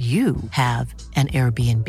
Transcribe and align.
you 0.00 0.36
have 0.52 0.94
an 1.14 1.28
Airbnb. 1.28 1.86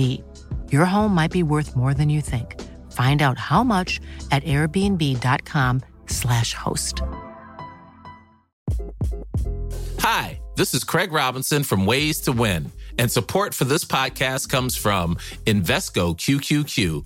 Your 0.70 0.84
home 0.84 1.16
might 1.16 1.32
be 1.32 1.44
worth 1.44 1.78
more 1.78 1.94
than 1.94 2.10
you 2.10 2.20
think. 2.20 2.60
Find 2.92 3.22
out 3.22 3.38
how 3.38 3.64
much 3.64 4.02
at 4.32 4.44
airbnb.com/slash 4.44 6.54
host. 6.54 7.02
Hi, 10.00 10.42
this 10.58 10.74
is 10.74 10.84
Craig 10.84 11.14
Robinson 11.14 11.64
from 11.64 11.86
Ways 11.86 12.20
to 12.22 12.32
Win, 12.34 12.74
and 12.98 13.10
support 13.10 13.54
for 13.54 13.64
this 13.64 13.86
podcast 13.86 14.50
comes 14.50 14.76
from 14.76 15.16
Invesco 15.46 16.18
QQQ 16.18 17.06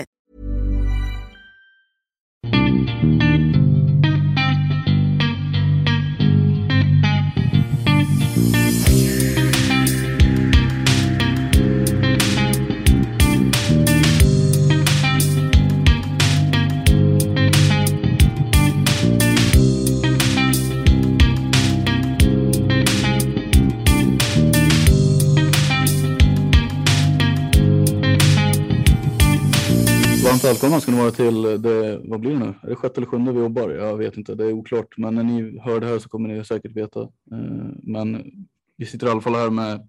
Välkomna 30.71 30.81
ska 30.81 30.91
ni 30.91 30.97
vara 30.97 31.31
till 31.31 31.61
det, 31.61 32.01
vad 32.03 32.19
blir 32.19 32.31
det 32.31 32.39
nu? 32.39 32.53
Är 32.63 32.69
det 32.69 32.75
sjätte 32.75 32.99
eller 32.99 33.07
sjunde 33.07 33.31
vi 33.31 33.39
jobbar? 33.39 33.69
Jag 33.69 33.97
vet 33.97 34.17
inte, 34.17 34.35
det 34.35 34.45
är 34.45 34.53
oklart. 34.53 34.97
Men 34.97 35.15
när 35.15 35.23
ni 35.23 35.59
hör 35.59 35.79
det 35.79 35.87
här 35.87 35.99
så 35.99 36.09
kommer 36.09 36.29
ni 36.29 36.45
säkert 36.45 36.71
veta. 36.71 37.01
Eh, 37.01 37.71
Men 37.83 38.31
vi 38.77 38.85
sitter 38.85 39.07
i 39.07 39.09
alla 39.09 39.21
fall 39.21 39.35
här 39.35 39.49
med 39.49 39.87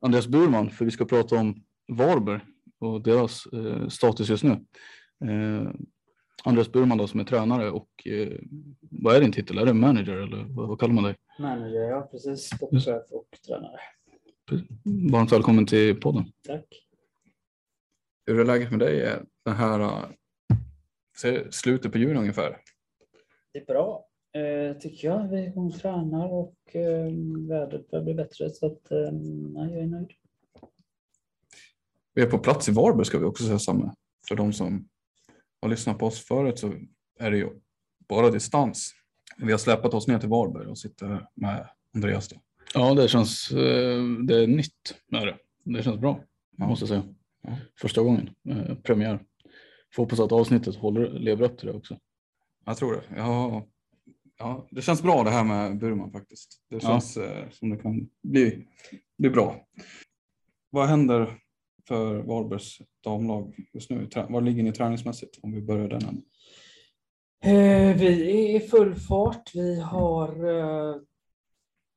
Andreas 0.00 0.26
Burman 0.26 0.70
för 0.70 0.84
vi 0.84 0.90
ska 0.90 1.04
prata 1.04 1.36
om 1.36 1.62
Varberg 1.88 2.40
och 2.80 3.02
deras 3.02 3.46
eh, 3.46 3.88
status 3.88 4.28
just 4.28 4.44
nu. 4.44 4.50
Eh, 5.24 5.70
Andreas 6.44 6.72
Burman 6.72 6.98
då 6.98 7.06
som 7.06 7.20
är 7.20 7.24
tränare 7.24 7.70
och 7.70 8.06
eh, 8.06 8.38
vad 8.80 9.16
är 9.16 9.20
din 9.20 9.32
titel? 9.32 9.58
Är 9.58 9.66
det 9.66 9.74
manager 9.74 10.16
eller 10.16 10.44
vad, 10.48 10.68
vad 10.68 10.80
kallar 10.80 10.94
man 10.94 11.04
dig? 11.04 11.16
Manager, 11.38 11.90
ja 11.90 12.08
precis. 12.10 12.50
Sportchef 12.56 13.02
och 13.10 13.28
tränare. 13.46 13.80
Varmt 15.10 15.32
välkommen 15.32 15.66
till 15.66 16.00
podden. 16.00 16.24
Tack. 16.46 16.64
Hur 18.26 18.40
är 18.40 18.44
läget 18.44 18.70
med 18.70 18.80
dig 18.80 19.18
den 19.44 19.56
här 19.56 20.06
slutet 21.50 21.92
på 21.92 21.98
juni 21.98 22.18
ungefär? 22.18 22.56
Det 23.52 23.58
är 23.58 23.64
bra, 23.64 24.06
eh, 24.32 24.78
tycker 24.78 25.08
jag. 25.08 25.28
Vi 25.28 25.52
och 25.56 25.80
tränar 25.80 26.32
och 26.32 26.76
eh, 26.76 27.12
vädret 27.48 27.90
börjar 27.90 28.04
bli 28.04 28.14
bättre 28.14 28.50
så 28.50 28.66
att 28.66 28.90
eh, 28.90 29.12
nej, 29.12 29.72
jag 29.72 29.82
är 29.82 29.86
nöjd. 29.86 30.10
Vi 32.14 32.22
är 32.22 32.26
på 32.26 32.38
plats 32.38 32.68
i 32.68 32.72
Varberg 32.72 33.04
ska 33.04 33.18
vi 33.18 33.24
också 33.24 33.44
säga 33.44 33.58
samma. 33.58 33.94
För 34.28 34.36
de 34.36 34.52
som 34.52 34.88
har 35.62 35.68
lyssnat 35.68 35.98
på 35.98 36.06
oss 36.06 36.26
förut 36.26 36.58
så 36.58 36.72
är 37.18 37.30
det 37.30 37.36
ju 37.36 37.48
bara 38.08 38.30
distans. 38.30 38.94
Vi 39.38 39.50
har 39.50 39.58
släpat 39.58 39.94
oss 39.94 40.08
ner 40.08 40.18
till 40.18 40.28
Varberg 40.28 40.66
och 40.66 40.78
sitter 40.78 41.26
med 41.34 41.68
Andreas. 41.94 42.28
Då. 42.28 42.36
Ja, 42.74 42.94
det 42.94 43.08
känns, 43.08 43.48
det 44.26 44.42
är 44.42 44.46
nytt 44.46 44.94
det. 45.08 45.36
Det 45.64 45.82
känns 45.82 46.00
bra, 46.00 46.20
måste 46.56 46.82
jag 46.82 46.88
säga. 46.88 47.14
Ja. 47.42 47.56
Första 47.80 48.02
gången, 48.02 48.30
eh, 48.48 48.74
premiär. 48.74 49.24
Får 49.94 50.02
hoppas 50.02 50.20
att 50.20 50.32
avsnittet 50.32 50.76
håller, 50.76 51.10
lever 51.10 51.44
upp 51.44 51.58
till 51.58 51.66
det 51.66 51.74
också. 51.74 51.98
Jag 52.64 52.76
tror 52.76 52.92
det. 52.92 53.02
Ja, 53.16 53.66
ja, 54.38 54.66
det 54.70 54.82
känns 54.82 55.02
bra 55.02 55.24
det 55.24 55.30
här 55.30 55.44
med 55.44 55.78
Burman 55.78 56.12
faktiskt. 56.12 56.62
Det 56.70 56.74
Ja. 56.76 56.80
känns 56.80 57.16
eh, 57.16 57.50
som 57.50 57.70
det 57.70 57.76
kan 57.76 58.08
bli, 58.22 58.66
bli 59.18 59.30
bra. 59.30 59.66
Vad 60.70 60.86
händer 60.88 61.38
för 61.88 62.14
Varbergs 62.22 62.78
damlag 63.04 63.54
just 63.72 63.90
nu? 63.90 64.08
Var 64.28 64.40
ligger 64.40 64.62
ni 64.62 64.72
träningsmässigt 64.72 65.38
om 65.42 65.52
vi 65.52 65.62
börjar 65.62 65.88
den 65.88 66.02
änden? 66.02 66.24
Eh, 67.44 67.96
vi 67.96 68.30
är 68.30 68.56
i 68.56 68.60
full 68.60 68.94
fart. 68.94 69.50
Vi 69.54 69.80
har 69.80 70.28
eh, 70.58 70.96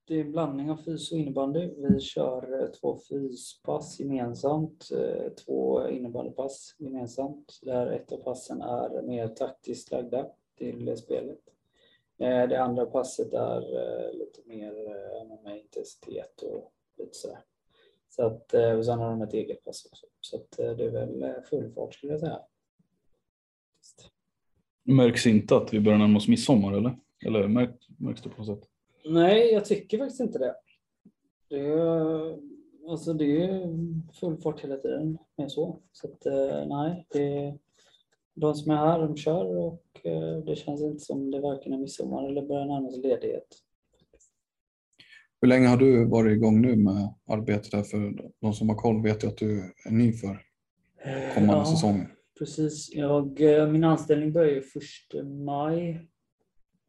det 0.06 0.16
är 0.16 0.22
en 0.22 0.32
blandning 0.32 0.72
av 0.72 0.78
fys 0.78 1.12
och 1.12 1.18
innebandy. 1.18 1.70
Vi 1.78 2.00
kör 2.00 2.62
eh, 2.62 2.68
två 2.68 3.00
fyspass 3.10 4.00
gemensamt, 4.00 4.90
eh, 4.92 5.30
två 5.46 5.90
innebandypass 5.90 6.76
gemensamt. 6.80 7.60
Där 7.62 7.88
ett 7.88 8.12
av 8.12 8.18
passen 8.18 8.62
är 8.62 9.02
mer 9.02 9.28
taktiskt 9.28 9.92
lagda 9.92 10.28
till 10.58 10.98
spelet. 10.98 11.40
Eh, 12.18 12.48
det 12.48 12.64
andra 12.64 12.86
passet 12.86 13.34
är 13.34 13.62
lite 14.14 14.42
mer 14.46 14.74
med 15.44 15.60
intensitet 15.60 16.42
och 16.42 16.74
lite 16.98 17.14
sådär. 17.14 17.40
Så 18.10 18.26
att, 18.26 18.54
och 18.54 18.86
sen 18.86 19.00
har 19.00 19.10
de 19.10 19.22
ett 19.22 19.34
eget 19.34 19.64
pass 19.64 19.86
också. 19.92 20.06
Så 20.22 20.36
att 20.36 20.52
det 20.78 20.86
är 20.86 20.92
väl 20.92 21.34
full 21.50 21.72
fart 21.72 21.94
skulle 21.94 22.14
jag 22.14 22.20
säga. 22.20 22.40
Märks 24.84 25.28
inte 25.28 25.58
att 25.58 25.74
vi 25.74 25.80
börjar 25.80 26.00
närma 26.00 26.18
oss 26.18 26.28
midsommar 26.28 26.74
eller? 26.74 27.00
Eller 27.26 27.48
märks, 27.48 27.90
märks 27.98 28.22
det 28.22 28.30
på 28.30 28.44
något 28.44 28.60
sätt? 28.60 28.73
Nej, 29.06 29.54
jag 29.54 29.66
tycker 29.66 29.98
faktiskt 29.98 30.20
inte 30.22 30.40
det. 30.40 30.56
Det 31.50 31.60
är, 31.60 32.38
alltså 32.90 33.14
det 33.14 33.44
är 33.44 33.70
full 34.20 34.38
fart 34.38 34.64
hela 34.64 34.78
tiden 34.78 35.18
med 35.38 35.52
så. 35.52 35.80
Så 35.92 36.08
att, 36.08 36.26
eh, 36.26 36.68
nej, 36.68 37.08
det, 37.10 37.58
de 38.34 38.56
som 38.56 38.72
är 38.72 38.76
här 38.76 39.00
de 39.00 39.18
kör 39.18 39.46
och 39.58 39.84
eh, 40.04 40.38
det 40.38 40.56
känns 40.56 40.82
inte 40.82 41.00
som 41.04 41.32
det 41.32 41.40
varken 41.40 41.74
är 41.74 41.78
midsommar 41.78 42.28
eller 42.30 42.42
börjar 42.48 42.66
närma 42.66 42.92
sig 42.92 43.02
ledighet. 43.02 43.48
Hur 45.42 45.48
länge 45.48 45.68
har 45.68 45.78
du 45.78 46.06
varit 46.06 46.32
igång 46.38 46.62
nu 46.62 46.76
med 46.76 47.14
arbetet 47.28 47.74
här? 47.74 47.84
För 47.84 48.32
de 48.40 48.54
som 48.54 48.70
har 48.70 48.76
koll 48.76 49.04
vet 49.04 49.24
ju 49.24 49.28
att 49.28 49.38
du 49.38 49.74
är 49.86 49.92
ny 49.92 50.14
för 50.14 50.40
kommande 51.36 51.54
Ja. 51.58 51.66
säsong. 51.66 52.08
Precis. 52.40 52.96
Jag, 52.96 53.42
eh, 53.42 53.68
min 53.68 53.84
anställning 53.84 54.34
börjar 54.34 54.52
ju 54.52 54.62
första 54.62 55.24
maj. 55.24 55.90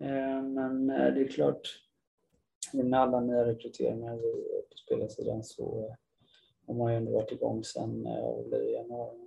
Eh, 0.00 0.42
Men 0.42 0.90
eh, 0.90 1.14
det 1.14 1.20
är 1.20 1.28
klart, 1.28 1.60
med 2.82 3.00
alla 3.00 3.20
nya 3.20 3.44
rekryteringar 3.46 4.16
på 4.70 4.76
spelarsidan 4.86 5.44
så 5.44 5.88
eh, 5.88 5.94
har 6.66 6.74
man 6.74 6.92
ju 6.92 6.96
ändå 6.96 7.12
varit 7.12 7.32
igång 7.32 7.64
sedan 7.64 8.06
eh, 8.06 8.72
januari, 8.72 9.18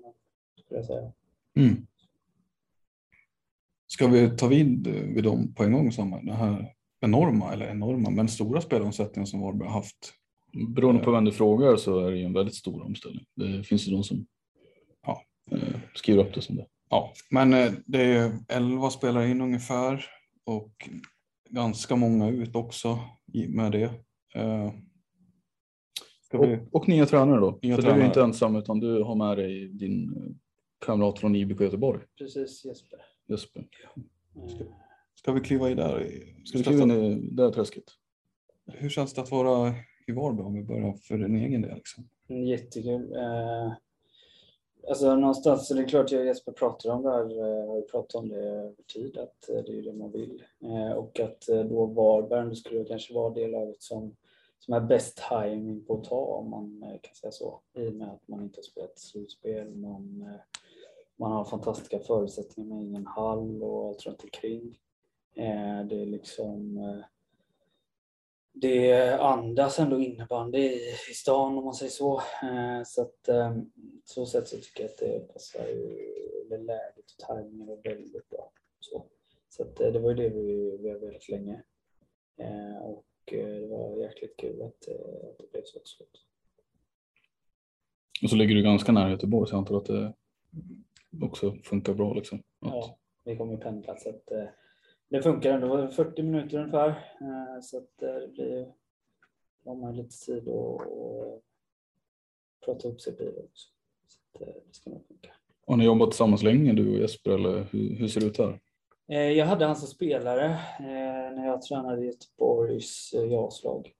skulle 0.60 0.80
jag 0.80 0.86
säga. 0.86 1.12
Mm. 1.56 1.88
Ska 3.88 4.08
vi 4.08 4.30
ta 4.38 4.48
vid 4.48 4.88
vid 4.88 5.24
dem 5.24 5.54
på 5.54 5.64
en 5.64 5.74
gång? 5.74 5.92
Samma? 5.92 6.18
Den 6.22 6.36
här 6.36 6.74
enorma, 7.02 7.54
eller 7.54 7.68
enorma, 7.68 8.10
men 8.10 8.28
stora 8.28 8.62
spelomsättningen 8.62 9.28
som 9.28 9.42
Varberg 9.42 9.68
har 9.68 9.76
haft. 9.76 10.14
Beroende 10.76 11.04
på 11.04 11.12
vem 11.12 11.26
du 11.26 11.32
frågar 11.32 11.76
så 11.76 12.00
är 12.00 12.12
det 12.12 12.18
ju 12.18 12.26
en 12.26 12.34
väldigt 12.34 12.56
stor 12.56 12.86
omställning. 12.86 13.26
Det 13.36 13.64
finns 13.64 13.88
ju 13.88 13.92
de 13.92 14.04
som 14.04 14.26
ja, 15.06 15.24
eh, 15.52 15.80
skriver 15.94 16.24
upp 16.24 16.34
det 16.34 16.42
som 16.42 16.56
det. 16.56 16.66
Ja, 16.90 17.14
men 17.30 17.54
eh, 17.54 17.72
det 17.86 18.02
är 18.02 18.32
11 18.48 18.90
spelare 18.90 19.30
in 19.30 19.42
ungefär 19.42 20.06
och 20.46 20.90
ganska 21.50 21.96
många 21.96 22.30
ut 22.30 22.56
också 22.56 23.00
med 23.50 23.72
det. 23.72 23.84
Eh, 24.36 24.72
Ska 26.22 26.42
vi... 26.42 26.56
Och, 26.56 26.76
och 26.82 26.88
nya 26.90 27.06
tränare 27.06 27.40
då. 27.40 27.60
Nya 27.62 27.76
så 27.76 27.82
du 27.82 27.88
är 27.88 27.92
tränare. 27.92 28.08
inte 28.08 28.22
ensam 28.22 28.56
utan 28.56 28.80
du 28.80 29.04
har 29.04 29.16
med 29.16 29.38
dig 29.38 29.68
din 29.68 30.14
eh, 30.18 30.24
kamrat 30.86 31.20
från 31.20 31.36
IBK 31.36 31.62
Göteborg, 31.62 32.02
Precis 32.18 32.66
Jesper. 32.66 33.00
Jesper. 33.28 33.68
Eh, 34.36 34.68
Ska 35.16 35.32
vi 35.32 35.40
kliva 35.42 35.70
i 35.70 35.76
där? 35.76 36.02
i- 36.04 36.46
Ska 36.46 36.58
vi 36.58 36.64
kliva 36.64 36.84
in 36.84 36.92
i 36.92 37.30
det 37.32 37.44
här 37.44 37.52
träsket? 37.52 37.84
Hur 38.66 38.90
känns 38.90 39.14
det 39.14 39.22
att 39.22 39.32
vara 39.32 39.74
i 40.08 40.12
Varberg 40.12 40.46
om 40.46 40.54
vi 40.54 40.64
börjar 40.64 40.94
för 40.94 41.18
din 41.18 41.36
egen 41.36 41.62
del? 41.62 41.76
Liksom? 41.76 42.10
Mm, 42.30 42.44
Jättekul. 42.44 43.16
Eh, 43.16 43.74
alltså 44.90 45.16
någonstans, 45.16 45.68
så 45.68 45.74
det 45.74 45.82
är 45.82 45.88
klart 45.88 46.12
jag 46.12 46.22
och 46.22 46.28
Jesper 46.28 46.52
pratar 46.52 46.90
om 46.90 47.04
det 47.04 47.10
här, 47.10 47.40
eh, 47.40 47.68
har 47.68 47.76
ju 47.76 47.82
pratat 47.82 48.16
om 48.16 48.30
det 48.30 48.36
över 48.36 48.84
tid, 48.94 49.18
att 49.18 49.50
eh, 49.50 49.56
det 49.56 49.72
är 49.72 49.76
ju 49.76 49.82
det 49.82 49.94
man 49.94 50.12
vill. 50.12 50.44
Eh, 50.64 50.92
och 50.92 51.20
att 51.20 51.42
då 51.70 51.86
Varberg, 51.86 52.50
det 52.50 52.56
skulle 52.56 52.86
kanske 52.86 53.14
vara 53.14 53.34
det 53.34 53.48
laget 53.48 53.82
som, 53.82 54.16
som 54.60 54.74
är 54.74 54.82
bäst 54.82 55.24
timing 55.30 55.86
på 55.86 55.94
att 55.94 56.04
ta, 56.04 56.16
om 56.16 56.50
man 56.50 56.82
kan 57.02 57.16
säga 57.16 57.32
så. 57.32 57.62
I 57.74 57.88
och 57.88 57.94
med 57.94 58.08
att 58.08 58.28
man 58.28 58.44
inte 58.44 58.58
har 58.58 58.64
spelat 58.64 59.00
slutspel, 59.00 59.76
man, 59.76 60.30
man 61.16 61.32
har 61.32 61.46
fantastiska 61.46 62.00
förutsättningar 62.00 62.76
med 62.76 62.84
ingen 62.86 63.08
hall 63.08 63.64
och 63.64 63.88
allt 63.88 64.06
runt 64.06 64.24
omkring. 64.24 64.78
Det 65.90 66.02
är 66.02 66.06
liksom 66.06 66.80
det 68.62 69.20
andas 69.20 69.80
ändå 69.80 70.00
innebandy 70.00 70.60
i, 70.60 70.90
i 71.12 71.14
stan 71.14 71.58
om 71.58 71.66
man 71.66 71.74
säger 71.74 71.92
så. 71.92 72.18
Eh, 72.18 72.84
så 72.86 73.02
att 73.02 73.28
eh, 73.28 73.58
så 74.04 74.26
sätt 74.26 74.48
så 74.48 74.58
tycker 74.58 74.84
jag 74.84 74.92
att 74.92 74.98
det 74.98 75.34
passar 75.34 75.68
ju, 75.68 75.98
eller 76.46 76.58
läget 76.58 77.06
och 77.12 77.28
tajmingen 77.28 77.70
är 77.70 77.90
väldigt 77.90 78.30
bra. 78.30 78.52
Så, 78.80 79.06
så 79.50 79.64
att 79.64 79.80
eh, 79.80 79.92
det 79.92 80.00
var 80.00 80.10
ju 80.10 80.16
det 80.16 80.30
vi, 80.30 80.78
vi 80.82 80.90
har 80.90 80.98
velat 80.98 81.30
länge. 81.30 81.64
Eh, 82.38 82.78
och 82.78 83.06
det 83.26 83.68
var 83.68 83.98
jäkligt 83.98 84.38
kul 84.38 84.62
att, 84.62 84.88
att 85.30 85.38
det 85.38 85.52
blev 85.52 85.64
så 85.66 85.80
till 85.80 85.88
slut. 85.88 86.24
Och 88.24 88.30
så 88.30 88.36
ligger 88.36 88.56
du 88.56 88.64
ganska 88.64 88.92
nära 88.92 89.12
Göteborg 89.12 89.50
så 89.50 89.54
jag 89.54 89.60
antar 89.60 89.78
att 89.78 89.86
det 89.86 91.26
också 91.26 91.56
funkar 91.64 91.94
bra 91.94 92.14
liksom. 92.14 92.38
Att, 92.38 92.74
Ja, 92.74 92.98
vi 93.24 93.38
kommer 93.38 93.54
ju 93.54 93.60
pendla 93.60 93.98
så 93.98 94.10
att 94.10 94.32
det 95.10 95.22
funkar 95.22 95.52
ändå. 95.52 95.76
Det 95.76 95.82
var 95.82 95.88
40 95.88 96.24
minuter 96.24 96.58
ungefär. 96.58 96.90
Eh, 97.22 97.62
så 97.62 97.78
att 97.78 98.02
eh, 98.02 98.14
det 98.14 98.28
blir 98.28 98.74
har 99.66 99.76
man 99.76 99.96
lite 99.96 100.26
tid 100.26 100.50
att 100.50 100.82
prata 102.66 102.88
upp 102.88 103.02
sig 103.02 103.14
i 103.14 103.16
bilen 103.16 103.44
också. 103.44 103.70
Så 104.08 104.20
att, 104.34 104.48
eh, 104.48 104.54
det 104.68 104.76
ska 104.76 104.90
nog 104.90 105.08
funka. 105.08 105.32
Har 105.68 105.78
ni 105.78 105.86
jobbat 105.86 106.12
tillsammans 106.12 106.44
länge 106.44 106.74
du 106.74 106.94
och 106.94 107.00
Jesper 107.00 107.32
eller 107.32 107.68
hur, 107.72 107.96
hur 107.96 108.08
ser 108.08 108.22
det 108.22 108.28
ut 108.28 108.38
här? 108.38 108.60
Jag 109.10 109.46
hade 109.46 109.66
han 109.66 109.76
som 109.76 109.88
spelare 109.88 110.60
när 111.36 111.46
jag 111.46 111.62
tränade 111.62 112.02
i 112.02 112.06
Göteborgs 112.06 113.14
JAS-lag. 113.14 113.94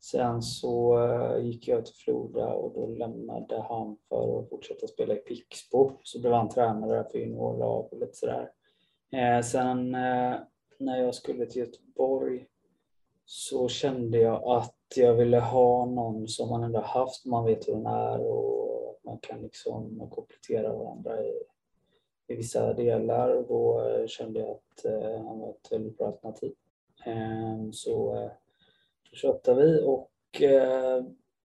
Sen 0.00 0.42
så 0.42 0.98
gick 1.42 1.68
jag 1.68 1.86
till 1.86 1.94
Flora 1.94 2.54
och 2.54 2.74
då 2.74 2.86
lämnade 2.86 3.62
han 3.68 3.96
för 4.08 4.40
att 4.40 4.48
fortsätta 4.48 4.86
spela 4.86 5.14
i 5.14 5.16
Pixbo. 5.16 5.92
Så 6.02 6.20
blev 6.20 6.32
han 6.32 6.48
tränare 6.48 7.04
för 7.10 7.18
juniorlag 7.18 7.92
och 7.92 8.00
lite 8.00 8.16
sådär. 8.16 8.50
Eh, 9.12 9.42
Sen 9.42 9.94
eh, 9.94 10.34
när 10.78 11.02
jag 11.02 11.14
skulle 11.14 11.46
till 11.46 11.60
Göteborg 11.62 12.46
så 13.24 13.68
kände 13.68 14.18
jag 14.18 14.42
att 14.58 14.74
jag 14.96 15.14
ville 15.14 15.38
ha 15.38 15.86
någon 15.86 16.28
som 16.28 16.48
man 16.48 16.62
ändå 16.64 16.80
haft, 16.80 17.24
man 17.26 17.44
vet 17.44 17.68
hur 17.68 17.72
den 17.72 17.86
är 17.86 18.20
och 18.26 19.00
man 19.04 19.18
kan 19.18 19.42
liksom 19.42 20.10
komplettera 20.10 20.72
varandra 20.76 21.22
i, 21.24 21.42
i 22.26 22.34
vissa 22.36 22.74
delar 22.74 23.30
och 23.30 23.46
då 23.48 23.88
eh, 23.88 24.06
kände 24.06 24.40
jag 24.40 24.50
att 24.50 24.84
eh, 24.84 25.24
han 25.26 25.38
var 25.38 25.50
ett 25.50 25.72
väldigt 25.72 25.98
bra 25.98 26.06
alternativ. 26.06 26.52
Eh, 27.06 27.70
Så 27.72 28.16
eh, 28.16 28.30
då 29.10 29.16
köpte 29.16 29.54
vi 29.54 29.82
och 29.84 30.42
eh, 30.42 31.04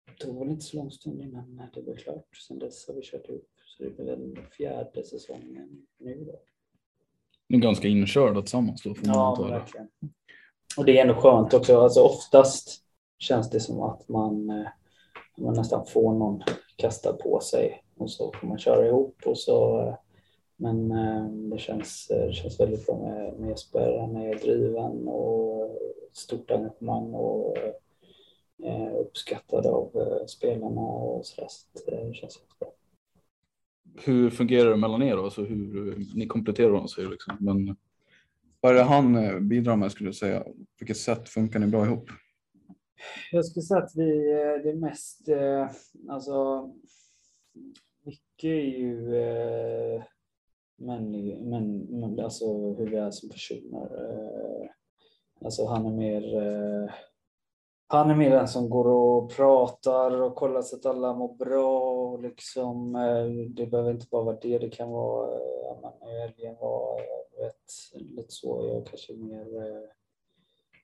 det 0.05 0.25
tog 0.25 0.39
väl 0.39 0.49
inte 0.49 0.65
så 0.65 0.77
lång 0.77 0.91
stund 0.91 1.21
innan 1.21 1.61
det 1.73 1.81
blev 1.81 1.95
klart. 1.95 2.37
Sen 2.47 2.59
dess 2.59 2.87
har 2.87 2.95
vi 2.95 3.01
kört 3.03 3.29
ihop. 3.29 3.49
Så 3.65 3.83
det 3.83 3.89
blir 3.89 4.05
den 4.05 4.37
fjärde 4.57 5.03
säsongen 5.03 5.87
nu 5.97 6.23
då. 6.25 6.39
Är 7.53 7.57
ganska 7.57 7.87
inkörda 7.87 8.41
tillsammans 8.41 8.83
då 8.83 8.95
får 8.95 9.07
man 9.07 9.15
Ja, 9.15 9.43
det. 9.43 9.51
verkligen. 9.51 9.87
Och 10.77 10.85
det 10.85 10.97
är 10.97 11.01
ändå 11.01 11.13
skönt 11.13 11.53
också. 11.53 11.77
Alltså 11.79 12.01
oftast 12.01 12.81
känns 13.19 13.49
det 13.49 13.59
som 13.59 13.81
att 13.81 14.09
man, 14.09 14.49
eh, 14.49 14.67
man 15.37 15.53
nästan 15.53 15.85
får 15.85 16.13
någon 16.13 16.43
kasta 16.75 17.13
på 17.13 17.39
sig 17.39 17.83
och 17.97 18.11
så 18.11 18.33
får 18.41 18.47
man 18.47 18.57
köra 18.57 18.87
ihop. 18.87 19.15
Och 19.25 19.37
så, 19.37 19.79
eh, 19.79 19.93
men 20.55 20.91
eh, 20.91 21.25
det 21.25 21.57
känns, 21.57 22.07
det 22.07 22.33
känns 22.33 22.59
väldigt 22.59 22.85
bra 22.85 22.97
med, 22.97 23.33
med 23.39 23.49
Jesper. 23.49 23.97
Han 23.99 24.15
är 24.15 24.35
driven 24.35 25.07
och 25.07 25.77
stort 26.13 26.51
engagemang 26.51 27.13
och 27.13 27.57
uppskattad 28.99 29.65
av 29.65 29.89
spelarna 30.27 30.81
och. 30.81 31.25
Så 31.25 31.41
eh, 31.41 31.47
det 31.85 32.13
känns 32.13 32.39
jättebra. 32.39 32.73
Hur 33.95 34.29
fungerar 34.29 34.69
det 34.69 34.77
mellan 34.77 35.03
er 35.03 35.15
då? 35.15 35.23
Alltså 35.23 35.43
hur 35.43 35.95
ni 36.15 36.27
kompletterar 36.27 36.69
varandra 36.69 36.87
säger 36.87 37.09
liksom. 37.09 37.37
Men 37.39 37.75
Vad 38.61 38.71
är 38.71 38.75
det 38.75 38.83
han 38.83 39.15
eh, 39.15 39.39
bidrar 39.39 39.75
med 39.75 39.91
skulle 39.91 40.09
du 40.09 40.13
säga? 40.13 40.39
På 40.39 40.53
vilket 40.79 40.97
sätt 40.97 41.29
funkar 41.29 41.59
ni 41.59 41.67
bra 41.67 41.85
ihop? 41.85 42.09
Jag 43.31 43.45
skulle 43.45 43.63
säga 43.63 43.83
att 43.83 43.95
vi, 43.95 44.31
eh, 44.31 44.63
det 44.63 44.69
är 44.69 44.75
mest, 44.75 45.29
eh, 45.29 45.69
alltså, 46.09 46.69
mycket 48.05 48.49
är 48.49 48.79
ju 48.79 49.11
men, 50.77 51.11
men, 51.79 52.19
alltså 52.19 52.73
hur 52.73 52.87
vi 52.87 52.97
är 52.97 53.11
som 53.11 53.29
personer. 53.29 53.89
Alltså 55.45 55.65
han 55.65 55.85
är 55.85 55.91
mer, 55.91 56.23
han 57.87 58.09
är 58.09 58.15
mer 58.15 58.29
den 58.29 58.47
som 58.47 58.69
går 58.69 58.87
och 58.87 59.35
pratar 59.35 60.21
och 60.21 60.35
kollar 60.35 60.61
så 60.61 60.75
att 60.75 60.85
alla 60.85 61.13
mår 61.13 61.35
bra. 61.35 61.92
Och 62.13 62.21
liksom, 62.21 62.95
eh, 62.95 63.25
det 63.49 63.65
behöver 63.65 63.91
inte 63.91 64.07
bara 64.11 64.23
vara 64.23 64.39
det, 64.41 64.57
det 64.57 64.69
kan 64.69 64.89
vara, 64.89 65.35
att 65.35 65.41
ja, 65.63 65.95
men 65.99 66.09
i 66.09 66.19
helgen 66.19 66.55
var, 66.59 66.99
eh, 66.99 67.43
vet, 67.43 67.71
lite 67.93 68.31
så, 68.31 68.67
jag 68.73 68.87
kanske 68.87 69.13
är 69.13 69.17
mer 69.17 69.89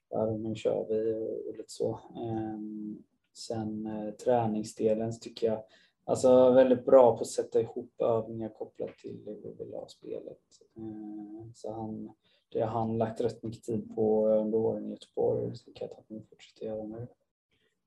ja 0.09 0.25
nu 0.25 0.55
kör 0.55 0.85
vi 0.89 1.13
och 1.49 1.57
lite 1.57 1.71
så. 1.71 1.99
Ehm, 2.15 3.03
sen 3.33 3.89
träningsdelen 4.23 5.13
så 5.13 5.19
tycker 5.19 5.47
jag, 5.47 5.63
alltså 6.03 6.51
väldigt 6.51 6.85
bra 6.85 7.15
på 7.17 7.21
att 7.21 7.27
sätta 7.27 7.61
ihop 7.61 8.01
övningar 8.01 8.49
kopplat 8.49 8.97
till 8.97 9.21
hur 9.25 9.35
vi 9.35 9.63
vill 9.63 9.73
ha 9.73 9.87
spelet. 9.87 10.41
Ehm, 10.75 11.51
så 11.55 11.71
han, 11.71 12.11
det 12.49 12.61
har 12.61 12.79
han 12.79 12.97
lagt 12.97 13.21
rätt 13.21 13.43
mycket 13.43 13.63
tid 13.63 13.95
på 13.95 14.27
under 14.27 14.57
åren 14.57 14.85
i 14.85 14.89
Göteborg 14.89 15.55
så 15.55 15.73
kan 15.73 15.87
jag 15.87 15.97
att 15.99 16.09
mig 16.09 16.23
fortsätta 16.29 16.65
göra 16.65 16.83
nu. 16.83 17.07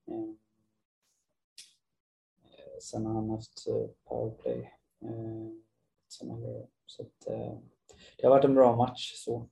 Ehm, 0.07 0.37
Eh, 2.83 2.91
Sen 2.91 3.07
har 3.07 3.15
han 3.15 3.31
haft 3.31 3.67
eh, 3.69 3.91
powerplay. 4.09 4.71
ehm, 5.03 5.62
såna 6.09 6.41
grejer. 6.41 6.67
Så 6.87 7.03
att, 7.03 7.27
eh, 7.27 7.59
det 8.19 8.27
har 8.27 8.31
varit 8.31 8.45
en 8.45 8.55
bra 8.55 8.77
match 8.77 9.12
så, 9.15 9.49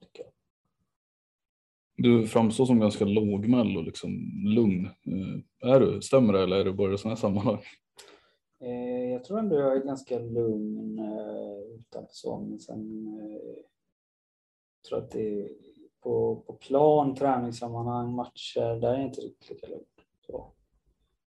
tycker 0.00 0.22
jag. 0.22 0.32
du 1.96 2.26
framstår 2.26 2.66
som 2.66 2.80
ganska 2.80 3.04
lågmäld 3.04 3.76
och 3.76 3.84
liksom 3.84 4.10
lugn. 4.54 4.86
Eh, 4.86 5.70
är 5.70 5.80
du? 5.80 6.02
Stämmer 6.02 6.32
det 6.32 6.42
eller 6.42 6.56
är 6.60 6.64
det 6.64 6.72
bara 6.72 6.94
i 6.94 6.98
sådana 6.98 7.14
här 7.14 7.20
sammanhang? 7.20 7.60
Eh, 8.60 9.10
jag 9.12 9.24
tror 9.24 9.38
ändå 9.38 9.56
jag 9.56 9.76
är 9.76 9.84
ganska 9.84 10.18
lugn 10.18 10.98
eh, 10.98 11.74
utanför 11.78 12.12
så, 12.12 12.40
men 12.40 12.60
sen 12.60 13.06
eh, 13.20 13.64
tror 14.88 14.98
att 14.98 15.10
det 15.10 15.48
på, 16.00 16.36
på 16.46 16.52
plan, 16.52 17.14
träningssammanhang, 17.14 18.14
matcher, 18.14 18.80
där 18.80 18.92
är 18.94 18.98
jag 18.98 19.06
inte 19.06 19.20
riktigt 19.20 19.50
lika 19.50 19.66
lugn. 19.66 19.84
Så. 20.26 20.52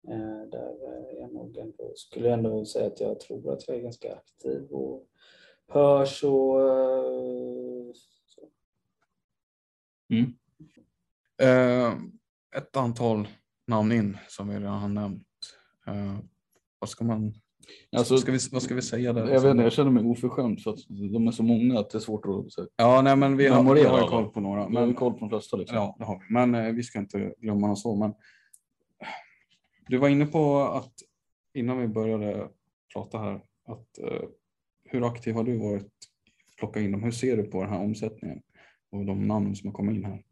Eh, 0.09 0.51
där 0.51 0.89
är 0.93 1.21
jag 1.21 1.33
nog 1.33 1.57
ändå, 1.57 1.93
skulle 1.95 2.29
jag 2.29 2.39
ändå 2.39 2.65
säga 2.65 2.87
att 2.87 3.01
jag 3.01 3.21
tror 3.21 3.53
att 3.53 3.69
jag 3.69 3.77
är 3.77 3.81
ganska 3.81 4.15
aktiv 4.15 4.69
och 4.71 5.07
hörs 5.69 6.25
och 6.25 6.61
eh, 6.61 7.93
så. 8.27 8.49
Mm. 10.13 10.35
Eh, 11.43 11.99
ett 12.57 12.77
antal 12.77 13.29
namn 13.67 13.93
in 13.93 14.19
som 14.29 14.49
vi 14.49 14.55
redan 14.55 14.79
har 14.79 14.89
nämnt. 14.89 15.27
Eh, 15.87 16.19
vad 16.79 16.91
ska 16.91 17.05
man, 17.05 17.35
Alltså, 17.97 18.17
ska 18.17 18.33
vi, 18.33 18.39
vad 18.53 18.63
ska 18.63 18.75
vi 18.75 18.83
säga 18.83 19.13
där? 19.13 19.29
Jag 19.29 19.41
vet 19.41 19.51
inte, 19.51 19.63
jag 19.63 19.73
känner 19.73 19.91
mig 19.91 20.05
oförskämd 20.05 20.61
för 20.61 20.71
att 20.71 20.79
de 20.89 21.29
är 21.29 21.33
så 21.33 21.43
många 21.43 21.81
att 21.81 21.91
det 21.91 21.99
är 21.99 22.01
svårt 22.01 22.25
att 22.27 22.53
säga. 22.53 22.67
Ja, 22.77 23.03
nej, 23.03 23.17
men 23.17 23.37
vi 23.37 23.47
har, 23.47 23.75
vi 23.75 23.85
har 23.85 24.09
koll 24.09 24.29
på 24.29 24.41
några. 24.41 24.69
Men 24.69 24.83
vi 24.83 24.89
har 24.89 24.95
koll 24.95 25.13
på 25.13 25.19
de 25.19 25.29
flesta 25.29 25.57
liksom. 25.57 25.77
ja, 25.77 25.97
det 25.99 26.05
har 26.05 26.19
vi. 26.19 26.35
Men 26.35 26.55
eh, 26.55 26.73
vi 26.73 26.83
ska 26.83 26.99
inte 26.99 27.35
glömma 27.39 27.67
någon 27.67 27.77
så. 27.77 27.97
Men 27.97 28.15
du 29.89 29.99
var 29.99 30.09
inne 30.09 30.27
på 30.27 30.59
att 30.59 30.93
innan 31.55 31.79
vi 31.79 31.89
började 31.89 32.49
prata 32.95 33.19
här, 33.19 33.41
att 33.65 33.99
eh, 33.99 34.29
hur 34.85 35.07
aktiv 35.07 35.35
har 35.35 35.45
du 35.45 35.59
varit 35.59 35.93
plocka 36.59 36.81
in 36.81 36.93
dem? 36.93 37.03
Hur 37.03 37.11
ser 37.11 37.37
du 37.37 37.45
på 37.45 37.63
den 37.63 37.73
här 37.73 37.81
omsättningen 37.81 38.43
och 38.91 39.05
de 39.05 39.29
namn 39.29 39.57
som 39.57 39.69
har 39.69 39.75
kommit 39.75 39.97
in 39.97 40.05
här? 40.05 40.25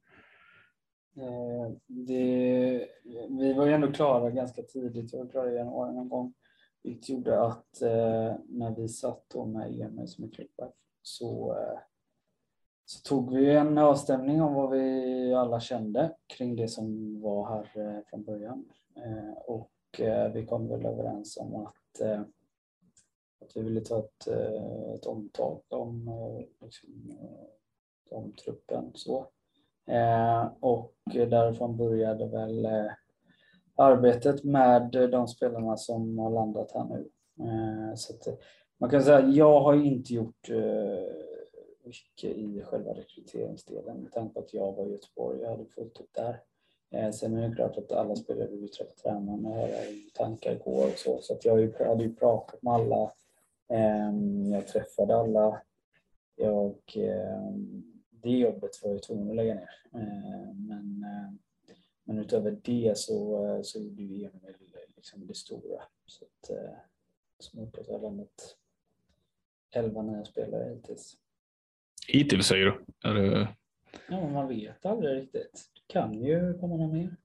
Eh, 1.16 1.72
det, 1.86 2.88
vi 3.28 3.52
var 3.52 3.66
ju 3.66 3.72
ändå 3.72 3.92
klara 3.92 4.30
ganska 4.30 4.62
tidigt. 4.62 5.12
Jag 5.12 5.24
var 5.24 5.30
klara 5.30 5.52
i 5.52 5.54
januari 5.54 5.94
någon 5.94 6.08
gång. 6.08 6.34
Vilket 6.82 7.08
gjorde 7.08 7.42
att 7.42 7.82
eh, 7.82 8.34
när 8.48 8.76
vi 8.76 8.88
satt 8.88 9.24
då 9.28 9.46
med 9.46 9.80
Emil 9.80 10.08
som 10.08 10.24
är 10.24 10.28
klippare 10.28 10.70
så, 11.02 11.56
eh, 11.58 11.78
så 12.84 13.08
tog 13.08 13.36
vi 13.36 13.50
en 13.50 13.78
avstämning 13.78 14.42
om 14.42 14.54
vad 14.54 14.70
vi 14.70 15.34
alla 15.34 15.60
kände 15.60 16.16
kring 16.26 16.56
det 16.56 16.68
som 16.68 17.20
var 17.20 17.48
här 17.48 17.70
eh, 17.74 18.02
från 18.10 18.24
början. 18.24 18.64
Eh, 18.96 19.38
och 19.46 20.00
eh, 20.00 20.32
vi 20.32 20.46
kom 20.46 20.68
väl 20.68 20.86
överens 20.86 21.36
om 21.36 21.54
att, 21.54 22.00
eh, 22.00 22.20
att 23.40 23.56
vi 23.56 23.62
ville 23.62 23.80
ta 23.80 23.98
ett, 23.98 24.26
ett 24.94 25.06
omtag 25.06 25.60
om, 25.68 26.10
liksom, 26.60 27.18
om 28.10 28.32
truppen. 28.32 28.90
Så. 28.94 29.26
Och 30.60 30.94
därifrån 31.04 31.76
började 31.76 32.26
väl 32.26 32.68
arbetet 33.74 34.44
med 34.44 34.90
de 34.92 35.28
spelarna 35.28 35.76
som 35.76 36.18
har 36.18 36.30
landat 36.30 36.72
här 36.72 36.84
nu. 36.84 37.10
Så 37.96 38.14
att, 38.14 38.40
man 38.78 38.90
kan 38.90 39.02
säga 39.02 39.18
att 39.18 39.34
jag 39.34 39.60
har 39.60 39.74
inte 39.74 40.14
gjort 40.14 40.48
mycket 41.84 42.36
i 42.36 42.62
själva 42.62 42.94
rekryteringsdelen 42.94 43.96
med 43.96 44.12
tanke 44.12 44.34
på 44.34 44.40
att 44.40 44.54
jag 44.54 44.72
var 44.72 44.86
i 44.86 44.92
Göteborg 44.92 45.40
och 45.40 45.50
hade 45.50 45.66
fullt 45.66 46.00
upp 46.00 46.10
där. 46.12 46.40
Eh, 46.90 47.10
sen 47.10 47.36
är 47.36 47.48
det 47.48 47.54
klart 47.54 47.76
att 47.78 47.92
alla 47.92 48.16
spelare 48.16 48.48
vill 48.48 48.68
träffa 48.70 48.92
tränarna 48.94 49.48
och 49.48 49.54
höra 49.56 49.80
hur 49.80 50.10
tankar 50.14 50.54
går 50.54 50.86
och 50.86 50.98
så. 50.98 51.20
Så 51.22 51.38
jag 51.42 51.72
hade 51.86 52.02
ju 52.04 52.14
pratat 52.14 52.62
med 52.62 52.72
alla. 52.74 53.12
Ehm, 53.68 54.52
Jag 54.52 54.66
träffade 54.68 55.16
alla. 55.16 55.62
Jag, 56.36 56.76
ehm, 56.94 57.92
det 58.10 58.30
jobbet 58.30 58.70
var 58.82 58.90
jag 58.90 59.02
tvungen 59.02 59.30
att 59.30 59.36
lägga 59.36 59.54
ner. 59.54 59.70
Eh, 59.94 60.54
Men, 60.54 61.02
eh, 61.04 61.32
men 62.04 62.18
utöver 62.18 62.58
det 62.64 62.98
så, 62.98 63.60
så 63.64 63.78
gjorde 63.80 64.02
ju 64.02 64.24
Emil 64.24 64.54
liksom 64.96 65.26
det 65.26 65.34
stora. 65.34 65.82
Så 66.06 66.24
att, 66.24 66.50
som 67.38 67.60
har 67.60 67.98
landat 68.02 68.56
11 69.74 70.02
nya 70.02 70.24
spelare 70.24 70.74
hittills. 70.74 71.16
Hittills 72.08 72.46
säger 72.46 72.64
du? 72.66 72.80
Ja, 74.08 74.28
man 74.28 74.48
vet 74.48 74.86
aldrig 74.86 75.22
riktigt. 75.22 75.64
Kan 75.86 76.14
ju 76.14 76.58
komma 76.58 76.76
någon 76.76 76.92
mer. 76.92 77.16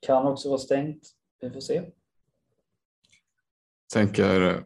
Kan 0.00 0.26
också 0.26 0.48
vara 0.48 0.58
stängt. 0.58 1.02
Vi 1.40 1.50
får 1.50 1.60
se. 1.60 1.82
Tänker, 3.92 4.64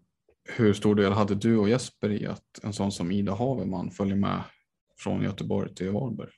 hur 0.57 0.73
stor 0.73 0.95
del 0.95 1.13
hade 1.13 1.35
du 1.35 1.59
och 1.59 1.69
Jesper 1.69 2.11
i 2.11 2.27
att 2.27 2.61
en 2.63 2.73
sån 2.73 2.93
som 2.93 3.11
Ida 3.13 3.33
Haveman 3.33 3.91
följer 3.91 4.17
med 4.17 4.43
från 4.99 5.23
Göteborg 5.23 5.75
till 5.75 5.91
Varberg? 5.91 6.31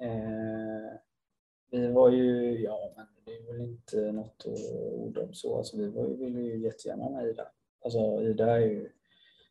Eh, 0.00 0.98
vi 1.70 1.92
var 1.92 2.10
ju, 2.10 2.58
ja 2.60 2.92
men 2.96 3.06
det 3.24 3.32
är 3.32 3.52
väl 3.52 3.60
inte 3.60 4.12
något 4.12 4.44
att 4.46 4.72
orda 4.92 5.22
om 5.22 5.34
så. 5.34 5.58
Alltså, 5.58 5.76
vi 5.76 5.88
var 5.88 6.08
ju, 6.08 6.16
ville 6.16 6.40
ju 6.40 6.58
jättegärna 6.58 7.10
med 7.10 7.28
Ida. 7.28 7.48
Alltså 7.84 8.22
Ida 8.22 8.56
är 8.56 8.60
ju, 8.60 8.90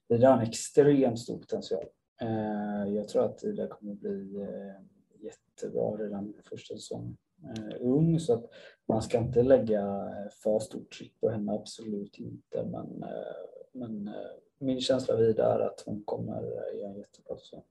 Ida 0.08 0.30
har 0.30 0.38
en 0.38 0.48
extremt 0.48 1.20
stor 1.20 1.40
potential. 1.40 1.86
Eh, 2.22 2.94
jag 2.94 3.08
tror 3.08 3.26
att 3.26 3.44
Ida 3.44 3.68
kommer 3.68 3.94
bli 3.94 4.42
eh, 4.42 4.82
jättebra 5.28 5.92
redan 5.92 6.34
första 6.50 6.76
säsongen. 6.76 7.18
Eh, 7.44 7.76
ung 7.80 8.20
så 8.20 8.34
att 8.34 8.46
man 8.88 9.02
ska 9.02 9.18
inte 9.18 9.44
lägga 9.44 9.82
eh, 9.82 10.32
för 10.44 10.60
stort 10.60 10.92
tryck 10.92 11.20
på 11.22 11.30
henne, 11.30 11.52
absolut 11.52 12.18
inte. 12.18 12.64
Men, 12.64 13.04
eh, 13.04 13.10
men 13.74 14.08
eh, 14.08 14.14
min 14.60 14.82
känsla 14.82 15.14
av 15.14 15.22
Ida 15.22 15.54
är 15.56 15.60
att 15.60 15.84
hon 15.86 16.04
kommer 16.06 16.42
göra 16.74 16.90
en 16.90 16.98
jättebra 16.98 17.38
säsong. 17.38 17.64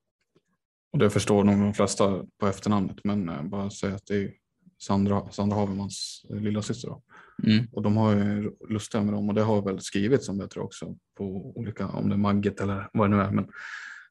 Och 0.93 0.99
det 0.99 1.11
förstår 1.11 1.45
nog 1.45 1.59
de 1.59 1.75
flesta 1.75 2.27
på 2.39 2.47
efternamnet, 2.47 3.05
men 3.05 3.51
bara 3.51 3.71
säga 3.71 3.95
att 3.95 4.07
det 4.07 4.17
är 4.17 4.33
Sandra, 4.79 5.31
Sandra 5.31 5.57
Havemans 5.57 6.27
eh, 6.31 6.37
lilla 6.37 6.63
syster 6.63 6.89
då. 6.89 7.03
Mm. 7.45 7.67
Och 7.73 7.83
de 7.83 7.97
har 7.97 8.15
ju 8.15 8.53
lustiga 8.69 9.03
med 9.03 9.15
dem 9.15 9.29
och 9.29 9.35
det 9.35 9.43
har 9.43 9.63
väl 9.63 9.81
skrivits 9.81 10.29
om 10.29 10.39
det 10.39 10.49
tror 10.49 10.63
jag 10.63 10.67
också 10.67 10.97
på 11.15 11.25
olika, 11.55 11.89
om 11.89 12.09
det 12.09 12.15
är 12.15 12.19
Magget 12.19 12.61
eller 12.61 12.91
vad 12.93 13.11
det 13.11 13.17
nu 13.17 13.23
är. 13.23 13.31
Men 13.31 13.49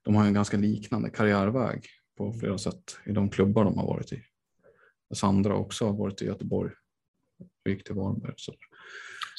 de 0.04 0.16
har 0.16 0.24
ju 0.24 0.28
en 0.28 0.34
ganska 0.34 0.58
liknande 0.58 1.10
karriärväg 1.10 1.86
på 2.18 2.34
flera 2.34 2.58
sätt 2.58 2.98
i 3.06 3.12
de 3.12 3.30
klubbar 3.30 3.66
de 3.66 3.78
har 3.78 3.88
varit 3.88 4.14
i. 4.14 4.22
Sandra 5.14 5.56
också 5.56 5.86
har 5.86 5.94
varit 5.94 6.22
i 6.22 6.26
Göteborg 6.26 6.72
och 7.40 7.72
gick 7.72 7.84
till 7.84 7.96
Varberg. 7.96 8.34
Så. 8.38 8.54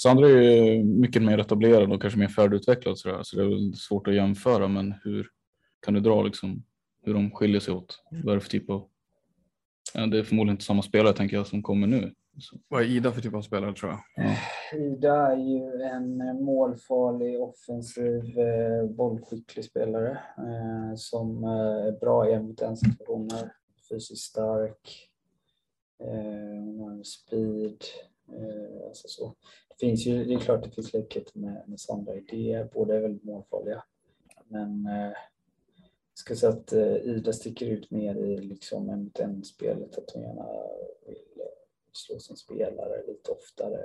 Sandra 0.02 0.28
är 0.28 0.40
ju 0.42 0.84
mycket 0.84 1.22
mer 1.22 1.38
etablerad 1.38 1.92
och 1.92 2.02
kanske 2.02 2.18
mer 2.18 2.28
färdigutvecklad 2.28 2.98
så, 2.98 3.20
så 3.24 3.36
det 3.36 3.42
är 3.42 3.72
svårt 3.72 4.08
att 4.08 4.14
jämföra. 4.14 4.68
Men 4.68 4.94
hur 5.04 5.28
kan 5.84 5.94
du 5.94 6.00
dra 6.00 6.22
liksom 6.22 6.64
hur 7.02 7.14
de 7.14 7.30
skiljer 7.30 7.60
sig 7.60 7.74
åt? 7.74 8.02
Vad 8.10 8.32
är 8.32 8.34
det 8.34 8.40
för 8.40 8.50
typ 8.50 8.70
av? 8.70 8.88
Det 9.94 10.18
är 10.18 10.22
förmodligen 10.22 10.54
inte 10.54 10.64
samma 10.64 10.82
spelare 10.82 11.14
tänker 11.14 11.36
jag 11.36 11.46
som 11.46 11.62
kommer 11.62 11.86
nu. 11.86 12.14
Vad 12.68 12.82
är 12.82 12.86
Ida 12.86 13.12
för 13.12 13.20
typ 13.20 13.34
av 13.34 13.42
spelare 13.42 13.74
tror 13.74 13.92
jag? 13.92 14.26
Eh, 14.26 14.82
Ida 14.82 15.32
är 15.32 15.36
ju 15.36 15.82
en 15.82 16.20
eh, 16.20 16.34
målfarlig, 16.34 17.40
offensiv, 17.40 18.38
eh, 18.38 18.84
bollskicklig 18.84 19.64
spelare 19.64 20.18
eh, 20.38 20.94
som 20.96 21.44
eh, 21.44 21.86
är 21.86 21.92
bra 21.92 22.30
i 22.30 22.32
en 22.32 22.46
mot 22.46 22.62
en 22.62 22.76
situationer. 22.76 23.52
Fysiskt 23.88 24.24
stark. 24.24 25.10
Eh, 26.00 26.64
hon 26.64 26.80
har 26.80 26.90
en 26.90 27.04
speed. 27.04 27.84
Eh, 28.28 28.86
alltså 28.86 29.08
så. 29.08 29.34
Det 29.68 29.86
finns 29.86 30.06
ju, 30.06 30.24
det 30.24 30.34
är 30.34 30.38
klart 30.38 30.64
det 30.64 30.70
finns 30.70 30.92
likheter 30.92 31.38
med, 31.38 31.62
med 31.66 31.80
Sandra 31.80 32.14
i 32.14 32.20
det. 32.20 32.72
Båda 32.72 32.96
är 32.96 33.00
väldigt 33.00 33.24
målfarliga. 33.24 33.84
Men 34.48 34.86
eh, 34.86 35.12
jag 36.12 36.18
ska 36.18 36.36
säga 36.36 36.52
att 36.52 36.72
eh, 36.72 36.96
Ida 36.96 37.32
sticker 37.32 37.66
ut 37.66 37.90
mer 37.90 38.14
i 38.14 38.36
liksom 38.36 38.90
en 38.90 39.04
mot 39.04 39.18
en 39.18 39.44
spelet. 39.44 39.98
Att 39.98 40.10
hon 40.14 40.22
gärna 40.22 40.46
vill 41.06 41.16
eh, 41.36 41.55
eh, 41.96 42.06
slå 42.06 42.18
sin 42.18 42.36
spelare 42.36 43.06
lite 43.06 43.30
oftare 43.30 43.78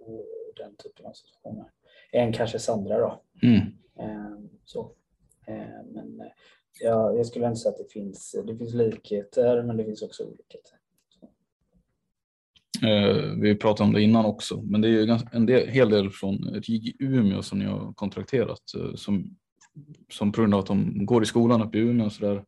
och, 0.00 0.18
och 0.18 0.54
den 0.56 0.76
typen 0.76 1.06
av 1.06 1.12
situationer. 1.12 1.70
Än 2.12 2.32
kanske 2.32 2.58
Sandra 2.58 2.98
då. 2.98 3.22
mm. 3.42 3.60
Eh, 3.98 4.38
så. 4.64 4.92
Eh, 5.46 5.84
men 5.94 6.20
eh, 6.20 6.26
ja, 6.80 7.12
jag 7.12 7.26
skulle 7.26 7.46
inte 7.46 7.60
säga 7.60 7.72
att 7.72 7.78
det 7.78 7.92
finns, 7.92 8.36
det 8.46 8.56
finns 8.56 8.74
likheter 8.74 9.62
men 9.62 9.76
det 9.76 9.84
finns 9.84 10.02
också 10.02 10.24
olikheter. 10.24 10.78
Eh, 12.82 13.40
vi 13.40 13.54
pratade 13.54 13.86
om 13.88 13.94
det 13.94 14.02
innan 14.02 14.24
också, 14.24 14.62
men 14.62 14.80
det 14.80 14.88
är 14.88 15.20
en 15.32 15.46
del, 15.46 15.68
hel 15.68 15.90
del 15.90 16.10
från 16.10 16.38
RIG 16.38 16.96
Umeå 16.98 17.42
som 17.42 17.58
ni 17.58 17.64
har 17.64 17.92
kontrakterat 17.92 18.74
eh, 18.74 18.94
som, 18.94 19.36
som 20.12 20.32
på 20.32 20.40
grund 20.40 20.54
av 20.54 20.60
att 20.60 20.66
de 20.66 21.06
går 21.06 21.22
i 21.22 21.26
skolan 21.26 21.62
uppe 21.62 21.78
i 21.78 21.80
Umeå 21.80 22.06
och 22.06 22.12
så 22.12 22.24
där 22.24 22.44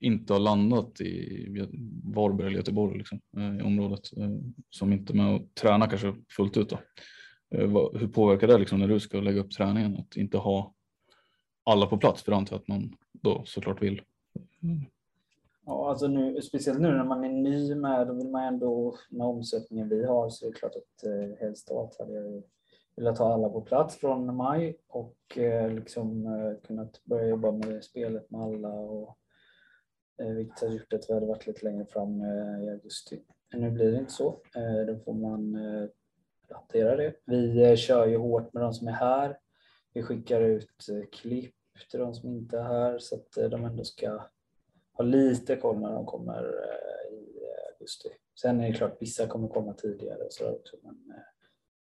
inte 0.00 0.32
har 0.32 0.40
landat 0.40 1.00
i 1.00 1.68
Varberg 2.04 2.46
eller 2.46 2.56
Göteborg 2.56 2.98
liksom, 2.98 3.20
eh, 3.36 3.58
i 3.58 3.62
området 3.62 4.16
eh, 4.16 4.30
som 4.70 4.92
inte 4.92 5.12
är 5.12 5.16
med 5.16 5.34
och 5.34 5.54
tränar 5.54 5.86
kanske 5.86 6.14
fullt 6.36 6.56
ut. 6.56 6.68
Då. 6.68 6.78
Eh, 7.54 7.68
hur 8.00 8.08
påverkar 8.08 8.46
det 8.46 8.58
liksom 8.58 8.78
när 8.78 8.88
du 8.88 9.00
ska 9.00 9.20
lägga 9.20 9.40
upp 9.40 9.50
träningen 9.50 9.96
att 9.96 10.16
inte 10.16 10.38
ha 10.38 10.74
alla 11.64 11.86
på 11.86 11.98
plats? 11.98 12.22
För 12.22 12.32
det 12.32 12.36
antar 12.36 12.56
att 12.56 12.68
man 12.68 12.96
då 13.12 13.42
såklart 13.46 13.82
vill. 13.82 14.02
Ja, 15.66 15.90
alltså 15.90 16.06
nu, 16.06 16.42
speciellt 16.42 16.80
nu 16.80 16.88
när 16.88 17.04
man 17.04 17.24
är 17.24 17.28
ny 17.28 17.74
med, 17.74 18.06
då 18.06 18.12
vill 18.14 18.28
man 18.28 18.44
ändå, 18.44 18.96
med 19.10 19.26
omsättningen 19.26 19.88
vi 19.88 20.06
har, 20.06 20.30
så 20.30 20.46
är 20.46 20.50
det 20.50 20.58
klart 20.58 20.76
att 20.76 21.06
eh, 21.06 21.38
helst 21.40 21.70
av 21.70 21.78
allt 21.78 21.98
hade 21.98 22.14
jag 22.14 22.42
velat 22.96 23.18
ha 23.18 23.34
alla 23.34 23.48
på 23.48 23.60
plats 23.60 23.96
från 23.96 24.36
maj 24.36 24.76
och 24.88 25.38
eh, 25.38 25.70
liksom 25.70 26.26
eh, 26.26 26.66
kunnat 26.66 27.04
börja 27.04 27.28
jobba 27.28 27.50
med 27.52 27.84
spelet 27.84 28.30
med 28.30 28.40
alla 28.40 28.68
och 28.68 29.18
Eh, 30.20 30.32
vilket 30.32 30.60
har 30.60 30.68
gjort 30.68 30.92
att 30.92 31.10
vi 31.10 31.14
hade 31.14 31.26
varit 31.26 31.46
lite 31.46 31.64
längre 31.64 31.86
fram 31.86 32.20
eh, 32.20 32.64
i 32.64 32.70
augusti. 32.70 33.22
Men 33.52 33.60
nu 33.60 33.70
blir 33.70 33.92
det 33.92 33.98
inte 33.98 34.12
så. 34.12 34.40
Eh, 34.56 34.86
då 34.86 34.98
får 34.98 35.14
man 35.14 35.58
hantera 36.50 36.96
det. 36.96 37.14
Vi 37.24 37.76
kör 37.76 38.06
ju 38.06 38.16
hårt 38.16 38.52
med 38.52 38.62
de 38.62 38.74
som 38.74 38.88
är 38.88 38.92
här. 38.92 39.38
Vi 39.92 40.02
skickar 40.02 40.40
ut 40.40 40.86
klipp 41.12 41.54
till 41.90 42.00
de 42.00 42.14
som 42.14 42.28
inte 42.30 42.58
är 42.58 42.62
här 42.62 42.98
så 42.98 43.14
att 43.14 43.50
de 43.50 43.64
ändå 43.64 43.84
ska 43.84 44.20
ha 44.92 45.04
lite 45.04 45.56
koll 45.56 45.80
när 45.80 45.92
de 45.92 46.06
kommer 46.06 46.42
i 47.10 47.72
augusti. 47.72 48.08
Sen 48.40 48.60
är 48.60 48.68
det 48.68 48.74
klart, 48.74 48.96
vissa 49.00 49.26
kommer 49.26 49.48
komma 49.48 49.74
tidigare 49.74 50.22
och 50.24 50.32
så 50.32 50.50
också. 50.50 50.76
Men, 50.82 51.14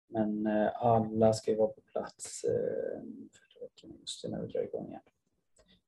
men 0.08 0.46
alla 0.74 1.32
ska 1.32 1.50
ju 1.50 1.56
vara 1.56 1.68
på 1.68 1.80
plats 1.80 2.44
första 3.32 3.60
veckan 3.60 3.90
i 3.90 3.94
augusti 3.94 4.28
när 4.28 4.40
vi 4.40 4.46
drar 4.46 4.62
igång 4.62 4.88
igen. 4.88 5.02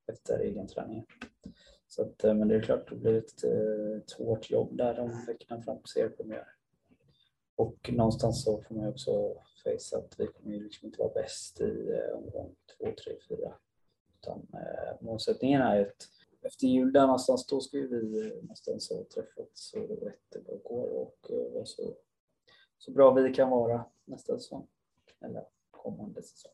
Efter 0.07 0.39
egen 0.39 0.67
träning. 0.67 1.05
Så 1.87 2.01
att, 2.01 2.23
eh, 2.23 2.33
men 2.33 2.47
det 2.47 2.55
är 2.55 2.61
klart, 2.61 2.89
det 2.89 2.95
blir 2.95 3.17
ett, 3.17 3.43
eh, 3.43 3.97
ett 3.97 4.11
hårt 4.11 4.49
jobb 4.49 4.77
där 4.77 4.95
de 4.95 5.25
veckorna 5.27 5.61
fram 5.61 5.77
på 5.77 5.87
gör. 6.27 6.47
Och 7.55 7.89
någonstans 7.93 8.43
så 8.43 8.61
får 8.61 8.75
man 8.75 8.83
ju 8.83 8.89
också 8.89 9.11
face 9.63 9.97
att 9.97 10.15
vi 10.17 10.27
kommer 10.27 10.55
ju 10.55 10.63
liksom 10.63 10.85
inte 10.85 10.99
vara 10.99 11.13
bäst 11.13 11.61
i 11.61 11.89
eh, 11.89 12.17
omgång 12.17 12.55
två, 12.77 12.85
tre, 13.03 13.13
fyra. 13.29 13.53
Utan 14.19 14.47
eh, 14.53 15.01
målsättningen 15.01 15.61
är 15.61 15.75
ju 15.75 15.81
att 15.81 16.09
efter 16.41 16.67
jul 16.67 16.93
där 16.93 17.01
någonstans, 17.01 17.47
då 17.47 17.61
ska 17.61 17.77
ju 17.77 17.87
vi 17.87 18.29
någonstans 18.41 18.89
ha 18.89 19.03
träffats 19.03 19.69
så 19.69 19.79
rätt 19.79 20.21
det 20.29 20.39
bara 20.39 20.57
går 20.57 20.89
och 20.89 21.31
vara 21.53 21.65
så, 21.65 21.95
så 22.77 22.91
bra 22.91 23.13
vi 23.13 23.33
kan 23.33 23.49
vara 23.49 23.85
nästa 24.05 24.39
säsong. 24.39 24.67
Eller 25.21 25.45
kommande 25.71 26.23
säsong. 26.23 26.51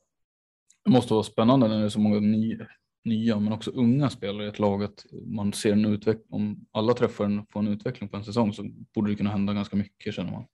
Det 0.84 0.92
måste 0.92 1.14
vara 1.14 1.24
spännande 1.24 1.68
när 1.68 1.80
det 1.80 1.86
är 1.86 1.90
så 1.90 2.00
många 2.00 2.20
nya, 2.20 2.68
nya 3.06 3.40
men 3.40 3.54
också 3.54 3.72
unga 3.72 4.10
spelare 4.10 4.46
i 4.46 4.50
ett 4.50 4.60
lag 4.60 4.84
att 4.84 5.06
man 5.12 5.54
ser 5.54 5.72
en 5.72 5.86
utveckling. 5.86 6.28
Om 6.30 6.66
alla 6.72 6.94
träffar 6.94 7.26
en, 7.26 7.46
får 7.46 7.60
en 7.60 7.68
utveckling 7.68 8.10
på 8.10 8.18
en 8.18 8.24
säsong 8.24 8.54
så 8.54 8.64
borde 8.96 9.12
det 9.12 9.16
kunna 9.16 9.30
hända 9.30 9.54
ganska 9.54 9.76
mycket 9.76 10.14
känner 10.14 10.32
man. 10.32 10.46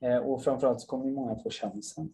Jag 0.00 0.12
eh, 0.12 0.18
och 0.18 0.44
framförallt 0.44 0.80
så 0.80 0.86
kommer 0.86 1.04
ju 1.04 1.12
många 1.12 1.36
få 1.36 1.50
chansen. 1.50 2.12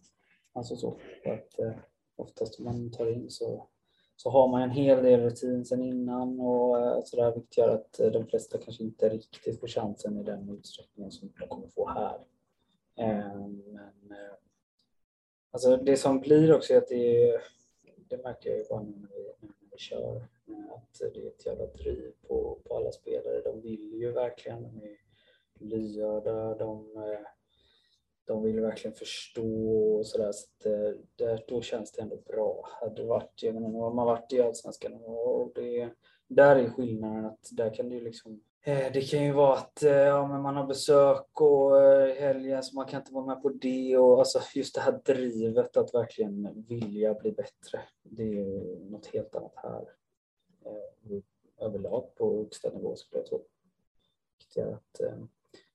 Alltså 0.53 0.75
så. 0.75 0.99
För 1.23 1.33
att 1.33 1.59
eh, 1.59 1.79
oftast 2.15 2.59
om 2.59 2.65
man 2.65 2.91
tar 2.91 3.13
in 3.13 3.29
så, 3.29 3.67
så 4.15 4.29
har 4.29 4.47
man 4.47 4.61
en 4.61 4.71
hel 4.71 5.03
del 5.03 5.21
rutin 5.21 5.65
sen 5.65 5.83
innan 5.83 6.39
och 6.39 6.79
eh, 6.79 7.01
sådär 7.05 7.33
vilket 7.35 7.57
gör 7.57 7.69
att 7.69 7.99
eh, 7.99 8.11
de 8.11 8.27
flesta 8.27 8.57
kanske 8.57 8.83
inte 8.83 9.09
riktigt 9.09 9.59
får 9.59 9.67
chansen 9.67 10.17
i 10.17 10.23
den 10.23 10.49
utsträckningen 10.49 11.11
som 11.11 11.31
de 11.39 11.47
kommer 11.47 11.67
få 11.67 11.89
här. 11.89 12.17
Eh, 12.99 13.47
men 13.47 14.11
eh, 14.11 14.35
alltså 15.51 15.77
det 15.77 15.97
som 15.97 16.19
blir 16.19 16.55
också 16.55 16.73
är 16.73 16.77
att 16.77 16.87
det 16.87 17.29
är, 17.29 17.41
det 18.09 18.23
märker 18.23 18.49
jag 18.49 18.59
ju 18.59 18.65
bara 18.69 18.81
när 18.81 19.07
vi, 19.07 19.33
när 19.39 19.53
vi 19.71 19.77
kör, 19.77 20.15
eh, 20.47 20.73
att 20.73 21.13
det 21.13 21.19
är 21.19 21.27
ett 21.27 21.45
jävla 21.45 21.65
driv 21.65 22.13
på, 22.27 22.59
på 22.63 22.77
alla 22.77 22.91
spelare. 22.91 23.41
De 23.41 23.61
vill 23.61 23.93
ju 23.93 24.11
verkligen, 24.11 24.63
de 24.63 24.81
är 24.83 24.97
lyhörda, 25.59 26.55
de, 26.55 26.97
eh, 26.97 27.27
de 28.25 28.43
vill 28.43 28.59
verkligen 28.59 28.95
förstå 28.95 29.71
och 29.97 30.07
sådär. 30.07 30.31
Så 30.31 30.47
att, 30.47 30.65
eh, 30.65 30.99
där, 31.15 31.43
då 31.47 31.61
känns 31.61 31.91
det 31.91 32.01
ändå 32.01 32.15
bra. 32.15 32.69
Hade 32.81 33.03
varit, 33.03 33.43
jag 33.43 33.53
menar, 33.53 33.69
nu 33.69 33.79
har 33.79 33.93
man 33.93 34.05
varit 34.05 34.33
i 34.33 34.41
Allsvenskan 34.41 34.93
och 35.03 35.51
det, 35.55 35.89
där 36.27 36.55
är 36.55 36.69
skillnaden 36.69 37.25
att 37.25 37.49
där 37.51 37.73
kan 37.73 37.89
det 37.89 37.95
ju 37.95 38.01
liksom 38.01 38.43
Eh, 38.67 38.91
det 38.93 39.01
kan 39.01 39.23
ju 39.23 39.31
vara 39.31 39.57
att 39.57 39.83
eh, 39.83 39.91
ja, 39.91 40.27
men 40.27 40.41
man 40.41 40.55
har 40.55 40.67
besök 40.67 41.41
och 41.41 41.83
eh, 41.83 42.15
helgen 42.15 42.63
så 42.63 42.75
man 42.75 42.85
kan 42.85 43.01
inte 43.01 43.13
vara 43.13 43.25
med 43.25 43.41
på 43.41 43.49
det. 43.49 43.97
Och, 43.97 44.19
alltså, 44.19 44.39
just 44.55 44.75
det 44.75 44.81
här 44.81 44.99
drivet 45.05 45.77
att 45.77 45.93
verkligen 45.93 46.63
vilja 46.67 47.13
bli 47.13 47.31
bättre. 47.31 47.81
Det 48.03 48.23
är 48.23 48.27
ju 48.27 48.79
något 48.89 49.05
helt 49.05 49.35
annat 49.35 49.53
här. 49.55 49.89
Överlag 51.59 52.15
på 52.15 52.37
högsta 52.37 52.69
nivå 52.69 52.95
skulle 52.95 53.21
jag 53.21 53.25
tro. 53.25 53.45
Att 54.73 54.93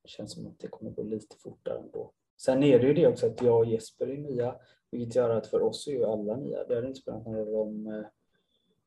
det 0.02 0.08
känns 0.08 0.32
som 0.32 0.46
att 0.46 0.58
det 0.58 0.68
kommer 0.68 0.90
gå 0.90 1.02
lite 1.02 1.37
fortare 1.37 1.78
ändå. 1.78 2.12
Sen 2.37 2.62
är 2.62 2.78
det 2.78 2.87
ju 2.87 2.94
det 2.94 3.06
också 3.06 3.26
att 3.26 3.42
jag 3.42 3.58
och 3.58 3.66
Jesper 3.66 4.06
är 4.06 4.16
nya, 4.16 4.56
vilket 4.90 5.14
gör 5.14 5.30
att 5.30 5.46
för 5.46 5.62
oss 5.62 5.87
är 5.87 5.92
ju 5.92 6.04
alla 6.04 6.37
nya. 6.37 6.64
Det 6.64 6.75
hade 6.75 6.88
inte 6.88 7.00
spelat 7.00 7.26
någon 7.26 7.46
roll 7.46 7.54
om, 7.54 8.04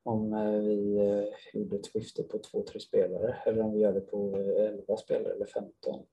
om 0.05 0.33
eh, 0.33 0.59
vi 0.59 0.97
eh, 0.97 1.23
gjorde 1.53 1.75
ett 1.75 1.87
skifte 1.87 2.23
på 2.23 2.39
två, 2.39 2.63
tre 2.63 2.79
spelare 2.79 3.37
eller 3.45 3.61
om 3.61 3.73
vi 3.73 3.79
gör 3.79 3.93
det 3.93 4.01
på 4.01 4.37
eh, 4.37 4.65
11 4.65 4.97
spelare 4.97 5.33
eller 5.33 5.45
15. 5.45 6.05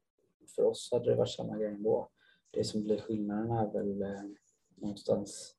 För 0.57 0.65
oss 0.65 0.89
hade 0.93 1.11
det 1.11 1.17
varit 1.17 1.31
samma 1.31 1.59
grej 1.59 1.69
ändå. 1.69 2.09
Det 2.51 2.65
som 2.65 2.85
blir 2.85 2.99
skillnaden 3.01 3.51
är 3.51 3.73
väl 3.73 4.05
någonstans 4.75 5.57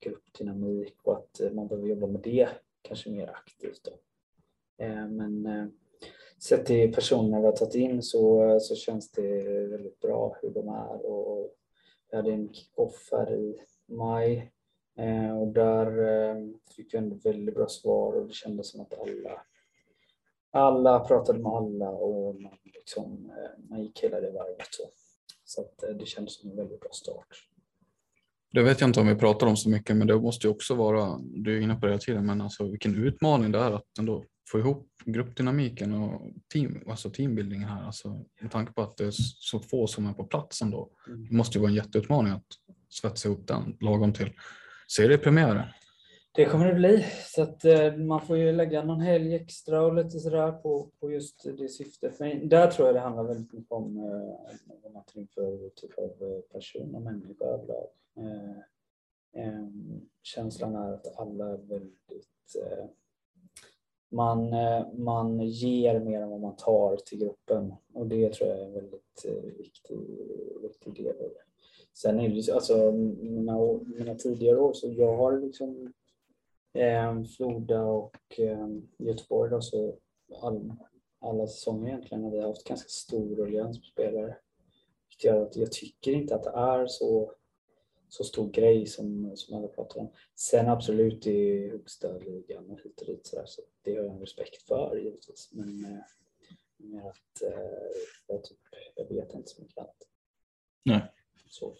gruppdynamik 0.00 0.94
och 1.02 1.16
att 1.16 1.40
man 1.52 1.68
behöver 1.68 1.88
jobba 1.88 2.06
med 2.06 2.20
det 2.20 2.48
kanske 2.82 3.10
mer 3.10 3.28
aktivt. 3.28 3.80
Då. 3.84 3.90
Men 5.08 5.48
sett 6.38 6.66
till 6.66 6.94
personerna 6.94 7.40
vi 7.40 7.46
har 7.46 7.52
tagit 7.52 7.74
in 7.74 8.02
så, 8.02 8.58
så 8.60 8.74
känns 8.74 9.10
det 9.10 9.42
väldigt 9.66 10.00
bra 10.00 10.36
hur 10.42 10.50
de 10.50 10.68
är. 10.68 11.06
Och 11.06 11.54
vi 12.10 12.16
hade 12.16 12.32
en 12.32 12.52
kick-off 12.52 13.08
här 13.12 13.34
i 13.34 13.60
maj 13.86 14.52
och 15.40 15.48
där 15.52 15.86
eh, 15.86 16.36
fick 16.76 16.94
vi 16.94 16.98
ändå 16.98 17.16
väldigt 17.24 17.54
bra 17.54 17.68
svar 17.68 18.12
och 18.12 18.26
det 18.26 18.34
kändes 18.34 18.70
som 18.70 18.80
att 18.80 18.98
alla, 18.98 19.42
alla 20.50 21.00
pratade 21.00 21.38
med 21.38 21.52
alla 21.52 21.88
och 21.88 22.40
man, 22.40 22.58
liksom, 22.64 23.30
eh, 23.30 23.68
man 23.70 23.82
gick 23.82 24.00
hela 24.02 24.20
det 24.20 24.30
varvet. 24.30 24.68
Så, 24.70 24.82
så 25.44 25.60
att, 25.60 25.82
eh, 25.82 25.96
det 25.96 26.06
kändes 26.06 26.40
som 26.40 26.50
en 26.50 26.56
väldigt 26.56 26.80
bra 26.80 26.90
start. 26.92 27.46
Det 28.52 28.62
vet 28.62 28.80
jag 28.80 28.88
inte 28.88 29.00
om 29.00 29.06
vi 29.06 29.14
pratar 29.14 29.46
om 29.46 29.56
så 29.56 29.70
mycket, 29.70 29.96
men 29.96 30.06
det 30.06 30.20
måste 30.20 30.46
ju 30.46 30.50
också 30.50 30.74
vara, 30.74 31.18
du 31.22 31.56
är 31.56 31.60
inne 31.60 31.74
på 31.74 31.86
det 31.86 31.92
hela 31.92 32.00
tiden, 32.00 32.26
men 32.26 32.40
alltså 32.40 32.68
vilken 32.68 33.04
utmaning 33.04 33.52
det 33.52 33.58
är 33.58 33.70
att 33.70 33.98
ändå 33.98 34.24
få 34.50 34.58
ihop 34.58 34.88
gruppdynamiken 35.04 35.94
och 35.94 36.30
team, 36.52 36.82
alltså 36.86 37.10
teambuilding 37.10 37.64
här. 37.64 37.86
Alltså, 37.86 38.24
med 38.40 38.50
tanke 38.50 38.72
på 38.72 38.82
att 38.82 38.96
det 38.96 39.04
är 39.04 39.12
så 39.14 39.60
få 39.60 39.86
som 39.86 40.06
är 40.06 40.12
på 40.12 40.24
plats 40.24 40.62
ändå. 40.62 40.90
Det 41.06 41.36
måste 41.36 41.58
ju 41.58 41.62
vara 41.62 41.70
en 41.70 41.76
jätteutmaning 41.76 42.32
att 42.32 42.46
svetsa 42.88 43.28
ihop 43.28 43.46
den 43.46 43.76
lagom 43.80 44.12
till 44.12 44.32
seriepremiären. 44.96 45.66
Det 46.32 46.44
kommer 46.44 46.66
det 46.66 46.74
bli. 46.74 47.06
Så 47.24 47.42
att 47.42 47.64
eh, 47.64 47.96
man 47.96 48.26
får 48.26 48.36
ju 48.36 48.52
lägga 48.52 48.84
någon 48.84 49.00
helg 49.00 49.34
extra 49.34 49.82
och 49.82 49.94
lite 49.94 50.18
sådär 50.18 50.52
på, 50.52 50.90
på 51.00 51.10
just 51.10 51.58
det 51.58 51.68
syftet. 51.68 52.20
Men 52.20 52.48
där 52.48 52.70
tror 52.70 52.88
jag 52.88 52.96
det 52.96 53.00
handlar 53.00 53.24
väldigt 53.24 53.52
mycket 53.52 53.72
om 53.72 53.96
eh, 53.96 54.76
vad 54.82 54.92
man 54.92 55.04
tänker 55.04 55.34
för 55.34 55.68
typ 55.68 55.98
av 55.98 56.04
eh, 56.04 56.40
person 56.40 56.94
och 56.94 57.02
människa 57.02 57.44
överlag. 57.44 57.86
Eh, 58.16 59.44
eh, 59.44 59.68
känslan 60.22 60.74
är 60.74 60.92
att 60.92 61.18
alla 61.18 61.44
är 61.44 61.56
väldigt 61.56 62.56
eh, 62.58 62.84
man, 64.10 64.52
eh, 64.52 64.92
man 64.92 65.40
ger 65.40 66.00
mer 66.00 66.20
än 66.20 66.30
vad 66.30 66.40
man 66.40 66.56
tar 66.56 66.96
till 66.96 67.18
gruppen 67.18 67.74
och 67.94 68.06
det 68.06 68.32
tror 68.32 68.48
jag 68.50 68.58
är 68.58 68.64
en 68.64 68.72
väldigt 68.72 69.24
eh, 69.24 69.42
viktig, 69.58 69.98
viktig 70.62 70.94
del 70.94 71.16
i 71.16 71.28
det. 71.28 71.49
Sen 71.94 72.20
är 72.20 72.28
det 72.28 72.52
alltså 72.52 72.92
mina, 72.92 73.58
mina 73.86 74.14
tidigare 74.14 74.58
år 74.58 74.72
så 74.72 74.88
jag 74.88 75.16
har 75.16 75.40
liksom 75.40 75.92
eh, 76.72 77.22
Floda 77.24 77.82
och 77.82 78.16
eh, 78.38 78.68
Göteborg 78.98 79.50
då, 79.50 79.60
så 79.60 79.98
all, 80.42 80.72
alla 81.20 81.46
säsonger 81.46 81.88
egentligen 81.88 82.24
har 82.24 82.30
vi 82.30 82.40
haft 82.40 82.64
ganska 82.64 82.88
stor 82.88 83.36
ruljans 83.36 83.78
på 83.78 83.84
spelare. 83.84 84.36
Vilket 85.08 85.24
gör 85.24 85.42
att 85.42 85.56
jag 85.56 85.72
tycker 85.72 86.12
inte 86.12 86.34
att 86.34 86.42
det 86.42 86.50
är 86.50 86.86
så, 86.86 87.32
så 88.08 88.24
stor 88.24 88.50
grej 88.50 88.86
som, 88.86 89.36
som 89.36 89.56
alla 89.56 89.68
pratar 89.68 90.00
om. 90.00 90.12
Sen 90.34 90.68
absolut 90.68 91.26
i 91.26 91.68
högsta 91.68 92.18
ligan 92.18 92.70
och 92.70 92.80
hit 92.80 93.00
och 93.00 93.06
dit 93.06 93.26
sådär, 93.26 93.46
så 93.46 93.62
det 93.82 93.96
har 93.96 94.02
jag 94.02 94.12
en 94.12 94.20
respekt 94.20 94.62
för 94.62 94.96
givetvis. 94.96 95.48
Men 95.52 95.84
eh, 95.84 96.00
mer 96.76 97.08
att 97.08 97.42
eh, 97.42 97.50
jag, 98.26 98.44
typ, 98.44 98.58
jag 98.94 99.08
vet 99.08 99.34
inte 99.34 99.48
så 99.50 99.62
mycket 99.62 99.78
annat. 99.78 100.06
Nej. 100.84 101.12
Så. 101.50 101.76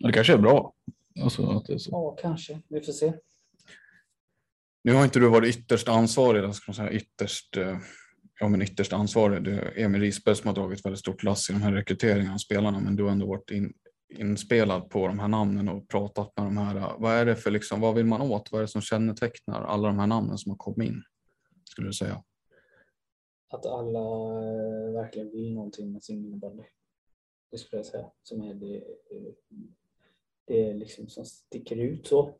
Det 0.00 0.12
kanske 0.12 0.32
är 0.32 0.38
bra. 0.38 0.74
Alltså 1.22 1.50
att 1.50 1.64
det 1.64 1.72
är 1.72 1.78
så. 1.78 1.90
Ja, 1.90 2.16
kanske. 2.20 2.60
Vi 2.68 2.80
får 2.80 2.92
se. 2.92 3.12
Nu 4.84 4.92
har 4.92 5.04
inte 5.04 5.18
du 5.18 5.28
varit 5.28 5.56
ytterst 5.56 5.88
ansvarig, 5.88 6.38
eller 6.38 6.52
ska 6.52 6.72
säga 6.72 6.90
ytterst, 6.90 7.56
eh, 7.56 7.78
ja 8.40 8.48
men 8.48 8.62
ytterst 8.62 8.92
ansvarig. 8.92 9.44
Det 9.44 9.50
är 9.50 9.84
Emil 9.84 10.00
Risberg 10.00 10.36
som 10.36 10.48
har 10.48 10.54
dragit 10.54 10.84
väldigt 10.84 10.98
stort 10.98 11.22
lass 11.22 11.50
i 11.50 11.52
de 11.52 11.62
här 11.62 11.72
rekryteringarna 11.72 12.34
av 12.34 12.38
spelarna, 12.38 12.80
men 12.80 12.96
du 12.96 13.02
har 13.02 13.10
ändå 13.10 13.26
varit 13.26 13.50
in, 13.50 13.72
inspelad 14.14 14.90
på 14.90 15.08
de 15.08 15.18
här 15.18 15.28
namnen 15.28 15.68
och 15.68 15.88
pratat 15.88 16.32
med 16.36 16.46
de 16.46 16.56
här. 16.56 16.94
Vad 16.98 17.14
är 17.14 17.26
det 17.26 17.36
för 17.36 17.50
liksom, 17.50 17.80
vad 17.80 17.94
vill 17.94 18.06
man 18.06 18.20
åt? 18.20 18.52
Vad 18.52 18.58
är 18.58 18.62
det 18.62 18.68
som 18.68 18.82
kännetecknar 18.82 19.62
alla 19.62 19.88
de 19.88 19.98
här 19.98 20.06
namnen 20.06 20.38
som 20.38 20.50
har 20.50 20.56
kommit 20.56 20.88
in? 20.88 21.02
Skulle 21.64 21.88
du 21.88 21.92
säga? 21.92 22.22
Att 23.48 23.66
alla 23.66 23.98
eh, 23.98 24.92
verkligen 24.92 25.30
vill 25.30 25.54
någonting 25.54 25.92
med 25.92 26.02
sin 26.02 26.24
innebandy. 26.24 26.62
Det 27.50 27.58
skulle 27.58 27.78
jag 27.78 27.86
säga. 27.86 28.10
Som 28.22 28.42
är 28.42 28.54
det, 28.54 28.76
eh, 28.76 29.32
det 30.44 30.70
är 30.70 30.74
liksom 30.74 31.08
som 31.08 31.24
sticker 31.24 31.76
ut 31.76 32.06
så. 32.06 32.34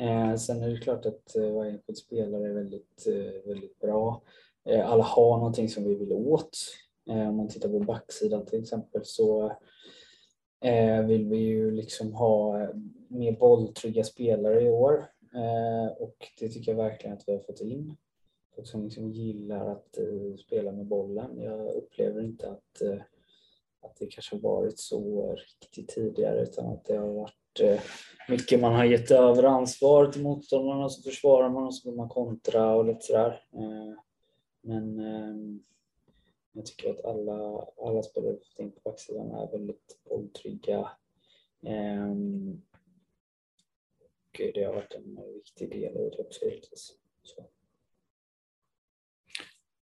Eh, 0.00 0.36
sen 0.36 0.62
är 0.62 0.68
det 0.68 0.78
klart 0.78 1.06
att 1.06 1.36
eh, 1.36 1.52
varje 1.52 1.70
enskild 1.70 1.98
spelare 1.98 2.48
är 2.48 2.54
väldigt, 2.54 3.06
eh, 3.06 3.48
väldigt 3.48 3.78
bra. 3.78 4.22
Eh, 4.64 4.90
alla 4.90 5.04
har 5.04 5.36
någonting 5.36 5.68
som 5.68 5.84
vi 5.84 5.94
vill 5.94 6.12
åt. 6.12 6.58
Eh, 7.10 7.28
om 7.28 7.36
man 7.36 7.48
tittar 7.48 7.68
på 7.68 7.78
backsidan 7.78 8.46
till 8.46 8.60
exempel 8.60 9.04
så 9.04 9.52
eh, 10.60 11.06
vill 11.06 11.28
vi 11.28 11.36
ju 11.36 11.70
liksom 11.70 12.12
ha 12.12 12.62
eh, 12.62 12.68
mer 13.08 13.32
bolltrygga 13.32 14.04
spelare 14.04 14.62
i 14.62 14.70
år. 14.70 15.06
Eh, 15.34 15.92
och 15.92 16.16
det 16.40 16.48
tycker 16.48 16.72
jag 16.72 16.76
verkligen 16.76 17.16
att 17.16 17.24
vi 17.28 17.32
har 17.32 17.40
fått 17.40 17.60
in. 17.60 17.96
Folk 18.54 18.68
som 18.68 18.84
liksom 18.84 19.10
gillar 19.10 19.66
att 19.66 19.98
eh, 19.98 20.36
spela 20.36 20.72
med 20.72 20.86
bollen. 20.86 21.40
Jag 21.40 21.74
upplever 21.74 22.22
inte 22.22 22.50
att, 22.50 22.82
eh, 22.82 22.98
att 23.82 23.96
det 23.96 24.06
kanske 24.06 24.36
varit 24.36 24.78
så 24.78 25.32
riktigt 25.34 25.88
tidigare 25.88 26.42
utan 26.42 26.66
att 26.66 26.84
det 26.84 26.96
har 26.96 27.08
varit 27.08 27.60
eh, 27.60 27.80
mycket 28.28 28.60
man 28.60 28.74
har 28.74 28.84
gett 28.84 29.10
över 29.10 29.42
ansvaret 29.42 30.12
till 30.12 30.22
motståndarna 30.22 30.84
och 30.84 30.92
så 30.92 31.02
försvarar 31.02 31.50
man 31.50 31.66
och 31.66 31.74
så 31.74 31.90
vill 31.90 31.96
man 31.96 32.08
kontra 32.08 32.74
och 32.74 32.84
lite 32.84 33.00
sådär. 33.00 33.44
Eh, 33.52 33.98
men 34.60 34.98
eh, 34.98 35.62
jag 36.52 36.66
tycker 36.66 36.90
att 36.90 37.04
alla, 37.04 37.66
alla 37.82 38.02
spelare 38.02 38.36
på 38.56 38.80
backsidan 38.84 39.30
är 39.30 39.50
väldigt 39.50 39.98
bolltrygga. 40.08 40.90
Ehm, 41.66 42.62
och 44.00 44.40
det 44.54 44.64
har 44.64 44.74
varit 44.74 44.94
en 44.94 45.32
viktig 45.34 45.70
del 45.70 45.96
i 45.96 46.10
det 46.10 46.18
också 46.18 46.44
givetvis. 46.44 46.94
Så. 47.22 47.44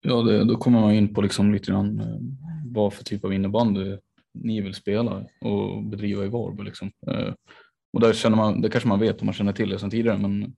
Ja, 0.07 0.21
det, 0.21 0.43
då 0.43 0.57
kommer 0.57 0.81
man 0.81 0.93
in 0.93 1.13
på 1.13 1.21
liksom 1.21 1.53
lite 1.53 1.71
grann 1.71 1.99
eh, 1.99 2.17
vad 2.65 2.93
för 2.93 3.03
typ 3.03 3.25
av 3.25 3.33
innebandy 3.33 3.97
ni 4.33 4.61
vill 4.61 4.73
spela 4.73 5.25
och 5.41 5.83
bedriva 5.83 6.25
i 6.25 6.27
Varberg. 6.27 6.65
Liksom. 6.65 6.91
Eh, 7.07 7.33
och 7.93 7.99
där 7.99 8.13
känner 8.13 8.37
man, 8.37 8.61
det 8.61 8.69
kanske 8.69 8.89
man 8.89 8.99
vet 8.99 9.21
om 9.21 9.25
man 9.25 9.33
känner 9.33 9.53
till 9.53 9.69
det 9.69 9.79
sedan 9.79 9.89
tidigare, 9.89 10.17
men 10.17 10.55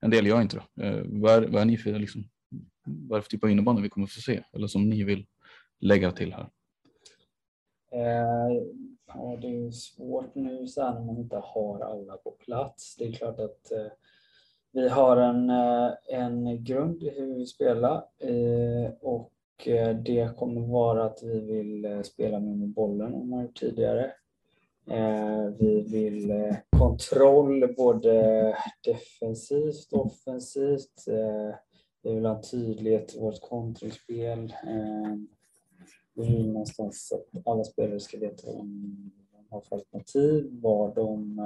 en 0.00 0.10
del 0.10 0.26
gör 0.26 0.42
inte 0.42 0.62
det. 0.74 0.86
Eh, 0.86 1.02
vad 1.04 1.34
är, 1.34 1.48
vad 1.48 1.62
är 1.62 1.64
ni 1.64 1.76
för, 1.76 1.98
liksom, 1.98 2.24
vad 2.84 3.16
är 3.16 3.20
det 3.20 3.22
för 3.22 3.30
typ 3.30 3.44
av 3.44 3.50
innebandy 3.50 3.82
vi 3.82 3.88
kommer 3.88 4.06
få 4.06 4.20
se? 4.20 4.42
Eller 4.52 4.66
som 4.66 4.88
ni 4.88 5.04
vill 5.04 5.26
lägga 5.80 6.12
till 6.12 6.32
här? 6.32 6.48
Eh, 7.92 8.62
ja, 9.06 9.38
det 9.40 9.48
är 9.48 9.70
svårt 9.70 10.34
nu 10.34 10.66
sen 10.66 10.94
när 10.94 11.04
man 11.04 11.18
inte 11.18 11.36
har 11.36 11.80
alla 11.80 12.16
på 12.16 12.30
plats. 12.30 12.96
Det 12.96 13.04
är 13.04 13.12
klart 13.12 13.38
att 13.38 13.72
eh, 13.72 13.92
vi 14.76 14.88
har 14.88 15.16
en, 15.16 15.50
eh, 15.50 15.92
en 16.08 16.64
grund 16.64 17.02
i 17.02 17.10
hur 17.10 17.34
vi 17.34 17.46
spelar 17.46 18.04
eh, 18.18 18.90
och 19.00 19.32
eh, 19.66 19.96
det 19.96 20.36
kommer 20.36 20.60
vara 20.60 21.04
att 21.04 21.22
vi 21.22 21.40
vill 21.40 22.04
spela 22.04 22.40
mer 22.40 22.54
med 22.54 22.68
bollen 22.68 23.14
än 23.14 23.28
man 23.28 23.42
gjort 23.42 23.60
tidigare. 23.60 24.12
Vi 25.58 25.80
vill 25.80 26.54
kontroll 26.78 27.74
både 27.76 28.54
defensivt 28.84 29.92
och 29.92 30.06
offensivt. 30.06 31.04
Vi 32.02 32.14
vill 32.14 32.26
ha 32.26 32.42
tydlighet 32.42 33.14
i 33.14 33.20
vårt 33.20 33.40
kontringsspel. 33.40 34.54
Vi 36.14 36.36
vill 36.36 36.52
någonstans 36.52 37.12
att 37.12 37.46
alla 37.46 37.64
spelare 37.64 38.00
ska 38.00 38.18
veta 38.18 38.46
vad 38.46 38.66
de 39.32 39.46
har 39.50 39.60
för 39.60 39.76
alternativ, 39.76 40.48
vad 40.62 40.94
de 40.94 41.38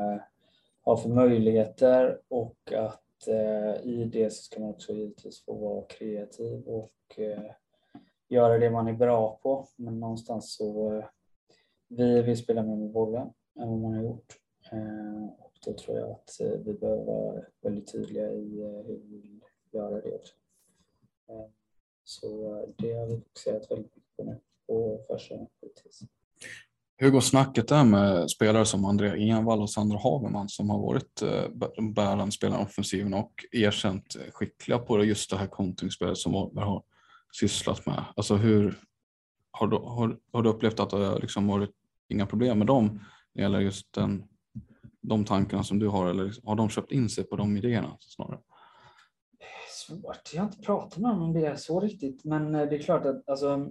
har 0.82 0.96
för 0.96 1.08
möjligheter 1.08 2.18
och 2.28 2.72
att 2.72 3.02
Eh, 3.28 3.86
i 3.86 4.04
det 4.04 4.30
så 4.30 4.42
ska 4.42 4.60
man 4.60 4.70
också 4.70 4.92
givetvis 4.92 5.44
få 5.44 5.54
vara 5.54 5.86
kreativ 5.86 6.62
och 6.66 7.18
eh, 7.18 7.52
göra 8.28 8.58
det 8.58 8.70
man 8.70 8.88
är 8.88 8.92
bra 8.92 9.38
på. 9.42 9.68
Men 9.76 10.00
någonstans 10.00 10.54
så 10.54 10.92
eh, 10.92 11.04
vi 11.88 12.22
vill 12.22 12.36
spela 12.36 12.62
mer 12.62 12.76
med 12.76 12.90
bollen 12.90 13.32
än 13.60 13.68
vad 13.68 13.78
man 13.78 13.94
har 13.94 14.02
gjort. 14.02 14.36
Eh, 14.72 15.24
och 15.38 15.52
då 15.64 15.72
tror 15.72 15.98
jag 15.98 16.10
att 16.10 16.40
eh, 16.40 16.60
vi 16.64 16.74
behöver 16.74 17.04
vara 17.04 17.42
väldigt 17.60 17.92
tydliga 17.92 18.30
i 18.32 18.60
eh, 18.60 18.86
hur 18.86 19.00
vi 19.04 19.20
vill 19.20 19.40
göra 19.70 20.00
det 20.00 20.14
också. 20.14 20.34
Eh, 21.28 21.46
så 22.04 22.26
det 22.78 22.92
har 22.92 23.06
vi 23.06 23.20
fokuserat 23.20 23.70
väldigt 23.70 23.96
mycket 23.96 24.16
på 24.16 24.24
nu 24.24 24.40
på 24.66 25.00
försäsongen 25.06 25.48
hittills. 25.60 26.00
Hur 27.02 27.10
går 27.10 27.20
snacket 27.20 27.68
där 27.68 27.84
med 27.84 28.30
spelare 28.30 28.64
som 28.64 28.84
Andrea 28.84 29.16
Envall 29.16 29.62
och 29.62 29.70
Sandra 29.70 29.98
Haverman 29.98 30.48
som 30.48 30.70
har 30.70 30.78
varit 30.78 31.22
eh, 31.22 31.82
bärande 31.94 32.32
spelare 32.32 32.60
i 32.60 32.64
offensiven 32.64 33.14
och 33.14 33.32
erkänt 33.52 34.16
skickliga 34.32 34.78
på 34.78 35.04
just 35.04 35.30
det 35.30 35.36
här 35.36 35.46
kontringsspelet 35.46 36.18
som 36.18 36.32
Wahlberg 36.32 36.64
har 36.64 36.82
sysslat 37.32 37.86
med? 37.86 38.04
Alltså 38.16 38.36
hur, 38.36 38.78
har, 39.50 39.66
du, 39.66 39.76
har, 39.76 40.18
har 40.32 40.42
du 40.42 40.48
upplevt 40.48 40.80
att 40.80 40.90
det 40.90 40.96
har 40.96 41.20
liksom 41.20 41.46
varit 41.46 41.70
inga 42.08 42.26
problem 42.26 42.58
med 42.58 42.66
dem 42.66 42.86
när 42.86 43.00
det 43.34 43.42
gäller 43.42 43.60
just 43.60 43.92
den, 43.92 44.24
de 45.00 45.24
tankarna 45.24 45.62
som 45.62 45.78
du 45.78 45.88
har 45.88 46.10
eller 46.10 46.24
liksom, 46.24 46.48
har 46.48 46.56
de 46.56 46.68
köpt 46.68 46.92
in 46.92 47.08
sig 47.08 47.24
på 47.24 47.36
de 47.36 47.56
idéerna 47.56 47.96
snarare? 48.00 48.38
Svårt, 49.70 50.30
jag 50.34 50.42
har 50.42 50.46
inte 50.46 50.62
pratat 50.62 50.98
med 50.98 51.10
dem 51.10 51.22
om 51.22 51.32
det 51.32 51.60
så 51.60 51.80
riktigt 51.80 52.24
men 52.24 52.54
eh, 52.54 52.68
det 52.68 52.76
är 52.76 52.82
klart 52.82 53.06
att 53.06 53.28
alltså, 53.28 53.70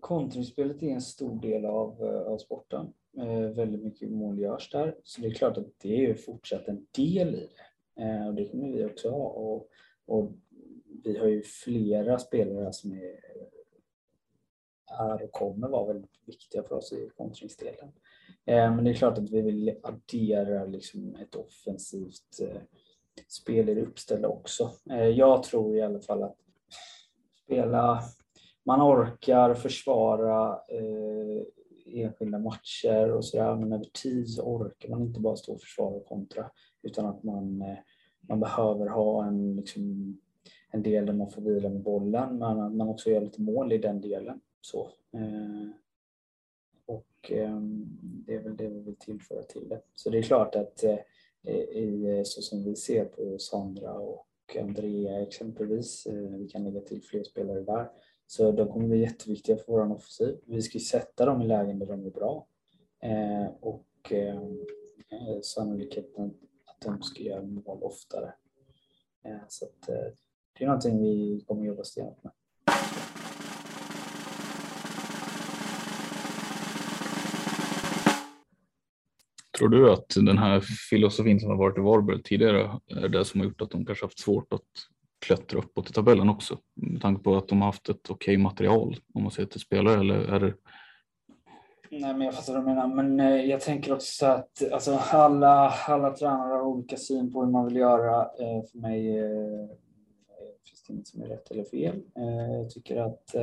kontringsspelet 0.00 0.82
är 0.82 0.90
en 0.90 1.00
stor 1.00 1.40
del 1.40 1.64
av, 1.64 2.02
eh, 2.02 2.32
av 2.32 2.38
sporten. 2.38 2.92
Eh, 3.18 3.40
väldigt 3.40 3.82
mycket 3.82 4.10
mål 4.10 4.38
görs 4.38 4.70
där 4.70 4.96
så 5.02 5.20
det 5.20 5.26
är 5.26 5.34
klart 5.34 5.58
att 5.58 5.80
det 5.82 6.06
är 6.06 6.14
fortsatt 6.14 6.68
en 6.68 6.86
del 6.96 7.34
i 7.34 7.48
det. 7.96 8.02
Eh, 8.02 8.26
och 8.26 8.34
det 8.34 8.48
kommer 8.48 8.72
vi 8.72 8.84
också 8.84 9.10
ha. 9.10 9.28
Och, 9.28 9.68
och 10.06 10.32
vi 11.04 11.18
har 11.18 11.26
ju 11.26 11.42
flera 11.42 12.18
spelare 12.18 12.72
som 12.72 12.92
är, 12.92 13.20
är 15.00 15.22
och 15.22 15.32
kommer 15.32 15.68
vara 15.68 15.92
väldigt 15.92 16.20
viktiga 16.26 16.62
för 16.62 16.74
oss 16.74 16.92
i 16.92 17.10
kontringsdelen. 17.16 17.92
Eh, 18.44 18.74
men 18.74 18.84
det 18.84 18.90
är 18.90 18.94
klart 18.94 19.18
att 19.18 19.30
vi 19.30 19.42
vill 19.42 19.78
addera 19.82 20.64
liksom 20.64 21.14
ett 21.14 21.34
offensivt 21.34 22.40
eh, 22.40 22.60
spel 23.28 23.68
i 23.68 23.74
det 23.74 23.82
uppställda 23.82 24.28
också. 24.28 24.72
Eh, 24.90 25.08
jag 25.08 25.42
tror 25.42 25.76
i 25.76 25.82
alla 25.82 26.00
fall 26.00 26.22
att 26.22 26.36
spela, 27.44 28.02
man 28.66 28.82
orkar 28.82 29.54
försvara 29.54 30.60
eh, 30.68 31.42
enskilda 31.86 32.38
matcher 32.38 33.12
och 33.12 33.24
sådär, 33.24 33.56
men 33.56 33.72
över 33.72 33.84
tid 33.84 34.28
så 34.28 34.42
orkar 34.42 34.88
man 34.88 35.02
inte 35.02 35.20
bara 35.20 35.36
stå 35.36 35.52
och 35.52 35.60
försvara 35.60 35.94
och 35.94 36.06
kontra, 36.06 36.50
utan 36.82 37.06
att 37.06 37.22
man, 37.22 37.62
eh, 37.62 37.78
man 38.20 38.40
behöver 38.40 38.86
ha 38.86 39.26
en 39.26 39.56
liksom, 39.56 40.16
en 40.70 40.82
del 40.82 41.06
där 41.06 41.12
man 41.12 41.30
får 41.30 41.42
vila 41.42 41.68
med 41.68 41.82
bollen, 41.82 42.38
men 42.38 42.60
att 42.60 42.74
man 42.74 42.88
också 42.88 43.10
gör 43.10 43.20
lite 43.20 43.42
mål 43.42 43.72
i 43.72 43.78
den 43.78 44.00
delen. 44.00 44.40
Så, 44.60 44.90
eh, 45.12 45.68
och 46.86 47.32
eh, 47.32 47.60
det 48.00 48.34
är 48.34 48.42
väl 48.42 48.56
det 48.56 48.68
vi 48.68 48.80
vill 48.80 48.96
tillföra 48.98 49.42
till 49.42 49.68
det. 49.68 49.80
Så 49.94 50.10
det 50.10 50.18
är 50.18 50.22
klart 50.22 50.54
att 50.54 50.84
eh, 50.84 50.98
i, 51.54 52.22
så 52.24 52.42
som 52.42 52.64
vi 52.64 52.76
ser 52.76 53.04
på 53.04 53.38
Sandra 53.38 53.94
och 53.94 54.26
Andrea 54.60 55.22
exempelvis, 55.22 56.06
eh, 56.06 56.14
vi 56.14 56.48
kan 56.48 56.64
lägga 56.64 56.80
till 56.80 57.02
fler 57.02 57.22
spelare 57.24 57.60
där, 57.60 57.90
så 58.26 58.52
de 58.52 58.68
kommer 58.68 58.88
bli 58.88 59.00
jätteviktiga 59.00 59.56
för 59.56 59.72
vår 59.72 59.92
offensiv. 59.92 60.36
Vi 60.46 60.62
ska 60.62 60.78
sätta 60.78 61.24
dem 61.24 61.42
i 61.42 61.46
lägen 61.46 61.78
där 61.78 61.86
de 61.86 62.06
är 62.06 62.10
bra 62.10 62.46
eh, 63.02 63.46
och 63.60 63.86
eh, 64.10 64.36
eh, 65.10 65.40
sannolikheten 65.42 66.34
att 66.64 66.80
de 66.80 67.02
ska 67.02 67.22
göra 67.22 67.42
mål 67.42 67.78
oftare. 67.82 68.32
Så 69.48 69.64
att, 69.64 69.86
det 70.58 70.64
är 70.64 70.66
någonting 70.66 71.02
vi 71.02 71.44
kommer 71.46 71.64
jobba 71.64 71.84
stenhårt 71.84 72.24
med. 72.24 72.32
Tror 79.58 79.68
du 79.68 79.92
att 79.92 80.08
den 80.08 80.38
här 80.38 80.60
filosofin 80.90 81.40
som 81.40 81.50
har 81.50 81.56
varit 81.56 81.78
i 81.78 81.80
Varberg 81.80 82.22
tidigare 82.22 82.80
är 82.86 83.08
det 83.08 83.24
som 83.24 83.40
har 83.40 83.46
gjort 83.46 83.60
att 83.60 83.70
de 83.70 83.86
kanske 83.86 84.04
haft 84.04 84.18
svårt 84.18 84.52
att 84.52 84.62
klättra 85.26 85.58
uppåt 85.58 85.90
i 85.90 85.92
tabellen 85.92 86.28
också? 86.28 86.58
Med 86.74 87.02
tanke 87.02 87.22
på 87.22 87.36
att 87.36 87.48
de 87.48 87.60
har 87.60 87.66
haft 87.68 87.88
ett 87.88 88.10
okej 88.10 88.36
material 88.36 88.96
om 89.14 89.22
man 89.22 89.32
ser 89.32 89.44
till 89.44 89.60
spelare 89.60 90.00
eller 90.00 90.18
är 90.18 90.40
det 90.40 90.54
Nej, 91.90 92.14
men 92.14 92.20
jag 92.20 92.34
fattar 92.34 92.52
vad 92.52 92.62
du 92.62 92.66
menar. 92.66 92.86
Men 92.86 93.20
eh, 93.20 93.44
jag 93.44 93.60
tänker 93.60 93.92
också 93.92 94.26
att 94.26 94.72
alltså, 94.72 94.94
alla, 94.94 95.74
alla 95.86 96.10
tränare 96.10 96.52
har 96.54 96.62
olika 96.62 96.96
syn 96.96 97.32
på 97.32 97.44
hur 97.44 97.50
man 97.50 97.64
vill 97.64 97.76
göra. 97.76 98.22
Eh, 98.22 98.62
för 98.72 98.78
mig 98.78 99.18
eh, 99.18 99.68
finns 100.68 100.82
det 100.86 100.92
inget 100.92 101.06
som 101.06 101.22
är 101.22 101.26
rätt 101.26 101.50
eller 101.50 101.64
fel. 101.64 102.02
Jag 102.58 102.70
tycker 102.70 102.96
att 102.96 103.34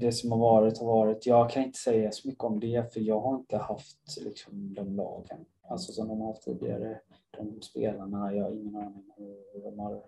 det 0.00 0.12
som 0.12 0.32
har 0.32 0.38
varit 0.38 0.78
har 0.78 0.86
varit. 0.86 1.26
Jag 1.26 1.50
kan 1.50 1.62
inte 1.62 1.78
säga 1.78 2.12
så 2.12 2.28
mycket 2.28 2.44
om 2.44 2.60
det 2.60 2.92
för 2.92 3.00
jag 3.00 3.20
har 3.20 3.36
inte 3.36 3.56
haft 3.56 4.18
liksom, 4.24 4.74
de 4.74 4.96
lagen 4.96 5.38
alltså, 5.68 5.92
som 5.92 6.08
de 6.08 6.20
har 6.20 6.26
haft 6.26 6.42
tidigare. 6.42 7.00
De 7.38 7.62
spelarna, 7.62 8.34
jag 8.34 8.44
har 8.44 8.50
ingen 8.50 8.76
aning 8.76 9.04
hur 9.16 9.62
de 9.62 9.78
har, 9.78 10.02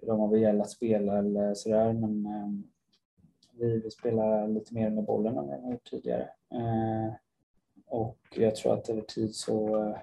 hur 0.00 0.06
de 0.06 0.20
har 0.20 0.28
velat 0.28 0.70
spela 0.70 1.18
eller 1.18 1.54
sådär. 1.54 1.92
Men 1.92 2.26
ehm, 2.26 2.64
vi, 3.52 3.80
vill 3.80 3.90
spela 3.90 4.46
lite 4.46 4.74
mer 4.74 4.90
med 4.90 5.04
bollen 5.04 5.38
än 5.38 5.46
vi 5.46 5.52
har 5.52 5.72
gjort 5.72 5.90
tidigare. 5.90 6.28
Eh, 6.52 7.12
och 7.86 8.18
jag 8.36 8.56
tror 8.56 8.74
att 8.74 8.88
över 8.88 9.02
tid 9.02 9.34
så 9.34 9.82
eh, 9.82 9.96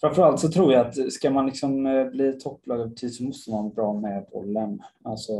Framförallt 0.00 0.40
så 0.40 0.48
tror 0.48 0.72
jag 0.72 0.86
att 0.86 1.12
ska 1.12 1.30
man 1.30 1.46
liksom 1.46 1.86
eh, 1.86 2.06
bli 2.06 2.32
topplag 2.32 2.80
över 2.80 2.94
tid 2.94 3.14
så 3.14 3.22
måste 3.22 3.50
man 3.50 3.62
vara 3.62 3.74
bra 3.74 3.92
med 3.92 4.26
bollen. 4.32 4.82
Alltså 5.02 5.32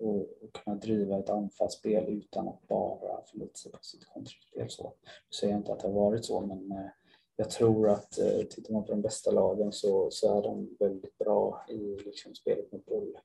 och, 0.00 0.16
och 0.16 0.52
kunna 0.64 0.76
driva 0.76 1.18
ett 1.18 1.30
anfallsspel 1.30 2.04
utan 2.08 2.48
att 2.48 2.68
bara 2.68 3.22
förlita 3.30 3.54
sig 3.54 3.72
på 3.72 3.78
sitt 3.82 4.04
kontraspel. 4.04 4.70
Så 4.70 4.82
nu 4.82 5.34
säger 5.40 5.52
jag 5.52 5.60
inte 5.60 5.72
att 5.72 5.80
det 5.80 5.88
har 5.88 5.94
varit 5.94 6.24
så, 6.24 6.40
men 6.40 6.72
jag 7.42 7.50
tror 7.50 7.90
att 7.90 8.10
tittar 8.50 8.72
man 8.72 8.84
på 8.84 8.92
de 8.92 9.02
bästa 9.02 9.30
lagen 9.30 9.72
så, 9.72 10.10
så 10.10 10.38
är 10.38 10.42
de 10.42 10.76
väldigt 10.78 11.18
bra 11.18 11.64
i 11.68 11.96
liksom 12.04 12.34
spelet 12.34 12.72
med 12.72 12.80
boll 12.86 13.18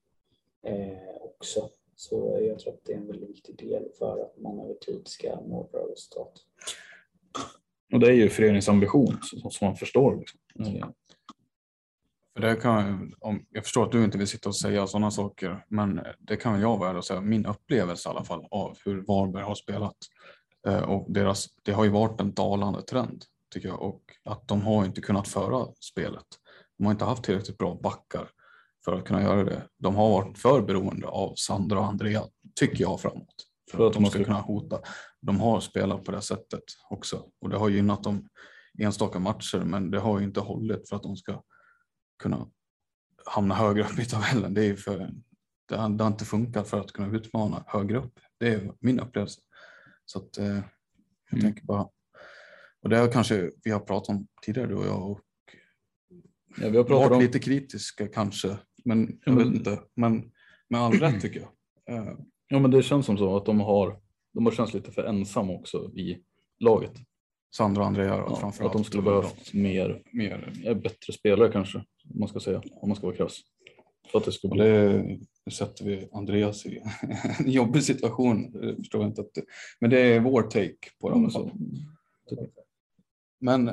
eh, 0.63 1.21
också. 1.23 1.69
Så 1.95 2.39
jag 2.41 2.59
tror 2.59 2.73
att 2.73 2.85
det 2.85 2.93
är 2.93 2.97
en 2.97 3.07
väldigt 3.07 3.29
viktig 3.29 3.57
del 3.57 3.83
för 3.99 4.21
att 4.21 4.37
man 4.37 4.59
över 4.59 4.73
tid 4.73 5.07
ska 5.07 5.39
nå 5.41 5.69
bra 5.71 5.81
resultat. 5.91 6.33
Och 7.93 7.99
det 7.99 8.07
är 8.07 8.13
ju 8.13 8.29
föreningens 8.29 8.69
ambition 8.69 9.17
som 9.21 9.67
man 9.67 9.75
förstår. 9.75 10.15
Liksom. 10.15 10.39
Mm. 10.59 10.93
För 12.35 12.41
det 12.41 12.55
kan, 12.55 13.13
om, 13.19 13.45
jag 13.49 13.63
förstår 13.63 13.85
att 13.85 13.91
du 13.91 14.03
inte 14.03 14.17
vill 14.17 14.27
sitta 14.27 14.49
och 14.49 14.57
säga 14.57 14.87
sådana 14.87 15.11
saker, 15.11 15.65
men 15.67 16.01
det 16.19 16.37
kan 16.37 16.61
jag 16.61 16.77
vara 16.77 16.97
och 16.97 17.05
säga. 17.05 17.21
Min 17.21 17.45
upplevelse 17.45 18.09
i 18.09 18.11
alla 18.11 18.23
fall 18.23 18.47
av 18.51 18.77
hur 18.85 19.01
Varberg 19.01 19.43
har 19.43 19.55
spelat 19.55 19.97
eh, 20.67 20.89
och 20.89 21.11
deras, 21.11 21.47
det 21.63 21.71
har 21.71 21.83
ju 21.83 21.89
varit 21.89 22.21
en 22.21 22.33
dalande 22.33 22.81
trend 22.81 23.25
tycker 23.49 23.67
jag 23.67 23.81
och 23.81 24.01
att 24.23 24.47
de 24.47 24.61
har 24.61 24.85
inte 24.85 25.01
kunnat 25.01 25.27
föra 25.27 25.67
spelet. 25.79 26.25
De 26.77 26.85
har 26.85 26.91
inte 26.91 27.05
haft 27.05 27.23
tillräckligt 27.23 27.57
bra 27.57 27.79
backar 27.83 28.29
för 28.85 28.95
att 28.95 29.05
kunna 29.05 29.21
göra 29.21 29.43
det. 29.43 29.67
De 29.77 29.95
har 29.95 30.09
varit 30.09 30.37
för 30.37 30.61
beroende 30.61 31.07
av 31.07 31.35
Sandra 31.35 31.79
och 31.79 31.85
Andrea, 31.85 32.23
tycker 32.59 32.81
jag 32.81 33.01
framåt. 33.01 33.35
För 33.71 33.87
att 33.87 33.93
de 33.93 34.05
ska 34.05 34.23
kunna 34.23 34.41
hota. 34.41 34.79
De 35.21 35.39
har 35.39 35.59
spelat 35.59 36.03
på 36.03 36.11
det 36.11 36.21
sättet 36.21 36.63
också 36.89 37.25
och 37.41 37.49
det 37.49 37.57
har 37.57 37.69
gynnat 37.69 38.03
dem 38.03 38.29
enstaka 38.79 39.19
matcher, 39.19 39.59
men 39.59 39.91
det 39.91 39.99
har 39.99 40.19
ju 40.19 40.25
inte 40.25 40.39
hållit 40.39 40.89
för 40.89 40.95
att 40.95 41.03
de 41.03 41.15
ska 41.17 41.43
kunna 42.23 42.47
hamna 43.25 43.55
högre 43.55 43.83
upp 43.83 43.99
i 43.99 44.05
tabellen. 44.05 44.53
Det, 44.53 44.65
är 44.65 44.75
för, 44.75 45.11
det, 45.69 45.75
har, 45.75 45.89
det 45.89 46.03
har 46.03 46.11
inte 46.11 46.25
funkat 46.25 46.67
för 46.67 46.79
att 46.79 46.91
kunna 46.91 47.17
utmana 47.17 47.63
högre 47.67 47.97
upp. 47.97 48.19
Det 48.37 48.47
är 48.47 48.73
min 48.79 48.99
upplevelse. 48.99 49.41
Så 50.05 50.19
att, 50.19 50.37
eh, 50.37 50.45
jag 50.45 50.63
mm. 51.31 51.41
tänker 51.41 51.63
bara, 51.65 51.87
och 52.83 52.89
det 52.89 52.97
har 52.97 53.11
kanske 53.11 53.51
vi 53.63 53.71
har 53.71 53.79
pratat 53.79 54.09
om 54.09 54.27
tidigare 54.41 54.67
du 54.67 54.75
och 54.75 54.85
jag 54.85 55.11
och 55.11 55.19
ja, 56.61 56.69
vi 56.69 56.77
har 56.77 56.83
pratat 56.83 57.09
varit 57.09 57.11
om... 57.11 57.21
lite 57.21 57.39
kritiska 57.39 58.07
kanske, 58.07 58.57
men 58.85 59.19
jag 59.25 59.35
vet 59.35 59.47
inte, 59.47 59.79
men 59.95 60.31
med 60.69 60.81
all 60.81 60.93
rätt 60.93 61.21
tycker 61.21 61.39
jag. 61.39 61.49
Eh, 61.95 62.13
ja, 62.47 62.59
men 62.59 62.71
det 62.71 62.83
känns 62.83 63.05
som 63.05 63.17
så 63.17 63.37
att 63.37 63.45
de 63.45 63.59
har, 63.59 63.99
de 64.33 64.45
har 64.45 64.51
känts 64.51 64.73
lite 64.73 64.91
för 64.91 65.03
ensamma 65.03 65.53
också 65.53 65.91
i 65.95 66.23
laget. 66.59 66.93
Sandra 67.55 67.81
och 67.81 67.87
Andrea 67.87 68.17
ja, 68.17 68.35
framförallt. 68.35 68.75
Att 68.75 68.81
de 68.81 68.83
skulle 68.83 69.03
behövt 69.03 69.53
mer, 69.53 70.01
mer, 70.11 70.73
bättre 70.75 71.13
spelare 71.13 71.51
kanske, 71.51 71.77
om 72.13 72.19
man 72.19 72.29
ska 72.29 72.39
säga, 72.39 72.61
om 72.71 72.89
man 72.89 72.95
ska 72.95 73.07
vara 73.07 73.17
krass. 73.17 73.39
För 74.11 74.19
att 74.19 74.25
det, 74.25 74.31
skulle 74.31 74.53
bli... 74.53 75.19
det 75.45 75.51
sätter 75.51 75.85
vi 75.85 76.09
Andreas 76.11 76.65
i 76.65 76.81
en 77.39 77.51
jobbig 77.51 77.83
situation. 77.83 78.51
Det 78.51 78.75
förstår 78.75 79.01
jag 79.01 79.09
inte 79.09 79.21
att 79.21 79.33
det... 79.33 79.43
Men 79.79 79.89
det 79.89 79.99
är 79.99 80.19
vår 80.19 80.41
take 80.41 80.89
på 81.01 81.09
dem. 81.09 81.31
Så. 81.31 81.51
Men 83.39 83.71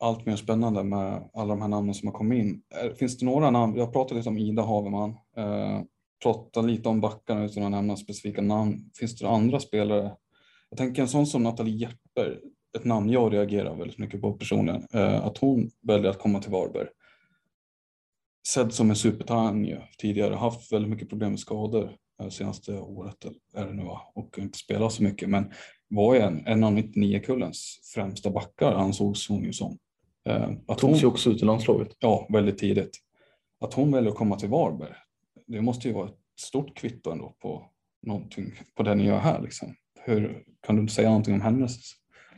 allt 0.00 0.26
mer 0.26 0.36
spännande 0.36 0.84
med 0.84 1.30
alla 1.34 1.48
de 1.48 1.60
här 1.60 1.68
namnen 1.68 1.94
som 1.94 2.08
har 2.08 2.14
kommit 2.14 2.44
in. 2.44 2.62
Eh, 2.82 2.92
finns 2.94 3.18
det 3.18 3.26
några 3.26 3.50
namn? 3.50 3.76
Jag 3.76 3.92
pratade 3.92 4.18
lite 4.18 4.28
om 4.28 4.38
Ida 4.38 4.62
Haverman. 4.62 5.10
Eh, 5.36 5.80
pratade 6.22 6.68
lite 6.68 6.88
om 6.88 7.00
backarna 7.00 7.44
utan 7.44 7.62
att 7.62 7.70
nämna 7.70 7.96
specifika 7.96 8.42
namn. 8.42 8.90
Finns 8.98 9.18
det 9.18 9.28
andra 9.28 9.60
spelare? 9.60 10.16
Jag 10.70 10.78
tänker 10.78 11.02
en 11.02 11.08
sån 11.08 11.26
som 11.26 11.42
Nathalie 11.42 11.76
Jepper, 11.76 12.40
ett 12.78 12.84
namn 12.84 13.10
jag 13.10 13.32
reagerar 13.32 13.76
väldigt 13.76 13.98
mycket 13.98 14.20
på 14.20 14.32
personligen. 14.32 14.86
Eh, 14.92 15.26
att 15.26 15.38
hon 15.38 15.70
väljer 15.82 16.10
att 16.10 16.18
komma 16.18 16.40
till 16.40 16.52
Varberg. 16.52 16.88
Sedd 18.48 18.72
som 18.72 18.90
en 18.90 18.96
supertalang 18.96 19.74
tidigare, 19.98 20.34
haft 20.34 20.72
väldigt 20.72 20.90
mycket 20.90 21.08
problem 21.08 21.30
med 21.30 21.40
skador 21.40 21.96
eh, 22.22 22.28
senaste 22.28 22.78
året 22.78 23.24
är 23.54 23.66
det 23.66 23.72
nu 23.72 23.84
va? 23.84 24.00
och 24.14 24.38
inte 24.38 24.58
spelat 24.58 24.92
så 24.92 25.02
mycket 25.02 25.28
men 25.28 25.52
var 25.88 26.14
ju 26.14 26.20
en, 26.20 26.46
en 26.46 26.64
av 26.64 26.72
99-kullens 26.72 27.80
främsta 27.94 28.30
backar 28.30 28.72
ansågs 28.72 29.28
hon 29.28 29.44
ju 29.44 29.52
som. 29.52 29.78
Eh, 30.28 30.50
att 30.66 30.78
Togs 30.78 31.02
ju 31.02 31.06
också 31.06 31.30
ut 31.30 31.42
i 31.42 31.44
landslaget. 31.44 31.88
Ja, 31.98 32.26
väldigt 32.32 32.58
tidigt. 32.58 32.98
Att 33.60 33.74
hon 33.74 33.92
väljer 33.92 34.10
att 34.10 34.16
komma 34.16 34.36
till 34.36 34.48
Varberg, 34.48 34.94
det 35.46 35.60
måste 35.60 35.88
ju 35.88 35.94
vara 35.94 36.08
ett 36.08 36.18
stort 36.40 36.76
kvitto 36.76 37.10
ändå 37.10 37.34
på 37.38 37.70
någonting 38.06 38.52
på 38.74 38.82
det 38.82 38.94
ni 38.94 39.04
gör 39.04 39.18
här. 39.18 39.42
Liksom. 39.42 39.74
Hur, 40.00 40.44
kan 40.60 40.76
du 40.76 40.92
säga 40.92 41.08
någonting 41.08 41.34
om 41.34 41.40
hennes 41.40 41.78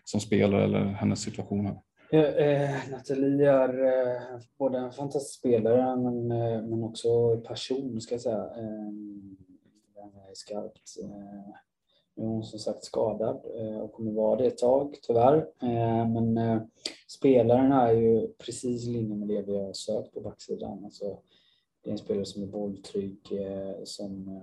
som 0.05 0.21
spelare 0.21 0.65
eller 0.65 0.85
hennes 0.85 1.21
situation 1.21 1.67
här? 1.67 1.81
Ja, 2.11 2.27
eh, 2.27 2.71
Nathalie 2.91 3.51
är 3.51 3.85
eh, 3.85 4.41
både 4.59 4.79
en 4.79 4.93
fantastisk 4.93 5.39
spelare 5.39 5.97
men, 5.97 6.31
eh, 6.31 6.63
men 6.63 6.85
också 6.85 7.37
person 7.41 8.01
ska 8.01 8.15
jag 8.15 8.23
säga. 8.23 8.45
Eh, 8.45 8.91
den 9.95 10.09
är 10.29 10.35
skarpt. 10.35 10.97
Eh, 11.03 11.55
hon 12.17 12.45
som 12.45 12.59
sagt 12.59 12.85
skadad 12.85 13.41
eh, 13.57 13.79
och 13.79 13.93
kommer 13.93 14.13
vara 14.13 14.37
det 14.37 14.47
ett 14.47 14.59
tag 14.59 14.97
tyvärr. 15.03 15.37
Eh, 15.63 16.09
men 16.09 16.39
eh, 16.39 16.63
spelaren 17.09 17.73
är 17.73 17.93
ju 17.93 18.29
precis 18.33 18.87
i 18.87 18.91
linje 18.91 19.17
med 19.17 19.29
det 19.29 19.43
vi 19.43 19.59
har 19.59 19.73
sökt 19.73 20.15
på 20.15 20.21
backsidan. 20.21 20.85
Alltså, 20.85 21.19
det 21.83 21.91
är 21.91 21.93
en 21.93 21.99
spelare 21.99 22.25
som 22.25 22.43
är 22.43 22.47
bolltrygg, 22.47 23.29
som 23.85 24.41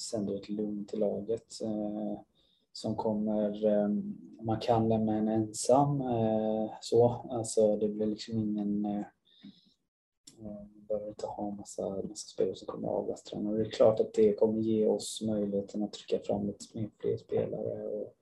sänder 0.00 0.34
ett 0.34 0.48
lugn 0.48 0.86
till 0.86 0.98
laget. 0.98 1.46
Som 2.72 2.96
kommer, 2.96 3.88
man 4.42 4.60
kan 4.60 4.88
lämna 4.88 5.12
henne 5.12 5.34
ensam. 5.34 6.02
Så, 6.80 7.26
alltså 7.30 7.76
det 7.76 7.88
blir 7.88 8.06
liksom 8.06 8.38
ingen 8.38 9.04
man 10.42 10.84
behöver 10.88 11.08
inte 11.08 11.26
ha 11.26 11.48
en 11.48 11.56
massa, 11.56 11.88
massa 11.88 12.28
spelare 12.28 12.56
som 12.56 12.66
kommer 12.66 12.88
avlasta. 12.88 13.36
Och 13.36 13.54
det 13.54 13.60
är 13.60 13.70
klart 13.70 14.00
att 14.00 14.14
det 14.14 14.32
kommer 14.32 14.60
ge 14.60 14.86
oss 14.86 15.22
möjligheten 15.22 15.82
att 15.82 15.92
trycka 15.92 16.24
fram 16.24 16.46
lite 16.46 16.64
fler 17.00 17.16
spelare. 17.16 17.82
Och, 17.82 18.14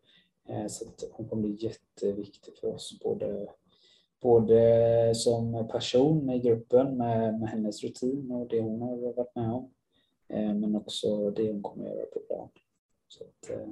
eh, 0.48 0.66
så 0.66 0.88
att 0.88 1.04
hon 1.12 1.28
kommer 1.28 1.42
bli 1.42 1.66
jätteviktig 1.66 2.54
för 2.56 2.74
oss, 2.74 3.00
både, 3.04 3.48
både 4.20 5.14
som 5.14 5.68
person 5.68 6.30
i 6.30 6.38
gruppen 6.38 6.96
med, 6.96 7.40
med 7.40 7.48
hennes 7.48 7.82
rutin 7.82 8.30
och 8.30 8.48
det 8.48 8.60
hon 8.60 8.82
har 8.82 8.96
varit 8.96 9.34
med 9.34 9.52
om. 9.52 9.70
Eh, 10.28 10.54
men 10.54 10.76
också 10.76 11.30
det 11.30 11.52
hon 11.52 11.62
kommer 11.62 11.84
göra 11.84 12.06
på 12.06 12.20
plan. 12.20 12.48
Så 13.08 13.24
att, 13.24 13.50
eh, 13.50 13.68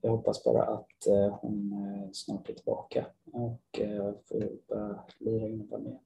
jag 0.00 0.10
hoppas 0.10 0.44
bara 0.44 0.62
att 0.62 1.06
eh, 1.06 1.38
hon 1.40 1.72
eh, 1.72 2.10
snart 2.12 2.50
är 2.50 2.54
tillbaka 2.54 3.06
och 3.32 3.80
får 4.24 4.68
börja 4.68 5.04
lira 5.18 5.48
innebandy 5.48 5.88
igen. 5.88 6.00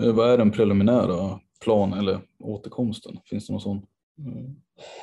Eh, 0.00 0.12
vad 0.12 0.30
är 0.30 0.38
den 0.38 0.50
preliminära 0.50 1.40
planen 1.60 1.98
eller 1.98 2.20
återkomsten? 2.38 3.18
Finns 3.24 3.46
det 3.46 3.52
någon 3.52 3.60
sån? 3.60 3.86
Mm. 4.18 4.56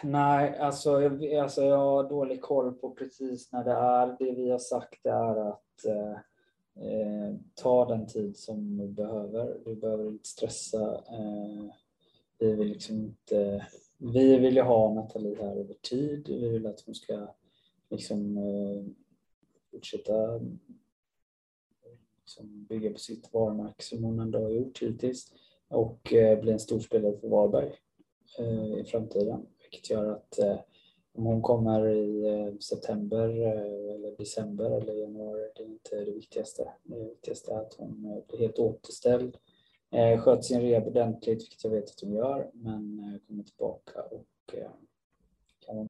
Nej, 0.04 0.58
alltså 0.58 1.02
jag, 1.02 1.34
alltså 1.36 1.64
jag 1.64 1.78
har 1.78 2.10
dålig 2.10 2.42
koll 2.42 2.74
på 2.74 2.90
precis 2.90 3.52
när 3.52 3.64
det 3.64 3.72
är. 3.72 4.16
Det 4.20 4.32
vi 4.32 4.52
har 4.52 4.60
sagt 4.60 5.06
är 5.06 5.50
att 5.50 5.86
eh, 5.86 6.12
eh, 6.86 7.36
ta 7.56 7.86
den 7.86 8.08
tid 8.08 8.38
som 8.38 8.78
du 8.78 8.88
behöver. 8.88 9.58
Du 9.66 9.76
behöver 9.76 10.08
inte 10.08 10.28
stressa. 10.28 10.94
Eh, 10.94 11.74
vi 12.40 12.56
vill 12.56 12.68
liksom 12.68 12.96
inte... 12.96 13.68
Vi 13.98 14.38
vill 14.38 14.56
ju 14.56 14.62
ha 14.62 14.94
Nathalie 14.94 15.42
här 15.42 15.56
över 15.56 15.74
tid. 15.74 16.28
Vi 16.28 16.50
vill 16.50 16.66
att 16.66 16.82
hon 16.86 16.96
ska 16.96 17.28
liksom 17.90 18.38
eh, 18.38 18.86
fortsätta 19.72 20.40
liksom 22.22 22.66
bygga 22.70 22.92
på 22.92 23.00
sitt 23.00 23.34
varumärke 23.34 23.84
som 23.84 24.04
hon 24.04 24.20
ändå 24.20 24.40
har 24.40 24.50
gjort 24.50 24.82
hittills 24.82 25.34
och 25.68 26.14
eh, 26.14 26.40
bli 26.40 26.52
en 26.52 26.60
stor 26.60 26.80
spelare 26.80 27.18
för 27.18 27.28
Varberg 27.28 27.74
eh, 28.40 28.80
i 28.80 28.84
framtiden. 28.84 29.46
Vilket 29.62 29.90
gör 29.90 30.12
att 30.12 30.40
eh, 30.40 30.60
om 31.14 31.26
hon 31.26 31.42
kommer 31.42 31.90
i 31.90 32.58
september 32.60 33.30
eller 33.94 34.18
december 34.18 34.72
eller 34.72 34.94
januari, 34.94 35.50
det 35.56 35.64
är 35.64 35.68
inte 35.68 35.96
det 35.96 36.12
viktigaste. 36.12 36.72
Det 36.84 37.04
viktigaste 37.04 37.52
är 37.54 37.58
att 37.58 37.74
hon 37.74 38.24
blir 38.28 38.40
helt 38.40 38.60
återställd, 38.60 39.38
sköter 40.20 40.42
sin 40.42 40.62
rehab 40.62 40.88
ordentligt, 40.88 41.42
vilket 41.42 41.64
jag 41.64 41.72
vet 41.72 41.90
att 41.90 42.02
hon 42.02 42.14
gör, 42.14 42.50
men 42.54 43.20
kommer 43.28 43.44
tillbaka 43.44 44.02
och 44.02 44.56
kan 45.66 45.90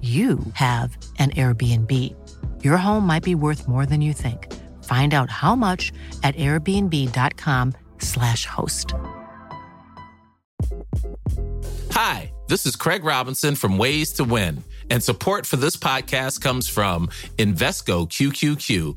you 0.00 0.40
have 0.54 0.96
an 1.18 1.30
Airbnb. 1.32 2.14
Your 2.64 2.78
home 2.78 3.06
might 3.06 3.22
be 3.22 3.34
worth 3.34 3.68
more 3.68 3.84
than 3.84 4.00
you 4.00 4.14
think. 4.14 4.50
Find 4.84 5.12
out 5.12 5.28
how 5.28 5.54
much 5.54 5.92
at 6.22 6.34
airbnb.com 6.36 7.74
slash 7.98 8.46
host. 8.46 8.94
Hi, 11.92 12.32
this 12.48 12.64
is 12.64 12.76
Craig 12.76 13.04
Robinson 13.04 13.54
from 13.54 13.76
Ways 13.76 14.14
to 14.14 14.24
Win, 14.24 14.64
and 14.88 15.02
support 15.02 15.44
for 15.44 15.56
this 15.56 15.76
podcast 15.76 16.40
comes 16.40 16.66
from 16.66 17.08
Invesco 17.36 18.08
QQQ 18.08 18.96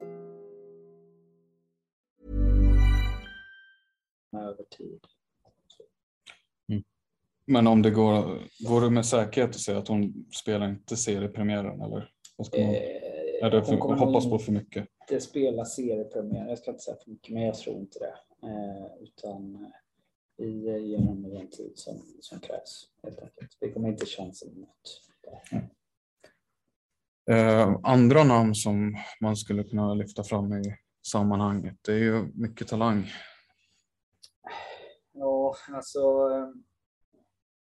över 4.39 4.63
tid. 4.77 4.99
Mm. 6.69 6.83
Men 7.45 7.67
om 7.67 7.81
det 7.81 7.91
går, 7.91 8.41
går 8.69 8.81
det 8.81 8.89
med 8.89 9.05
säkerhet 9.05 9.49
att 9.49 9.59
säga 9.59 9.77
att 9.77 9.87
hon 9.87 10.25
spelar 10.41 10.69
inte 10.69 10.97
seriepremiären 10.97 11.81
eller? 11.81 12.09
Vad 12.37 12.47
ska 12.47 12.57
man, 12.57 12.69
eh, 12.69 12.81
är 13.41 13.49
det 13.49 13.63
för, 13.63 13.75
hoppas 13.75 14.29
på 14.29 14.39
för 14.39 14.51
mycket? 14.51 14.87
Det 15.07 15.21
spelar 15.21 15.63
seriepremiären, 15.63 16.49
jag 16.49 16.57
ska 16.57 16.71
inte 16.71 16.83
säga 16.83 16.97
för 17.03 17.11
mycket 17.11 17.33
men 17.33 17.43
jag 17.43 17.55
tror 17.55 17.79
inte 17.79 17.99
det. 17.99 18.15
Eh, 18.47 19.03
utan 19.03 19.71
vi 20.37 20.51
ger 20.87 20.97
henne 20.97 21.29
den 21.29 21.49
tid 21.49 21.71
som, 21.75 22.01
som 22.19 22.39
krävs 22.39 22.87
helt 23.03 23.21
enkelt. 23.21 23.57
Vi 23.59 23.71
kommer 23.71 23.89
inte 23.89 24.05
chansa 24.05 24.45
något. 24.45 25.01
Mm. 25.51 25.65
Eh, 27.31 27.79
andra 27.83 28.23
namn 28.23 28.55
som 28.55 28.97
man 29.21 29.35
skulle 29.35 29.63
kunna 29.63 29.93
lyfta 29.93 30.23
fram 30.23 30.53
i 30.53 30.75
sammanhanget, 31.07 31.77
det 31.81 31.93
är 31.93 31.97
ju 31.97 32.31
mycket 32.33 32.67
talang 32.67 33.09
Ja, 35.21 35.55
alltså 35.71 35.99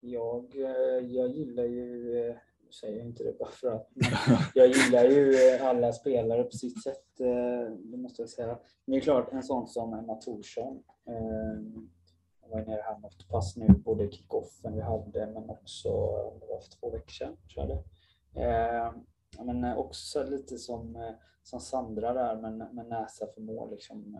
jag, 0.00 0.54
jag 1.02 1.28
gillar 1.28 1.64
ju, 1.64 2.36
säger 2.80 2.98
jag 2.98 3.06
inte 3.06 3.24
det 3.24 3.38
bara 3.38 3.50
för 3.50 3.68
att, 3.68 3.88
jag 4.54 4.68
gillar 4.68 5.04
ju 5.04 5.34
alla 5.60 5.92
spelare 5.92 6.44
på 6.44 6.50
sitt 6.50 6.82
sätt, 6.82 7.04
det 7.78 7.96
måste 7.96 8.22
jag 8.22 8.28
säga. 8.28 8.58
Men 8.84 8.92
det 8.92 8.96
är 8.96 9.00
klart, 9.00 9.32
en 9.32 9.42
sån 9.42 9.68
som 9.68 9.94
Emma 9.94 10.14
Thorsson, 10.14 10.82
jag 12.42 12.48
var 12.48 12.66
nere 12.66 12.82
här 12.82 12.98
något 12.98 13.28
pass 13.28 13.56
nu, 13.56 13.68
både 13.68 14.10
kickoffen 14.10 14.74
vi 14.74 14.80
hade 14.80 15.26
men 15.26 15.50
också, 15.50 15.88
det 16.40 16.46
var 16.46 16.60
för 16.60 16.70
två 16.80 16.90
veckor 16.90 17.12
sedan 17.12 17.36
jag 17.56 17.68
det. 17.68 17.82
Men 19.44 19.76
också 19.76 20.24
lite 20.24 20.58
som, 20.58 21.14
som 21.42 21.60
Sandra 21.60 22.12
där, 22.12 22.36
med, 22.36 22.74
med 22.74 22.86
näsa 22.88 23.26
för 23.34 23.40
mål. 23.40 23.70
Liksom, 23.70 24.18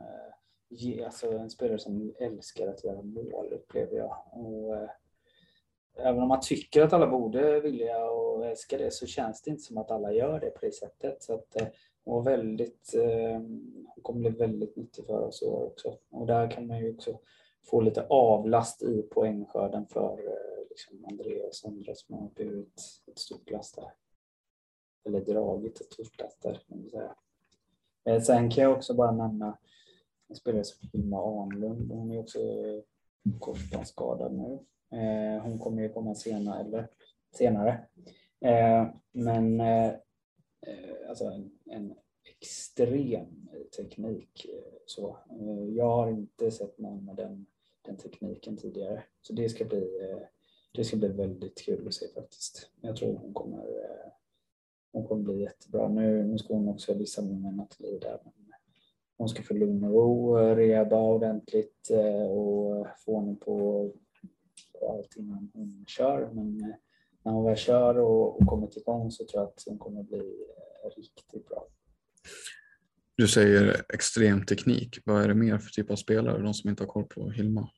ge, 0.71 1.05
alltså 1.05 1.33
en 1.33 1.51
spelare 1.51 1.79
som 1.79 2.15
älskar 2.19 2.69
att 2.69 2.85
göra 2.85 3.03
mål 3.03 3.53
upplever 3.53 3.97
jag. 3.97 4.17
Och, 4.33 4.77
eh, 4.77 4.91
även 5.97 6.23
om 6.23 6.29
man 6.29 6.41
tycker 6.41 6.83
att 6.83 6.93
alla 6.93 7.07
borde 7.07 7.61
vilja 7.61 8.11
och 8.11 8.47
älska 8.47 8.79
det 8.79 8.91
så 8.91 9.07
känns 9.07 9.43
det 9.43 9.51
inte 9.51 9.63
som 9.63 9.79
att 9.79 9.91
alla 9.91 10.13
gör 10.13 10.41
det 10.41 10.51
på 10.51 10.67
det 10.67 10.73
sättet. 10.73 11.23
Så 11.23 11.35
att, 11.35 11.61
eh, 11.61 11.67
hon, 12.05 12.15
var 12.15 12.23
väldigt, 12.23 12.95
eh, 12.95 13.39
hon 13.87 14.03
kommer 14.03 14.21
bli 14.21 14.39
väldigt 14.39 14.77
nyttig 14.77 15.07
för 15.07 15.21
oss 15.21 15.43
i 15.43 15.47
år 15.47 15.67
också. 15.67 15.97
Och 16.11 16.27
där 16.27 16.51
kan 16.51 16.67
man 16.67 16.79
ju 16.79 16.95
också 16.95 17.19
få 17.71 17.81
lite 17.81 18.07
avlast 18.07 18.83
i 18.83 19.03
poängskörden 19.03 19.87
för 19.87 20.19
eh, 20.27 20.69
liksom 20.71 21.05
Andreas 21.05 21.49
och 21.49 21.55
Sandra 21.55 21.95
som 21.95 22.15
har 22.15 22.29
burit 22.29 22.83
ett 23.07 23.19
stort 23.19 23.51
last 23.51 23.77
där. 23.77 23.93
Eller 25.05 25.21
dragit 25.21 25.81
ett 25.81 25.93
stort 25.93 26.19
last 26.19 26.43
där 26.43 26.55
kan 26.69 26.79
man 26.79 26.91
säga. 26.91 27.15
Eh, 28.05 28.23
sen 28.23 28.51
kan 28.51 28.65
jag 28.65 28.73
också 28.73 28.95
bara 28.95 29.13
nämna 29.13 29.59
en 30.31 30.37
spelare 30.37 30.65
som 30.65 30.89
Hilma 30.93 31.17
Arnlund. 31.17 31.93
Hon 31.93 32.11
är 32.11 32.19
också 32.19 32.39
korsbandsskadad 33.39 34.33
nu. 34.33 34.59
Eh, 34.99 35.43
hon 35.43 35.59
kommer 35.59 35.83
ju 35.83 35.89
komma 35.89 36.15
senare. 36.15 36.61
Eller, 36.61 36.89
senare. 37.33 37.89
Eh, 38.41 38.89
men 39.13 39.61
eh, 39.61 39.93
alltså 41.09 41.25
en, 41.25 41.51
en 41.65 41.95
extrem 42.25 43.49
teknik. 43.77 44.47
Eh, 44.49 44.79
så, 44.87 45.17
eh, 45.31 45.65
jag 45.77 45.97
har 45.97 46.11
inte 46.11 46.51
sett 46.51 46.79
någon 46.79 47.05
med 47.05 47.17
den, 47.17 47.47
den 47.83 47.97
tekniken 47.97 48.57
tidigare. 48.57 49.03
Så 49.21 49.33
det 49.33 49.49
ska, 49.49 49.65
bli, 49.65 49.91
det 50.73 50.85
ska 50.85 50.97
bli 50.97 51.09
väldigt 51.09 51.61
kul 51.61 51.87
att 51.87 51.95
se 51.95 52.09
faktiskt. 52.09 52.71
Jag 52.81 52.97
tror 52.97 53.17
hon 53.17 53.35
kommer, 53.35 53.67
hon 54.93 55.07
kommer 55.07 55.23
bli 55.23 55.43
jättebra. 55.43 55.89
Nu, 55.89 56.25
nu 56.25 56.39
ska 56.39 56.55
hon 56.55 56.69
också 56.69 56.95
visa 56.95 57.23
med 57.23 57.55
Nathalie 57.55 57.99
där. 57.99 58.21
Men 58.25 58.50
hon 59.21 59.29
ska 59.29 59.43
få 59.43 59.55
lugn 59.55 59.85
och 59.85 59.91
ro, 59.91 60.37
reba 60.37 60.97
ordentligt 60.97 61.91
eh, 61.91 62.31
och 62.31 62.87
få 63.05 63.13
ordning 63.13 63.37
på, 63.37 63.91
på 64.81 64.93
allt 64.93 65.17
innan 65.17 65.51
hon 65.55 65.85
kör. 65.87 66.31
Men 66.33 66.61
eh, 66.61 66.77
när 67.23 67.33
hon 67.33 67.45
väl 67.45 67.57
kör 67.57 67.99
och, 67.99 68.41
och 68.41 68.47
kommer 68.47 68.79
igång 68.79 69.11
så 69.11 69.25
tror 69.25 69.43
jag 69.43 69.49
att 69.49 69.63
hon 69.67 69.79
kommer 69.79 70.03
bli 70.03 70.19
eh, 70.19 70.91
riktigt 70.97 71.49
bra. 71.49 71.67
Du 73.15 73.29
säger 73.29 73.85
extrem 73.95 74.47
teknik. 74.47 74.99
Vad 75.05 75.23
är 75.23 75.29
det 75.29 75.35
mer 75.35 75.59
för 75.59 75.71
typ 75.71 75.91
av 75.91 75.97
spelare, 75.97 76.43
de 76.43 76.55
som 76.55 76.71
inte 76.71 76.83
har 76.83 76.89
koll 76.89 77.05
på 77.05 77.31
Hilma? 77.31 77.69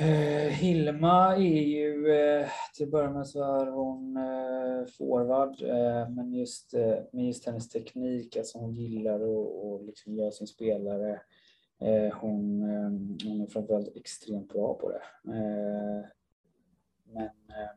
Eh, 0.00 0.48
Hilma 0.48 1.36
är 1.36 1.62
ju, 1.62 2.10
eh, 2.12 2.48
till 2.74 2.84
att 2.84 2.90
börja 2.90 3.10
med 3.10 3.26
så 3.26 3.60
är 3.60 3.66
hon 3.66 4.16
eh, 4.16 4.86
forward, 4.86 5.62
eh, 5.62 6.08
men 6.10 6.32
just, 6.32 6.74
eh, 6.74 6.98
med 7.12 7.26
just 7.26 7.46
hennes 7.46 7.68
teknik, 7.68 8.36
alltså 8.36 8.58
hon 8.58 8.74
gillar 8.74 9.14
att 9.14 9.86
liksom 9.86 10.14
göra 10.14 10.30
sin 10.30 10.46
spelare. 10.46 11.20
Eh, 11.80 12.14
hon, 12.14 12.62
eh, 12.62 13.28
hon 13.28 13.40
är 13.40 13.46
framförallt 13.46 13.96
extremt 13.96 14.48
bra 14.48 14.74
på 14.74 14.90
det. 14.90 15.32
Eh, 15.32 16.04
men 17.04 17.24
eh, 17.26 17.70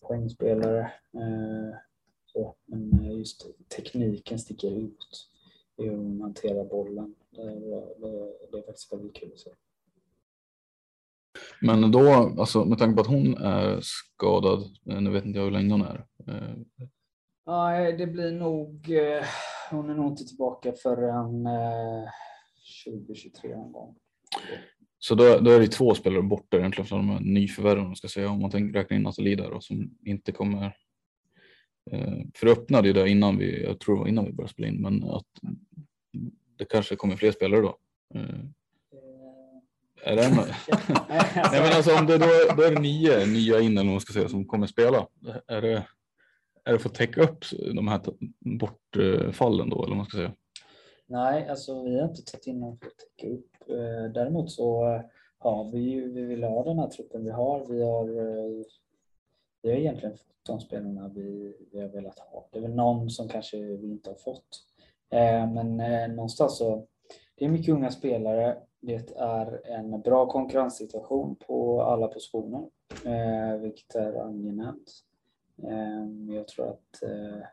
poängspelare, 0.00 0.92
så, 2.26 2.54
men 2.64 3.16
just 3.16 3.46
tekniken 3.76 4.38
sticker 4.38 4.78
ut. 4.78 5.28
Hur 5.76 5.90
hon 5.90 6.20
hanterar 6.20 6.64
bollen. 6.64 7.14
Det, 7.30 7.42
det, 7.42 8.32
det 8.52 8.58
är 8.58 8.66
faktiskt 8.66 8.92
väldigt 8.92 9.14
kul 9.14 9.32
att 9.32 9.38
se. 9.38 9.50
Men 11.60 11.90
då, 11.90 12.12
alltså 12.12 12.64
med 12.64 12.78
tanke 12.78 12.94
på 12.94 13.00
att 13.00 13.06
hon 13.06 13.36
är 13.36 13.78
skadad, 13.82 14.62
eh, 14.90 15.00
nu 15.00 15.10
vet 15.10 15.24
inte 15.24 15.38
jag 15.38 15.44
hur 15.44 15.50
länge 15.50 15.72
hon 15.72 15.82
är. 15.82 16.06
Eh, 16.28 16.56
ja, 17.46 17.92
det 17.92 18.06
blir 18.06 18.32
nog, 18.32 18.90
eh, 18.90 19.24
hon 19.70 19.90
är 19.90 19.94
nog 19.94 20.12
inte 20.12 20.24
tillbaka 20.24 20.72
förrän 20.82 21.46
2023 22.84 23.56
någon 23.56 23.72
gång. 23.72 23.96
Så 24.98 25.14
då, 25.14 25.38
då 25.38 25.50
är 25.50 25.60
det 25.60 25.68
två 25.68 25.94
spelare 25.94 26.22
borta 26.22 26.56
egentligen 26.56 26.86
från 26.86 26.98
de 26.98 27.12
här 27.12 27.20
nyförvärven, 27.20 27.96
ska 27.96 28.08
säga, 28.08 28.30
om 28.30 28.40
man 28.40 28.50
tänker 28.50 28.78
räkna 28.78 28.96
in 28.96 29.02
Nathalie 29.02 29.36
där 29.36 29.50
och 29.50 29.64
som 29.64 29.90
inte 30.04 30.32
kommer. 30.32 30.76
För 32.34 32.46
det 32.46 32.52
öppnade 32.52 32.88
ju 32.88 32.94
det 32.94 33.08
innan 33.08 33.38
vi, 33.38 33.64
jag 33.64 33.80
tror 33.80 33.94
det 33.94 34.00
var 34.00 34.08
innan 34.08 34.24
vi 34.24 34.32
började 34.32 34.52
spela 34.52 34.68
in, 34.68 34.82
men 34.82 35.04
att 35.04 35.26
det 36.58 36.64
kanske 36.64 36.96
kommer 36.96 37.16
fler 37.16 37.32
spelare 37.32 37.60
då. 37.60 37.78
Är 40.06 40.16
det 40.16 40.30
Nej, 41.52 41.60
men 41.62 41.72
alltså, 41.76 41.98
om 41.98 42.06
det 42.06 42.18
då, 42.18 42.26
då 42.56 42.62
är 42.62 42.70
det 42.70 42.80
nio 42.80 43.26
nya 43.26 43.60
in 43.60 43.78
eller 43.78 43.90
man 43.90 44.00
ska 44.00 44.12
säga 44.12 44.28
som 44.28 44.44
kommer 44.46 44.66
spela. 44.66 45.06
Är 45.46 45.62
det, 45.62 45.86
är 46.64 46.72
det 46.72 46.78
för 46.78 46.88
att 46.88 46.94
täcka 46.94 47.22
upp 47.22 47.44
de 47.74 47.88
här 47.88 48.00
bortfallen 48.58 49.70
då 49.70 49.76
eller 49.76 49.88
vad 49.88 49.96
man 49.96 50.06
ska 50.06 50.16
säga? 50.16 50.32
Nej, 51.06 51.48
alltså 51.48 51.82
vi 51.82 52.00
har 52.00 52.08
inte 52.08 52.22
tagit 52.22 52.46
in 52.46 52.60
någon 52.60 52.78
för 52.78 52.86
att 52.86 52.98
täcka 52.98 53.32
upp. 53.32 53.70
Eh, 53.70 54.12
däremot 54.12 54.50
så 54.50 54.94
eh, 54.94 55.00
har 55.38 55.70
vi 55.72 55.78
ju, 55.78 56.12
vi 56.12 56.22
vill 56.22 56.44
ha 56.44 56.64
den 56.64 56.78
här 56.78 56.88
truppen 56.88 57.24
vi 57.24 57.30
har. 57.30 57.66
Vi 57.66 57.82
har, 57.82 58.08
eh, 58.08 58.64
vi 59.62 59.70
har 59.70 59.76
egentligen 59.76 60.16
fått 60.16 60.26
de 60.46 60.60
spelarna 60.60 61.08
vi, 61.14 61.56
vi 61.72 61.80
har 61.80 61.88
velat 61.88 62.18
ha. 62.18 62.48
Det 62.52 62.58
är 62.58 62.62
väl 62.62 62.74
någon 62.74 63.10
som 63.10 63.28
kanske 63.28 63.56
vi 63.56 63.90
inte 63.90 64.10
har 64.10 64.16
fått. 64.16 64.62
Men 65.54 65.76
någonstans 66.16 66.58
så, 66.58 66.86
det 67.34 67.44
är 67.44 67.48
mycket 67.48 67.74
unga 67.74 67.90
spelare 67.90 68.56
det 68.86 69.12
är 69.16 69.60
en 69.64 70.00
bra 70.00 70.26
konkurrenssituation 70.26 71.36
på 71.36 71.82
alla 71.82 72.08
positioner, 72.08 72.68
eh, 73.04 73.60
vilket 73.60 73.94
är 73.94 74.14
angenämt. 74.14 74.92
Eh, 75.62 76.34
jag 76.36 76.48
tror 76.48 76.68
att... 76.68 77.02
Eh, 77.02 77.46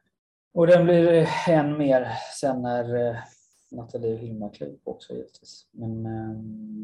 och 0.54 0.68
den 0.68 0.86
blir 0.86 1.28
än 1.48 1.78
mer 1.78 2.08
sen 2.40 2.62
när 2.62 2.96
eh, 2.96 3.16
Nathalie 3.72 4.14
och 4.14 4.20
Hilma 4.20 4.50
klev 4.50 4.78
också 4.84 5.14
givetvis. 5.14 5.68
Men 5.72 6.06
eh, 6.06 6.36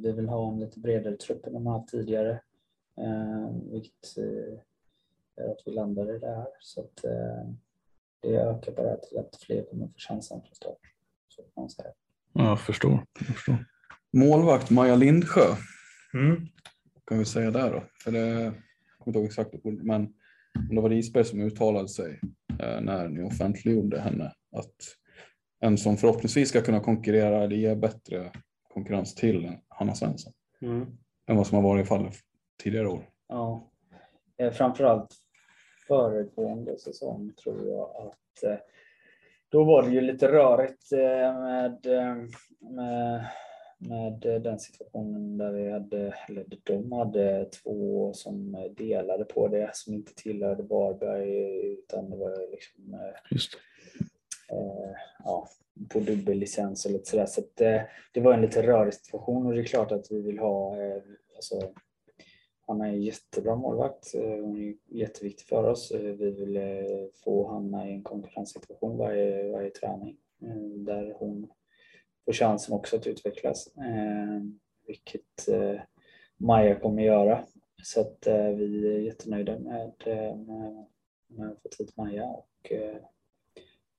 vi 0.03 0.11
vill 0.11 0.29
ha 0.29 0.51
en 0.51 0.59
lite 0.59 0.79
bredare 0.79 1.15
trupp 1.15 1.45
än 1.45 1.53
de 1.53 1.65
har 1.65 1.79
haft 1.79 1.89
tidigare, 1.89 2.41
eh, 2.97 3.49
vilket 3.71 4.17
eh, 4.17 4.59
gör 5.37 5.51
att 5.51 5.61
vi 5.65 5.71
landar 5.71 6.15
i 6.15 6.19
det 6.19 6.35
här. 6.35 6.47
Så 6.59 6.81
att, 6.81 7.03
eh, 7.05 7.49
det 8.21 8.35
ökar 8.37 8.71
bara 8.71 8.95
till 8.95 9.17
att 9.17 9.35
fler 9.35 9.63
kommer 9.63 9.87
få 9.87 9.93
chansen 9.97 10.41
från 10.41 10.55
start. 10.55 10.79
Så 11.27 11.41
kan 11.41 11.51
man 11.55 11.69
säga. 11.69 11.91
Jag 12.33 12.59
förstår. 12.59 13.05
Jag 13.19 13.27
förstår. 13.27 13.65
Målvakt 14.13 14.69
Maja 14.69 14.95
Lindsjö. 14.95 15.55
Mm. 16.13 16.47
Kan 17.07 17.19
vi 17.19 17.25
säga 17.25 17.51
där 17.51 17.71
då? 17.71 17.83
För 18.03 18.11
det, 18.11 18.19
jag 18.19 18.53
kommer 18.97 19.07
inte 19.07 19.19
ihåg 19.19 19.25
exakt 19.25 19.53
men 19.63 20.13
det 20.69 20.81
var 20.81 20.89
Risberg 20.89 21.23
som 21.23 21.41
uttalade 21.41 21.87
sig 21.87 22.19
eh, 22.59 22.81
när 22.81 23.07
ni 23.07 23.23
offentliggjorde 23.23 23.99
henne 23.99 24.33
att 24.55 24.75
en 25.59 25.77
som 25.77 25.97
förhoppningsvis 25.97 26.49
ska 26.49 26.61
kunna 26.61 26.79
konkurrera 26.79 27.43
eller 27.43 27.55
ge 27.55 27.75
bättre 27.75 28.31
konkurrens 28.73 29.15
till 29.15 29.51
Hanna 29.67 29.95
Svensson 29.95 30.33
mm. 30.61 30.85
än 31.27 31.35
vad 31.37 31.47
som 31.47 31.55
har 31.55 31.63
varit 31.63 31.87
fallet 31.87 32.13
tidigare 32.63 32.87
år. 32.87 33.09
Ja, 33.27 33.71
eh, 34.37 34.51
framförallt 34.51 35.15
föregående 35.87 36.79
säsong 36.79 37.33
tror 37.43 37.67
jag 37.67 37.81
att 37.81 38.43
eh, 38.43 38.59
då 39.49 39.63
var 39.63 39.83
det 39.83 39.89
ju 39.89 40.01
lite 40.01 40.31
rörigt 40.31 40.91
med, 40.91 41.85
med 42.59 43.25
med 43.79 44.25
eh, 44.25 44.41
den 44.41 44.59
situationen 44.59 45.37
där 45.37 45.51
vi 45.51 45.71
hade, 45.71 46.13
eller 46.29 46.45
de 46.63 46.91
hade 46.91 47.45
två 47.45 48.13
som 48.13 48.67
delade 48.77 49.25
på 49.25 49.47
det 49.47 49.69
som 49.73 49.93
inte 49.93 50.15
tillhörde 50.15 50.63
Varberg 50.63 51.37
utan 51.71 52.09
det 52.09 52.17
var 52.17 52.51
liksom 52.51 52.93
eh. 52.93 53.37
Eh, 54.51 54.95
ja, 55.23 55.47
på 55.89 55.99
dubbellicens 55.99 56.85
och 56.85 56.91
lite 56.91 57.09
sådär. 57.09 57.25
Så 57.25 57.41
att, 57.41 57.61
eh, 57.61 57.81
det 58.11 58.21
var 58.21 58.33
en 58.33 58.41
lite 58.41 58.67
rörig 58.67 58.93
situation 58.93 59.45
och 59.45 59.53
det 59.53 59.59
är 59.59 59.63
klart 59.63 59.91
att 59.91 60.11
vi 60.11 60.21
vill 60.21 60.39
ha, 60.39 60.81
eh, 60.81 61.01
alltså, 61.35 61.61
han 62.67 62.81
är 62.81 62.87
en 62.87 63.01
jättebra 63.01 63.55
målvakt, 63.55 64.13
hon 64.13 64.57
är 64.57 64.75
jätteviktig 64.97 65.47
för 65.47 65.63
oss. 65.63 65.91
Vi 65.95 66.31
vill 66.31 66.59
få 67.23 67.47
Hanna 67.47 67.89
i 67.89 67.93
en 67.93 68.03
konkurrenssituation 68.03 68.97
varje, 68.97 69.51
varje 69.51 69.69
träning 69.69 70.17
där 70.85 71.13
hon 71.19 71.47
får 72.25 72.33
chansen 72.33 72.75
också 72.75 72.95
att 72.95 73.07
utvecklas. 73.07 73.67
Eh, 73.77 74.41
vilket 74.87 75.47
eh, 75.47 75.81
Maja 76.37 76.79
kommer 76.79 77.03
göra. 77.03 77.45
Så 77.83 78.01
att 78.01 78.27
eh, 78.27 78.49
vi 78.49 78.95
är 78.95 78.99
jättenöjda 78.99 79.59
med, 79.59 79.93
eh, 80.05 80.35
med, 80.35 80.85
med 81.27 81.51
att 81.51 81.75
få 81.75 81.83
hit 81.83 81.97
Maja 81.97 82.25
och 82.25 82.71
eh, 82.71 82.97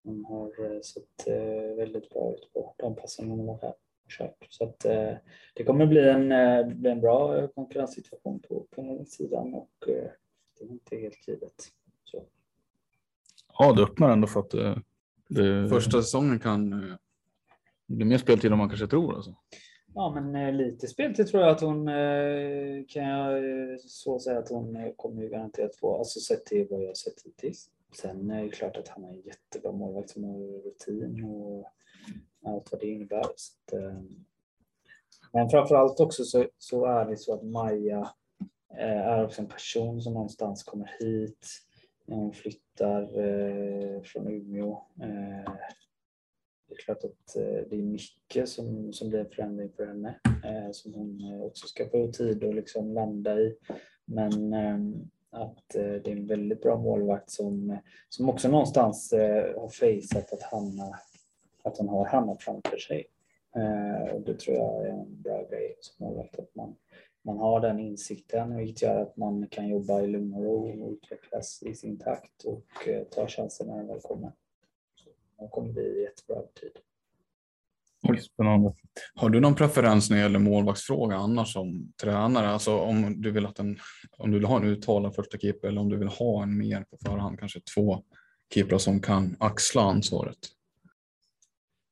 hon 0.03 0.25
har 0.25 0.75
eh, 0.75 0.81
sett 0.81 1.27
eh, 1.27 1.77
väldigt 1.77 2.11
bra 2.11 2.35
ut 2.35 2.53
på 2.53 2.75
de 2.79 2.97
passen 2.97 3.31
hon 3.31 3.49
har 3.49 3.59
här 3.63 3.75
och 4.05 4.11
kört. 4.11 4.47
Så 4.51 4.65
att 4.65 4.85
eh, 4.85 5.13
det 5.55 5.65
kommer 5.65 5.87
bli 5.87 6.09
en, 6.09 6.33
eh, 6.33 6.67
bli 6.67 6.91
en 6.91 7.01
bra 7.01 7.49
konkurrenssituation 7.49 8.41
på, 8.41 8.67
på 8.71 8.83
den 8.83 9.07
sidan 9.07 9.55
och 9.55 9.71
det 10.59 10.65
är 10.65 10.71
inte 10.71 10.97
helt 10.97 11.29
givet. 11.29 11.73
Så. 12.05 12.25
Ja, 13.59 13.73
det 13.73 13.83
öppnar 13.83 14.11
ändå 14.11 14.27
för 14.27 14.41
att 14.41 14.51
det... 15.29 15.69
Första 15.69 16.03
säsongen 16.03 16.39
kan 16.39 16.97
det 17.91 17.97
blir 17.97 18.07
mer 18.07 18.19
speltid 18.19 18.53
än 18.53 18.59
man 18.59 18.69
kanske 18.69 18.87
tror. 18.87 19.15
Alltså. 19.17 19.35
Ja, 19.95 20.13
men 20.15 20.37
eh, 20.37 20.55
lite 20.55 20.87
speltid 20.87 21.27
tror 21.27 21.43
jag 21.43 21.51
att 21.51 21.61
hon 21.61 21.89
eh, 21.89 22.85
kan 22.89 23.03
jag 23.03 23.37
eh, 23.39 23.77
så 23.79 24.19
säga 24.19 24.39
att 24.39 24.49
hon 24.49 24.93
kommer 24.97 25.23
ju 25.23 25.29
garanterat 25.29 25.77
få, 25.77 25.99
alltså 25.99 26.21
sett 26.21 26.47
till 26.47 26.67
vad 26.71 26.83
jag 26.83 26.87
har 26.87 26.95
sett 26.95 27.23
hittills. 27.25 27.71
Sen 28.01 28.31
är 28.31 28.43
det 28.43 28.49
klart 28.49 28.77
att 28.77 28.89
han 28.89 29.05
är 29.05 29.09
en 29.09 29.21
jättebra 29.21 29.73
målvakt 29.73 30.11
som 30.11 30.25
har 30.25 30.63
rutin 30.65 31.25
och 31.25 31.67
allt 32.45 32.73
vad 32.73 32.81
det 32.81 32.87
innebär. 32.87 33.23
Så 33.37 33.77
att, 33.77 33.83
Men 35.33 35.49
framförallt 35.51 36.01
också 36.01 36.25
så, 36.25 36.47
så 36.59 36.85
är 36.85 37.05
det 37.05 37.17
så 37.17 37.35
att 37.35 37.43
Maja 37.43 38.11
är 38.77 39.25
också 39.25 39.43
en 39.43 39.49
person 39.49 40.03
som 40.03 40.15
någonstans 40.15 40.63
kommer 40.63 40.91
hit. 41.01 41.49
Hon 42.07 42.33
flyttar 42.33 43.07
från 44.03 44.29
Umeå. 44.29 44.83
Det 46.71 46.75
är 46.75 46.85
klart 46.85 47.05
att 47.05 47.37
eh, 47.37 47.69
det 47.71 47.77
är 47.77 47.83
mycket 47.83 48.49
som, 48.49 48.93
som 48.93 49.09
blir 49.09 49.21
en 49.21 49.31
förändring 49.31 49.71
för 49.77 49.87
henne 49.87 50.21
eh, 50.25 50.71
som 50.73 50.95
hon 50.95 51.21
eh, 51.21 51.43
också 51.43 51.67
ska 51.67 51.89
få 51.89 52.13
tid 52.13 52.45
att 52.45 52.55
liksom 52.55 52.95
landa 52.95 53.41
i. 53.41 53.57
Men 54.05 54.53
ehm, 54.53 55.11
att 55.31 55.75
eh, 55.75 55.83
det 55.83 56.07
är 56.07 56.17
en 56.17 56.27
väldigt 56.27 56.63
bra 56.63 56.79
målvakt 56.79 57.31
som, 57.31 57.79
som 58.09 58.29
också 58.29 58.49
någonstans 58.49 59.13
eh, 59.13 59.61
har 59.61 59.69
fejsat 59.69 60.33
att, 60.33 60.43
Hanna, 60.43 60.99
att 61.63 61.79
hon 61.79 61.89
har 61.89 62.05
Hanna 62.05 62.37
framför 62.41 62.77
sig. 62.77 63.07
Eh, 63.57 64.15
och 64.15 64.23
det 64.23 64.39
tror 64.39 64.57
jag 64.57 64.87
är 64.87 64.91
en 64.91 65.23
bra 65.23 65.49
grej 65.51 65.77
som 65.81 66.07
målvakt 66.07 66.39
att 66.39 66.55
man, 66.55 66.77
man 67.23 67.39
har 67.39 67.61
den 67.61 67.79
insikten 67.79 68.57
vilket 68.57 68.83
gör 68.83 69.03
att 69.03 69.17
man 69.17 69.47
kan 69.47 69.69
jobba 69.69 70.01
i 70.01 70.07
lugn 70.07 70.35
och 70.35 70.45
ro 70.45 70.85
och 70.85 70.93
utvecklas 70.93 71.63
i 71.63 71.75
sin 71.75 71.99
takt 71.99 72.45
och 72.45 72.89
eh, 72.89 73.03
ta 73.05 73.27
chansen 73.27 73.67
när 73.67 73.77
den 73.77 73.87
väl 73.87 74.01
kommer. 74.01 74.33
Kommer 75.51 75.73
bli 75.73 76.03
jättebra 76.03 76.43
tid. 76.61 76.73
Oj, 78.03 78.19
spännande. 78.19 78.73
Har 79.15 79.31
du 79.31 79.41
någon 79.41 79.55
preferens 79.55 80.11
när 80.11 80.17
det 80.17 80.23
gäller 80.23 80.39
målvaktsfråga 80.39 81.17
annars 81.17 81.53
som 81.53 81.93
tränare? 82.03 82.49
Alltså 82.49 82.79
om 82.79 83.23
du 83.23 83.31
vill, 83.31 83.47
att 83.47 83.59
en, 83.59 83.79
om 84.19 84.31
du 84.31 84.39
vill 84.39 84.47
ha 84.47 84.57
en 84.57 84.69
uttalad 84.69 85.15
första 85.15 85.39
keeper 85.39 85.69
eller 85.69 85.81
om 85.81 85.89
du 85.89 85.97
vill 85.97 86.09
ha 86.09 86.43
en 86.43 86.59
mer 86.59 86.85
på 86.91 86.97
förhand, 86.97 87.39
kanske 87.39 87.61
två 87.75 88.03
keeprar 88.55 88.79
som 88.79 89.01
kan 89.01 89.37
axla 89.41 89.83
ansvaret? 89.83 90.39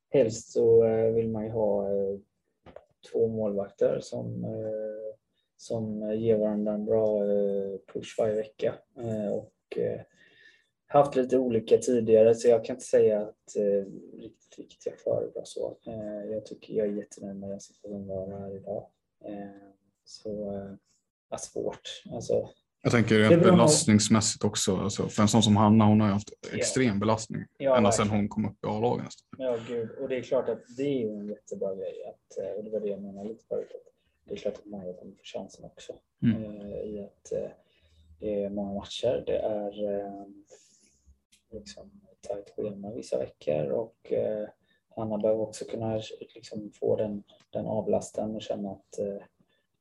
Helst 0.09 0.51
så 0.51 0.85
eh, 0.85 1.13
vill 1.13 1.29
man 1.29 1.43
ju 1.45 1.51
ha 1.51 1.85
eh, 1.85 2.19
två 3.11 3.27
målvakter 3.27 3.99
som, 4.01 4.43
eh, 4.43 5.15
som 5.57 6.13
ger 6.17 6.37
varandra 6.37 6.73
en 6.73 6.85
bra 6.85 7.19
push 7.93 8.15
varje 8.17 8.35
vecka. 8.35 8.75
Och 9.31 9.77
haft 10.89 11.15
lite 11.15 11.37
olika 11.37 11.77
tidigare 11.77 12.35
så 12.35 12.47
jag 12.47 12.65
kan 12.65 12.75
inte 12.75 12.85
säga 12.85 13.21
att 13.21 13.55
eh, 13.55 13.91
riktigt 14.19 14.59
vilket 14.59 14.85
jag 14.85 14.99
föredrar 14.99 15.43
så. 15.45 15.77
Eh, 15.87 16.31
jag 16.31 16.45
tycker 16.45 16.73
jag 16.73 16.87
är 16.87 16.91
jättenöjd 16.91 17.35
med 17.35 17.49
den 17.49 17.59
situationen 17.59 18.07
vi 18.07 18.13
har 18.13 18.39
här 18.39 18.55
idag. 18.55 18.87
Eh, 19.25 19.71
så 20.03 20.53
eh, 21.31 21.37
svårt. 21.37 22.03
Alltså, 22.13 22.49
jag 22.83 22.91
tänker 22.91 23.19
rent 23.19 23.43
belastningsmässigt 23.43 24.43
också. 24.43 24.77
Alltså, 24.77 25.07
för 25.07 25.21
en 25.21 25.27
sån 25.27 25.43
som 25.43 25.57
Hanna, 25.57 25.85
hon 25.85 26.01
har 26.01 26.07
ju 26.07 26.13
haft 26.13 26.29
extrem 26.53 26.99
belastning 26.99 27.45
ja, 27.57 27.77
ända 27.77 27.91
sedan 27.91 28.09
hon 28.09 28.29
kom 28.29 28.45
upp 28.45 28.65
i 28.65 28.67
A-laget. 28.67 29.13
Ja, 29.37 29.57
gud. 29.67 29.89
Och 30.01 30.09
det 30.09 30.17
är 30.17 30.21
klart 30.21 30.49
att 30.49 30.61
det 30.77 31.03
är 31.03 31.09
en 31.09 31.27
jättebra 31.27 31.75
grej. 31.75 32.03
Att, 32.05 32.37
eh, 32.37 32.51
och 32.51 32.63
det 32.63 32.69
var 32.69 32.79
det 32.79 32.87
jag 32.87 33.01
menade 33.01 33.29
lite 33.29 33.45
förut. 33.45 33.71
Att 33.75 33.93
det 34.25 34.33
är 34.33 34.37
klart 34.37 34.57
att 34.57 34.65
Maja 34.65 34.93
kommer 34.93 35.11
få 35.11 35.23
chansen 35.23 35.65
också. 35.65 35.93
Mm. 36.23 36.43
Eh, 36.43 36.67
I 36.67 36.99
att 36.99 37.31
eh, 37.31 37.49
det 38.19 38.43
är 38.43 38.49
många 38.49 38.73
matcher. 38.73 39.23
Det 39.25 39.37
är 39.37 39.71
liksom, 41.51 41.91
tajt 42.21 42.49
schema 42.49 42.91
vissa 42.91 43.17
veckor 43.17 43.69
och 43.69 44.13
eh, 44.13 44.49
Hanna 44.89 45.17
behöver 45.17 45.41
också 45.41 45.65
kunna 45.65 46.01
liksom, 46.35 46.71
få 46.71 46.95
den, 46.95 47.23
den 47.49 47.65
avlasten 47.65 48.35
och 48.35 48.41
känna 48.41 48.71
att, 48.71 48.99
eh, 48.99 49.23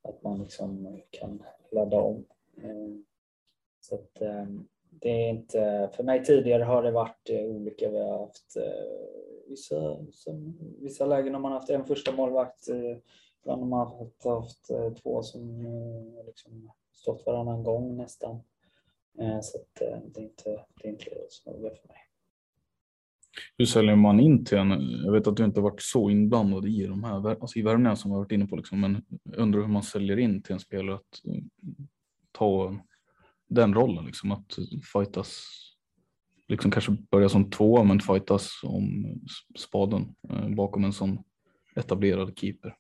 att 0.03 0.23
man 0.23 0.43
liksom 0.43 1.01
kan 1.11 1.43
ladda 1.71 2.01
om. 2.01 2.25
Eh, 2.57 2.89
så 3.81 3.95
att, 3.95 4.21
eh, 4.21 4.47
det 4.91 5.09
är 5.11 5.29
inte, 5.29 5.91
för 5.93 6.03
mig 6.03 6.25
tidigare 6.25 6.63
har 6.63 6.83
det 6.83 6.91
varit 6.91 7.31
eh, 7.31 7.45
olika. 7.45 7.91
Vi 7.91 7.99
har 7.99 8.19
haft 8.19 8.57
eh, 8.57 9.49
vissa, 9.49 10.07
som, 10.13 10.59
vissa 10.81 11.07
lägen 11.07 11.35
har 11.35 11.41
man 11.41 11.53
haft 11.53 11.71
en 11.71 11.85
första 11.85 12.13
målvakt, 12.13 12.69
eh, 12.69 12.97
ibland 13.43 13.63
har 13.63 13.69
man 13.69 13.87
haft, 13.87 14.25
haft 14.25 14.71
eh, 14.71 14.93
två 14.93 15.23
som 15.23 15.67
liksom 16.27 16.71
stått 16.93 17.27
varannan 17.27 17.63
gång 17.63 17.97
nästan. 17.97 18.41
Eh, 19.21 19.41
så 19.43 19.59
att, 19.59 19.81
eh, 19.81 19.99
det, 20.15 20.21
är 20.21 20.25
inte, 20.25 20.65
det 20.83 20.89
är 20.89 20.93
inte 20.93 21.11
så 21.29 21.51
noga 21.51 21.69
för 21.69 21.89
mig. 21.89 21.97
Hur 23.59 23.65
säljer 23.65 23.97
man 23.97 24.21
in 24.21 24.45
till 24.45 24.59
en? 24.59 24.71
Jag 25.05 25.13
vet 25.13 25.27
att 25.27 25.37
du 25.37 25.45
inte 25.45 25.61
varit 25.61 25.83
så 25.83 26.11
inblandad 26.11 26.67
i 26.67 26.87
de 26.87 27.05
här 27.05 27.31
alltså 27.41 27.59
i 27.59 27.63
värvningarna 27.63 27.97
som 27.97 28.11
vi 28.11 28.17
varit 28.17 28.33
inne 28.33 28.47
på, 28.47 28.57
liksom, 28.57 28.81
men 28.81 29.03
undrar 29.37 29.61
hur 29.61 29.69
man 29.69 29.83
säljer 29.83 30.19
in 30.19 30.43
till 30.43 30.53
en 30.53 30.61
spelare 30.61 30.97
att 30.97 31.25
eh, 31.25 31.43
ta 32.33 32.79
den 33.49 33.75
rollen, 33.75 34.05
liksom, 34.05 34.33
att 34.33 34.59
fightas, 34.93 35.45
liksom 36.49 36.71
kanske 36.71 36.97
börja 37.11 37.29
som 37.29 37.51
tvåa 37.51 37.85
men 37.85 38.01
fightas 38.01 38.61
om 38.65 39.07
spaden 39.59 40.15
bakom 40.57 40.85
en 40.85 40.93
sån 40.93 41.19
etablerad 41.77 42.39
keeper 42.39 42.77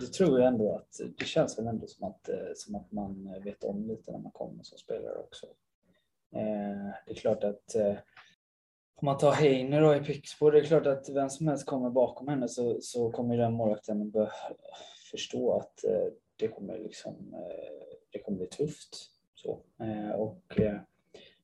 det 0.00 0.06
tror 0.06 0.38
jag 0.40 0.48
ändå 0.48 0.74
att 0.74 1.00
det 1.18 1.24
känns 1.24 1.58
väl 1.58 1.66
ändå 1.66 1.86
som 1.86 2.08
att, 2.08 2.28
eh, 2.28 2.52
som 2.54 2.74
att 2.74 2.92
man 2.92 3.42
vet 3.44 3.64
om 3.64 3.88
lite 3.88 4.12
när 4.12 4.18
man 4.18 4.32
kommer 4.32 4.62
som 4.62 4.78
spelare 4.78 5.18
också. 5.18 5.46
Eh, 6.32 6.92
det 7.06 7.12
är 7.12 7.14
klart 7.14 7.44
att 7.44 7.74
eh, 7.74 7.94
om 8.94 9.06
man 9.06 9.18
tar 9.18 9.32
Heiner 9.32 9.80
då 9.80 9.94
i 9.94 10.00
Pixbo, 10.00 10.50
det 10.50 10.58
är 10.58 10.64
klart 10.64 10.86
att 10.86 11.08
vem 11.08 11.30
som 11.30 11.48
helst 11.48 11.66
kommer 11.66 11.90
bakom 11.90 12.28
henne 12.28 12.48
så, 12.48 12.80
så 12.80 13.10
kommer 13.10 13.36
den 13.36 13.52
målvakten 13.52 14.12
förstå 15.10 15.56
att 15.56 15.84
eh, 15.84 16.06
det 16.36 16.48
kommer, 16.48 16.78
liksom, 16.78 17.34
eh, 17.34 17.96
det 18.10 18.18
kommer 18.18 18.38
bli 18.38 18.46
tufft. 18.46 19.08
Så. 19.34 19.60
Och 20.14 20.42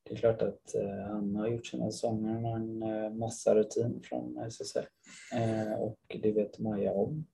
det 0.02 0.14
är 0.14 0.16
klart 0.16 0.42
att 0.42 0.74
han 1.08 1.36
har 1.36 1.48
gjort 1.48 1.66
sina 1.66 1.90
säsonger 1.90 2.40
med 2.40 3.06
en 3.06 3.18
massa 3.18 3.54
rutin 3.54 4.00
från 4.04 4.38
SSL 4.38 4.86
och 5.78 6.16
det 6.22 6.32
vet 6.32 6.58
Maja 6.58 6.92
om. 6.92 7.26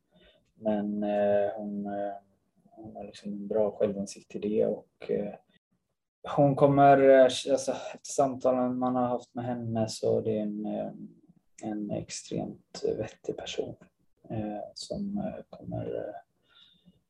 Men 0.64 1.02
eh, 1.02 1.50
hon, 1.56 1.86
eh, 1.86 2.12
hon 2.70 2.96
har 2.96 3.04
liksom 3.04 3.32
en 3.32 3.48
bra 3.48 3.70
självinsikt 3.70 4.34
i 4.34 4.38
det 4.38 4.66
och 4.66 5.10
eh, 5.10 5.34
hon 6.36 6.56
kommer, 6.56 7.08
alltså, 7.18 7.50
efter 7.72 7.98
samtalen 8.02 8.78
man 8.78 8.94
har 8.94 9.06
haft 9.06 9.34
med 9.34 9.44
henne 9.44 9.88
så 9.88 10.20
det 10.20 10.38
är 10.38 10.42
en, 10.42 10.66
en 11.62 11.90
extremt 11.90 12.84
vettig 12.98 13.36
person 13.36 13.74
som 14.74 15.32
kommer, 15.50 16.12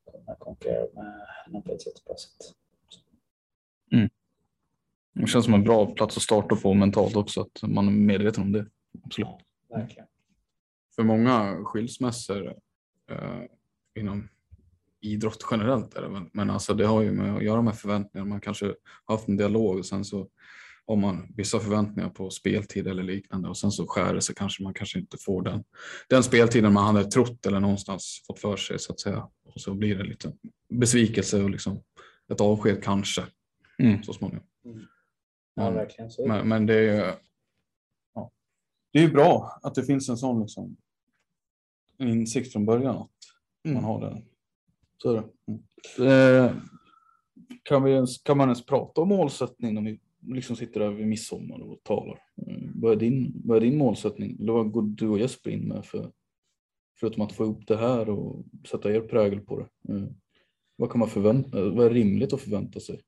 kommer 0.04 0.34
konkurrera 0.38 0.86
med 0.94 1.26
henne 1.44 1.60
på 1.60 1.72
ett 1.72 1.86
jättebra 1.86 2.16
sätt. 2.16 2.54
Mm. 3.92 4.10
Det 5.12 5.26
känns 5.26 5.44
som 5.44 5.54
en 5.54 5.64
bra 5.64 5.86
plats 5.86 6.16
att 6.16 6.22
starta 6.22 6.56
på 6.56 6.74
mentalt 6.74 7.16
också, 7.16 7.40
att 7.40 7.62
man 7.62 7.88
är 7.88 7.92
medveten 7.92 8.42
om 8.42 8.52
det. 8.52 8.66
Absolut. 9.04 9.28
Ja, 9.28 9.40
verkligen. 9.76 10.06
För 10.96 11.02
många 11.02 11.64
skilsmässor 11.64 12.58
inom 13.94 14.28
idrott 15.00 15.46
generellt. 15.50 15.94
Är 15.94 16.02
det, 16.02 16.08
men, 16.08 16.30
men 16.32 16.50
alltså 16.50 16.74
det 16.74 16.86
har 16.86 17.02
ju 17.02 17.12
med 17.12 17.36
att 17.36 17.44
göra 17.44 17.62
med 17.62 17.76
förväntningar. 17.76 18.26
Man 18.26 18.40
kanske 18.40 18.66
har 19.04 19.14
haft 19.14 19.28
en 19.28 19.36
dialog 19.36 19.78
och 19.78 19.86
sen 19.86 20.04
så 20.04 20.28
har 20.86 20.96
man 20.96 21.32
vissa 21.36 21.60
förväntningar 21.60 22.10
på 22.10 22.30
speltid 22.30 22.86
eller 22.86 23.02
liknande 23.02 23.48
och 23.48 23.58
sen 23.58 23.70
så 23.70 23.86
skär 23.86 24.14
det 24.14 24.22
sig 24.22 24.34
kanske 24.34 24.62
man 24.62 24.74
kanske 24.74 24.98
inte 24.98 25.16
får 25.18 25.42
den, 25.42 25.64
den 26.08 26.22
speltiden 26.22 26.72
man 26.72 26.96
hade 26.96 27.10
trott 27.10 27.46
eller 27.46 27.60
någonstans 27.60 28.22
fått 28.26 28.38
för 28.38 28.56
sig 28.56 28.78
så 28.78 28.92
att 28.92 29.00
säga. 29.00 29.28
Och 29.44 29.60
så 29.60 29.74
blir 29.74 29.96
det 29.96 30.04
lite 30.04 30.32
besvikelse 30.68 31.42
och 31.42 31.50
liksom 31.50 31.82
ett 32.32 32.40
avsked 32.40 32.82
kanske 32.82 33.24
mm. 33.78 34.02
så 34.02 34.12
småningom. 34.12 34.46
Mm. 34.64 34.86
Ja, 35.54 35.70
verkligen. 35.70 36.10
Så 36.10 36.26
men, 36.26 36.48
men 36.48 36.66
det 36.66 36.74
är 36.74 36.80
ju 36.82 37.12
ja, 38.14 38.32
det 38.92 38.98
är 38.98 39.08
bra 39.08 39.60
att 39.62 39.74
det 39.74 39.84
finns 39.84 40.08
en 40.08 40.16
sån 40.16 40.40
liksom, 40.40 40.76
insikt 41.98 42.52
från 42.52 42.66
början 42.66 42.96
att 42.96 43.10
mm. 43.64 43.74
man 43.74 43.84
har 43.84 44.00
den. 44.00 44.24
Så 45.02 45.10
är 45.10 45.14
det. 45.14 45.24
Mm. 45.98 46.46
Eh, 46.46 46.52
kan, 47.62 47.82
vi 47.82 47.92
ens, 47.92 48.18
kan 48.18 48.36
man 48.36 48.48
ens 48.48 48.66
prata 48.66 49.00
om 49.00 49.08
målsättning 49.08 49.74
när 49.74 49.82
vi 49.82 50.00
liksom 50.34 50.56
sitter 50.56 50.80
där 50.80 50.90
vid 50.90 51.06
midsommar 51.06 51.60
och 51.60 51.82
talar? 51.82 52.18
Eh, 52.46 52.56
vad, 52.74 52.92
är 52.92 52.96
din, 52.96 53.42
vad 53.44 53.56
är 53.56 53.60
din 53.60 53.78
målsättning? 53.78 54.36
Eller 54.40 54.52
vad 54.52 54.72
går 54.72 54.82
du 54.82 55.08
och 55.08 55.18
Jesper 55.18 55.50
in 55.50 55.68
med 55.68 55.84
för, 55.84 56.10
förutom 57.00 57.22
att 57.22 57.32
få 57.32 57.44
ihop 57.44 57.66
det 57.66 57.76
här 57.76 58.10
och 58.10 58.44
sätta 58.70 58.92
er 58.92 59.00
prägel 59.00 59.40
på 59.40 59.58
det? 59.58 59.94
Eh, 59.94 60.04
vad, 60.76 60.90
kan 60.90 60.98
man 60.98 61.08
förvänta, 61.08 61.70
vad 61.70 61.86
är 61.86 61.90
rimligt 61.90 62.32
att 62.32 62.40
förvänta 62.40 62.80
sig? 62.80 63.00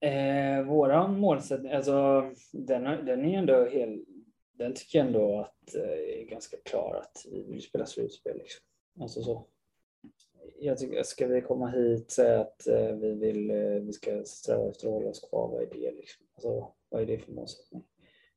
Eh, 0.00 0.66
våran 0.66 1.20
målsättning, 1.20 1.72
alltså 1.72 2.22
den, 2.52 2.82
den 3.06 3.24
är 3.24 3.38
ändå 3.38 3.68
helt 3.72 4.08
den 4.58 4.74
tycker 4.74 4.98
jag 4.98 5.06
ändå 5.06 5.38
att 5.38 5.74
eh, 5.74 6.20
är 6.20 6.24
ganska 6.24 6.56
klar 6.56 6.94
att 6.94 7.26
vi 7.30 7.42
vill 7.42 7.62
spela 7.62 7.86
slutspel. 7.86 8.38
Liksom. 8.38 8.64
Alltså 9.00 9.22
så. 9.22 9.46
Jag 10.58 10.78
tycker, 10.78 11.02
ska 11.02 11.26
vi 11.26 11.40
komma 11.40 11.68
hit 11.68 12.04
och 12.04 12.12
säga 12.12 12.40
att 12.40 12.66
eh, 12.66 12.92
vi, 12.96 13.12
vill, 13.12 13.50
eh, 13.50 13.56
vi 13.56 13.92
ska 13.92 14.22
sträva 14.24 14.68
efter 14.68 14.86
att 14.86 14.94
hålla 14.94 15.08
oss 15.08 15.28
kvar, 15.28 15.48
vad 15.48 15.62
är 15.62 15.66
det? 15.66 15.90
Liksom? 15.90 16.26
Alltså, 16.34 16.72
vad 16.88 17.02
är 17.02 17.06
det 17.06 17.18
för 17.18 17.32
målsättning? 17.32 17.84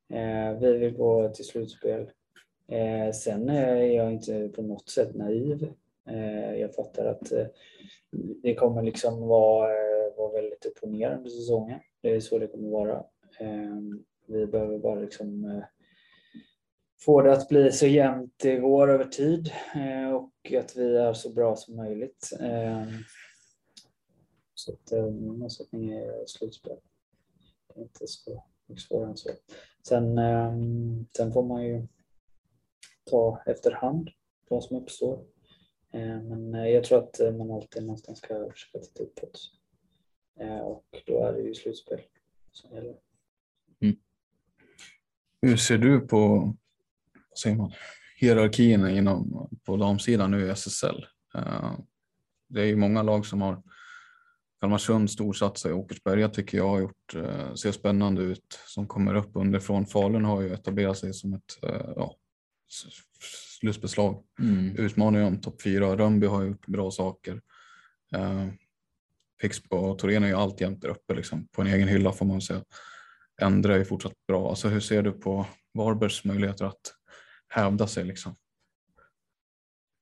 Eh, 0.09 0.59
vi 0.59 0.77
vill 0.77 0.93
gå 0.93 1.29
till 1.29 1.45
slutspel. 1.45 2.11
Eh, 2.67 3.11
sen 3.11 3.49
är 3.49 3.75
jag 3.75 4.11
inte 4.11 4.49
på 4.49 4.61
något 4.61 4.89
sätt 4.89 5.15
naiv. 5.15 5.73
Eh, 6.09 6.55
jag 6.55 6.75
fattar 6.75 7.05
att 7.05 7.31
eh, 7.31 7.47
det 8.41 8.55
kommer 8.55 8.83
liksom 8.83 9.27
vara, 9.27 9.71
eh, 9.71 10.17
vara 10.17 10.31
väldigt 10.31 10.65
upp 10.65 10.77
och 10.81 10.89
ner 10.89 11.15
under 11.15 11.29
säsongen. 11.29 11.79
Det 12.01 12.15
är 12.15 12.19
så 12.19 12.39
det 12.39 12.47
kommer 12.47 12.69
vara. 12.69 13.05
Eh, 13.39 13.79
vi 14.27 14.47
behöver 14.47 14.79
bara 14.79 14.99
liksom 14.99 15.61
få 16.99 17.21
det 17.21 17.33
att 17.33 17.49
bli 17.49 17.71
så 17.71 17.87
jämnt 17.87 18.33
det 18.37 18.57
går 18.57 18.89
över 18.89 19.05
tid 19.05 19.51
eh, 19.75 20.11
och 20.11 20.53
att 20.59 20.75
vi 20.75 20.97
är 20.97 21.13
så 21.13 21.33
bra 21.33 21.55
som 21.55 21.75
möjligt. 21.75 22.31
Eh, 22.39 22.87
så 24.53 24.73
att 24.73 24.91
eh, 24.91 25.05
min 25.05 25.39
målsättning 25.39 25.91
är 25.91 26.25
slutspel. 26.25 26.77
Det 27.67 27.79
är 27.79 27.83
inte 27.83 28.07
så 28.07 28.43
mycket 28.67 28.83
svårare 28.83 29.09
än 29.09 29.17
så. 29.17 29.29
Sen, 29.87 30.19
sen 31.17 31.33
får 31.33 31.43
man 31.43 31.65
ju 31.65 31.87
ta 33.09 33.41
efterhand 33.45 34.09
vad 34.49 34.63
som 34.63 34.77
uppstår. 34.77 35.25
Men 36.23 36.53
jag 36.53 36.83
tror 36.83 36.97
att 36.99 37.19
man 37.37 37.51
alltid 37.51 37.83
någonstans 37.83 38.17
ska 38.17 38.49
försöka 38.51 38.79
titta 38.79 39.03
uppåt. 39.03 39.39
Och 40.63 41.03
då 41.05 41.23
är 41.23 41.33
det 41.33 41.41
ju 41.41 41.53
slutspel 41.53 42.01
som 42.51 42.71
gäller. 42.75 42.95
Mm. 43.81 43.95
Hur 45.41 45.57
ser 45.57 45.77
du 45.77 45.99
på 45.99 46.53
säger 47.43 47.55
man, 47.55 47.71
hierarkin 48.19 48.87
inom, 48.87 49.49
på 49.65 49.77
damsidan 49.77 50.31
nu 50.31 50.45
i 50.45 50.49
SSL? 50.49 51.05
Eh, 51.35 51.71
Det 52.49 52.61
är 52.61 52.65
ju 52.65 52.75
många 52.75 53.01
lag 53.03 53.25
som 53.25 53.41
har 53.41 53.63
Kalmarsund 54.61 55.11
storsatsar 55.11 55.69
i 55.69 55.73
Åkersberga 55.73 56.29
tycker 56.29 56.57
jag 56.57 56.67
har 56.69 56.79
gjort, 56.79 57.15
eh, 57.15 57.53
ser 57.53 57.71
spännande 57.71 58.21
ut 58.21 58.59
som 58.67 58.87
kommer 58.87 59.15
upp 59.15 59.29
underifrån. 59.33 59.85
Falun 59.85 60.25
har 60.25 60.41
ju 60.41 60.53
etablerat 60.53 60.97
sig 60.97 61.13
som 61.13 61.33
ett 61.33 61.63
eh, 61.63 61.89
ja, 61.95 62.15
s- 62.69 63.03
slutspelslag. 63.59 64.23
Mm. 64.39 64.75
Utmanar 64.77 65.21
om 65.21 65.41
topp 65.41 65.61
fyra. 65.61 65.97
Rönnby 65.97 66.27
har 66.27 66.43
gjort 66.43 66.67
bra 66.67 66.91
saker. 66.91 67.41
Eh, 68.15 68.47
Pixbo 69.41 69.77
och 69.77 69.99
Torén 69.99 70.23
är 70.23 70.27
ju 70.27 70.33
alltjämt 70.33 70.81
där 70.81 70.89
uppe 70.89 71.13
liksom, 71.15 71.47
på 71.47 71.61
en 71.61 71.67
egen 71.67 71.87
hylla 71.87 72.11
får 72.11 72.25
man 72.25 72.41
säga. 72.41 72.63
Ändra 73.41 73.73
är 73.73 73.77
ju 73.77 73.85
fortsatt 73.85 74.13
bra. 74.27 74.49
Alltså, 74.49 74.67
hur 74.67 74.79
ser 74.79 75.01
du 75.03 75.11
på 75.11 75.45
Varbergs 75.73 76.23
möjligheter 76.25 76.65
att 76.65 76.93
hävda 77.47 77.87
sig? 77.87 78.03
Liksom? 78.03 78.35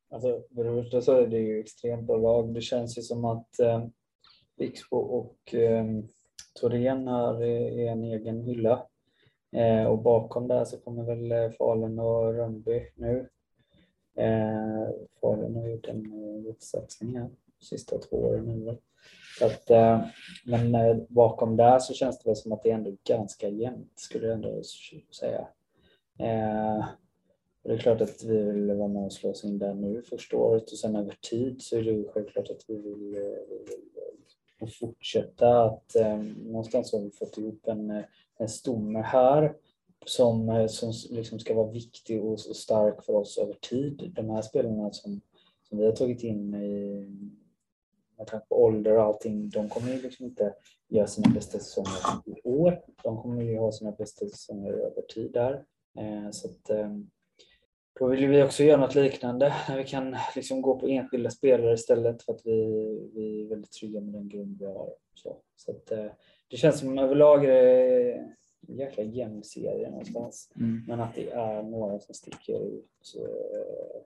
Alltså, 0.09 0.43
för 0.55 0.63
det 0.63 0.83
första 0.83 1.01
så 1.01 1.11
är 1.11 1.27
det 1.27 1.39
ju 1.39 1.59
extremt 1.59 2.07
bra 2.07 2.17
lag. 2.17 2.53
Det 2.53 2.61
känns 2.61 2.97
ju 2.97 3.01
som 3.01 3.25
att 3.25 3.59
eh, 3.59 3.85
Vixbo 4.57 4.97
och 4.97 5.53
eh, 5.53 5.85
Torén 6.59 7.07
har 7.07 7.41
eh, 7.43 7.91
en 7.91 8.03
egen 8.03 8.41
hylla. 8.41 8.87
Eh, 9.55 9.85
och 9.85 10.01
bakom 10.01 10.47
där 10.47 10.65
så 10.65 10.77
kommer 10.79 11.03
väl 11.03 11.31
eh, 11.31 11.51
Falun 11.51 11.99
och 11.99 12.33
Rönnby 12.33 12.87
nu. 12.95 13.29
Eh, 14.17 14.89
Falun 15.21 15.55
har 15.55 15.67
gjort 15.67 15.87
en 15.87 16.05
eh, 16.05 16.53
satsning 16.59 17.17
här 17.17 17.29
de 17.59 17.65
sista 17.65 17.97
två 17.97 18.17
åren 18.17 18.45
nu. 18.45 18.77
Så 19.39 19.45
att, 19.45 19.69
eh, 19.69 20.05
men 20.45 20.75
eh, 20.75 20.97
bakom 21.09 21.57
där 21.57 21.79
så 21.79 21.93
känns 21.93 22.19
det 22.19 22.29
väl 22.29 22.35
som 22.35 22.51
att 22.51 22.63
det 22.63 22.71
är 22.71 22.75
ändå 22.75 22.95
ganska 23.03 23.49
jämnt 23.49 23.99
skulle 23.99 24.27
jag 24.27 24.35
ändå 24.35 24.61
säga. 25.19 25.47
Eh, 26.19 26.85
och 27.65 27.71
det 27.71 27.77
är 27.77 27.79
klart 27.79 28.01
att 28.01 28.23
vi 28.23 28.43
vill 28.43 28.73
vara 28.73 28.87
med 28.87 29.05
och 29.05 29.13
slå 29.13 29.29
oss 29.29 29.43
in 29.43 29.59
där 29.59 29.73
nu 29.73 30.01
första 30.01 30.37
året 30.37 30.71
och 30.71 30.77
sen 30.77 30.95
över 30.95 31.17
tid 31.29 31.61
så 31.61 31.77
är 31.77 31.83
det 31.83 31.91
ju 31.91 32.07
självklart 32.07 32.49
att 32.49 32.63
vi 32.67 32.75
vill, 32.75 33.15
eh, 33.15 33.21
vi 34.59 34.65
vill 34.65 34.73
fortsätta 34.73 35.63
att 35.63 35.95
eh, 35.95 36.17
någonstans 36.37 36.93
har 36.93 36.99
vi 36.99 37.11
fått 37.11 37.37
ihop 37.37 37.67
en, 37.67 37.91
eh, 37.91 38.03
en 38.37 38.49
stomme 38.49 39.01
här 39.01 39.55
som, 40.05 40.49
eh, 40.49 40.67
som 40.67 40.93
liksom 41.09 41.39
ska 41.39 41.53
vara 41.53 41.71
viktig 41.71 42.23
och 42.23 42.31
och 42.31 42.55
stark 42.55 43.03
för 43.03 43.13
oss 43.13 43.37
över 43.37 43.53
tid. 43.53 44.11
De 44.15 44.29
här 44.29 44.41
spelarna 44.41 44.91
som, 44.91 45.21
som 45.69 45.77
vi 45.77 45.85
har 45.85 45.91
tagit 45.91 46.23
in 46.23 46.55
i, 46.55 47.07
med 48.17 48.27
tanke 48.27 48.45
på 48.49 48.63
ålder 48.63 48.97
och 48.97 49.03
allting, 49.03 49.49
de 49.49 49.69
kommer 49.69 49.93
ju 49.93 50.01
liksom 50.01 50.25
inte 50.25 50.53
göra 50.87 51.07
sina 51.07 51.29
bästa 51.29 51.59
säsonger 51.59 51.91
i 52.25 52.41
år. 52.43 52.81
De 53.03 53.21
kommer 53.21 53.41
ju 53.41 53.57
ha 53.57 53.71
sina 53.71 53.91
bästa 53.91 54.25
säsonger 54.25 54.73
över 54.73 55.01
tid 55.01 55.31
där. 55.33 55.65
Eh, 55.97 56.31
så 56.31 56.47
att, 56.47 56.69
eh, 56.69 56.89
då 57.99 58.07
vill 58.07 58.27
vi 58.27 58.43
också 58.43 58.63
göra 58.63 58.79
något 58.81 58.95
liknande 58.95 59.53
när 59.69 59.77
vi 59.77 59.83
kan 59.83 60.15
liksom 60.35 60.61
gå 60.61 60.79
på 60.79 60.87
enskilda 60.87 61.29
spelare 61.29 61.73
istället 61.73 62.23
för 62.23 62.33
att 62.33 62.41
vi, 62.45 62.65
vi 63.13 63.41
är 63.41 63.49
väldigt 63.49 63.71
trygga 63.71 64.01
med 64.01 64.13
den 64.13 64.29
grund 64.29 64.57
vi 64.59 64.65
har. 64.65 64.89
Så, 65.13 65.37
så 65.55 65.71
att, 65.71 65.91
eh, 65.91 66.05
det 66.47 66.57
känns 66.57 66.79
som 66.79 66.99
överlag 66.99 67.45
är 67.45 67.63
det 67.63 68.13
en 68.67 68.77
jäkla 68.77 69.03
jämn 69.03 69.43
serie 69.43 69.89
någonstans. 69.89 70.51
Mm. 70.55 70.83
Men 70.87 70.99
att 70.99 71.15
det 71.15 71.29
är 71.29 71.63
några 71.63 71.99
som 71.99 72.13
sticker 72.15 72.59
ut. 72.67 73.15
eh, 73.19 74.01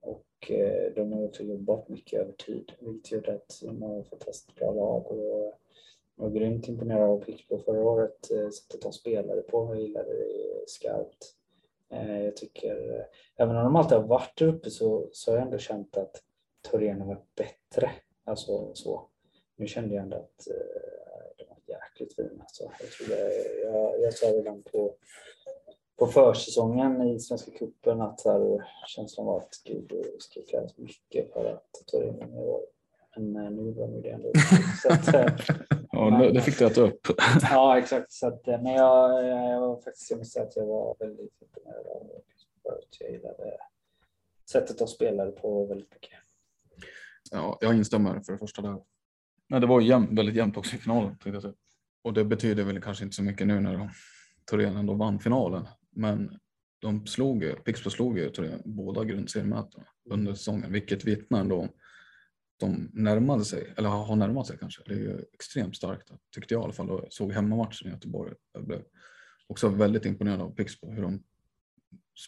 Och 0.00 0.50
eh, 0.50 0.92
de 0.94 1.12
har 1.12 1.24
också 1.24 1.42
jobbat 1.42 1.88
mycket 1.88 2.20
över 2.20 2.32
tid. 2.32 2.72
Vilket 2.80 3.12
gjort 3.12 3.28
att 3.28 3.60
de 3.62 3.82
har 3.82 4.02
fantastiskt 4.02 4.54
bra 4.54 4.72
lag. 4.72 5.06
Och 5.10 5.18
jag 5.18 5.52
var 6.24 6.30
grymt 6.30 6.68
imponerad 6.68 7.10
av 7.10 7.24
Pixbo 7.24 7.58
förra 7.58 7.84
året. 7.84 8.24
Sättet 8.54 8.82
de 8.82 8.92
spelade 8.92 9.42
på. 9.42 9.74
Jag 9.74 9.80
gillade 9.82 10.10
det 10.14 10.64
skarpt. 10.66 11.34
Eh, 11.90 12.24
jag 12.24 12.36
tycker, 12.36 13.06
även 13.36 13.56
om 13.56 13.64
de 13.64 13.76
alltid 13.76 13.98
har 13.98 14.04
varit 14.04 14.38
där 14.38 14.46
uppe 14.46 14.70
så, 14.70 15.08
så 15.12 15.30
har 15.30 15.38
jag 15.38 15.46
ändå 15.46 15.58
känt 15.58 15.96
att 15.96 16.22
Torén 16.70 17.00
har 17.00 17.08
varit 17.08 17.34
bättre. 17.34 17.90
Alltså 18.24 18.74
så. 18.74 19.08
Nu 19.56 19.66
kände 19.66 19.94
jag 19.94 20.02
ändå 20.02 20.16
att 20.16 20.48
eh, 20.48 21.36
de 21.36 21.44
var 21.48 21.58
jäkligt 21.66 22.14
fina. 22.14 22.42
Alltså, 22.42 22.70
jag, 22.80 22.90
tror 22.90 23.18
jag, 23.62 24.00
jag 24.00 24.14
sa 24.14 24.26
redan 24.26 24.62
på, 24.62 24.94
på 25.96 26.06
försäsongen 26.06 27.02
i 27.02 27.20
Svenska 27.20 27.50
cupen 27.50 28.00
att 28.00 28.24
här, 28.24 28.64
känslan 28.86 29.26
var 29.26 29.38
att 29.38 29.60
gud, 29.64 29.86
det 29.88 30.22
ska 30.22 30.40
krävas 30.50 30.78
mycket 30.78 31.32
för 31.32 31.52
att 31.52 31.86
Torén 31.86 32.22
är 32.22 32.42
i 32.42 32.46
år. 32.46 32.60
Men 33.16 33.36
eh, 33.36 33.50
nu 33.50 33.70
var 33.70 33.88
det 33.88 34.10
ändå. 34.10 34.32
Så 34.82 34.92
att, 34.92 35.14
eh, 35.14 35.26
Ja, 35.94 36.18
det- 36.18 36.32
det 36.32 36.40
fick 36.40 36.58
du 36.58 36.66
äta 36.66 36.80
upp. 36.80 37.00
Ja, 37.42 37.78
exakt. 37.78 38.12
Så 38.12 38.26
att, 38.26 38.48
eh, 38.48 38.62
men 38.62 38.72
jag, 38.72 39.24
jag 39.26 39.60
var 39.60 39.76
faktiskt, 39.80 40.10
jag 40.10 40.18
måste 40.18 40.32
säga 40.32 40.46
att 40.46 40.56
jag 40.56 40.66
var 40.66 40.96
väldigt 40.98 41.42
imponerad 41.42 41.86
av 41.86 42.06
förut. 42.62 42.96
Jag 43.00 43.10
gillade 43.10 43.56
sättet 44.50 44.78
de 44.78 44.86
spelade 44.88 45.30
på 45.30 45.66
väldigt 45.66 45.92
mycket. 45.92 46.10
Ja, 47.30 47.58
jag 47.60 47.74
instämmer 47.76 48.20
för 48.20 48.32
det 48.32 48.38
första 48.38 48.62
där. 48.62 48.76
Nej, 49.48 49.60
det 49.60 49.66
var 49.66 49.80
ju 49.80 49.88
jämnt, 49.88 50.18
väldigt 50.18 50.34
jämnt 50.36 50.56
också 50.56 50.76
i 50.76 50.78
finalen. 50.78 51.08
tänkte 51.08 51.30
jag 51.30 51.42
säga. 51.42 51.54
Och 52.04 52.12
det 52.12 52.24
betyder 52.24 52.64
väl 52.64 52.80
kanske 52.82 53.04
inte 53.04 53.16
så 53.16 53.22
mycket 53.22 53.46
nu 53.46 53.60
när 53.60 53.72
de, 53.72 53.90
Torén 54.44 54.76
ändå 54.76 54.94
vann 54.94 55.18
finalen. 55.18 55.66
Men 55.90 56.38
de 56.78 57.06
slog 57.06 57.42
ju, 57.42 57.54
Pixbo 57.56 57.90
slog 57.90 58.18
ju 58.18 58.30
Torén 58.30 58.62
båda 58.64 59.04
grundseriemötena 59.04 59.84
under 60.10 60.34
säsongen, 60.34 60.72
vilket 60.72 61.04
vittnar 61.04 61.40
ändå 61.40 61.56
om 61.60 61.68
de 62.66 62.90
närmade 62.92 63.44
sig, 63.44 63.74
eller 63.76 63.88
har 63.88 64.16
närmat 64.16 64.46
sig 64.46 64.58
kanske. 64.58 64.82
Det 64.86 64.94
är 64.94 64.98
ju 64.98 65.24
extremt 65.32 65.76
starkt, 65.76 66.10
tyckte 66.34 66.54
jag 66.54 66.60
i 66.60 66.64
alla 66.64 66.72
fall. 66.72 66.88
jag 66.88 67.12
såg 67.12 67.32
hemmamatchen 67.32 67.88
i 67.88 67.90
Göteborg. 67.90 68.34
Jag 68.52 68.66
blev 68.66 68.82
också 69.46 69.68
väldigt 69.68 70.04
imponerad 70.04 70.40
av 70.40 70.54
Pixbo, 70.54 70.90
hur 70.90 71.02
de 71.02 71.22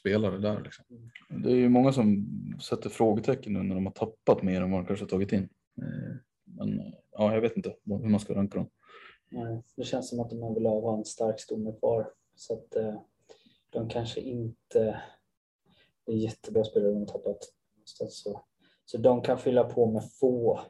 spelade 0.00 0.38
där. 0.38 0.62
Liksom. 0.62 0.84
Det 1.28 1.50
är 1.50 1.56
ju 1.56 1.68
många 1.68 1.92
som 1.92 2.26
sätter 2.62 2.90
frågetecken 2.90 3.52
nu 3.52 3.62
när 3.62 3.74
de 3.74 3.86
har 3.86 3.92
tappat 3.92 4.42
mer 4.42 4.60
än 4.60 4.70
vad 4.70 4.80
de 4.80 4.86
kanske 4.86 5.04
har 5.04 5.10
tagit 5.10 5.32
in. 5.32 5.48
Eh, 5.82 6.16
Men 6.44 6.92
ja, 7.12 7.34
jag 7.34 7.40
vet 7.40 7.56
inte 7.56 7.74
hur 7.84 8.08
man 8.08 8.20
ska 8.20 8.34
ranka 8.34 8.58
dem. 8.58 8.70
Nej, 9.30 9.62
Det 9.76 9.84
känns 9.84 10.08
som 10.08 10.20
att 10.20 10.30
de 10.30 10.42
överlag 10.42 10.80
har 10.80 10.98
en 10.98 11.04
stark 11.04 11.40
stomme 11.40 11.72
kvar. 11.72 12.10
Så 12.34 12.54
att 12.54 12.76
eh, 12.76 13.00
de 13.70 13.88
kanske 13.88 14.20
inte 14.20 15.02
det 16.06 16.12
är 16.12 16.16
jättebra 16.16 16.64
spelare 16.64 16.92
de 16.92 16.98
har 16.98 17.06
tappat. 17.06 17.38
Så, 17.84 18.44
så 18.86 18.98
de 18.98 19.22
kan 19.22 19.38
fylla 19.38 19.64
på 19.64 19.86
med 19.86 20.12
få 20.20 20.60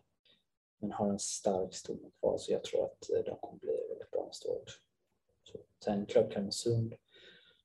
men 0.79 0.93
har 0.93 1.11
en 1.11 1.19
stark 1.19 1.75
stomme 1.75 2.11
kvar. 2.21 2.39
Så 2.39 2.53
jag 2.53 2.65
tror 2.65 2.85
att 2.85 3.11
eh, 3.11 3.25
de 3.25 3.37
kommer 3.41 3.59
bli 3.59 3.87
väldigt 3.89 4.11
bra 4.11 4.27
nästa 4.27 4.49
år. 4.49 4.65
Så, 5.43 5.59
sen 5.85 6.07
Club 6.07 6.31
Kalmarsund. 6.31 6.95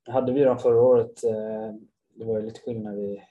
Nu 0.07 0.13
hade 0.13 0.33
vi 0.33 0.43
dem 0.43 0.59
förra 0.59 0.81
året. 0.81 1.23
Eh, 1.23 1.73
det 2.15 2.25
var 2.25 2.39
ju 2.39 2.45
lite 2.45 2.59
skillnad 2.59 2.99
i, 2.99 3.21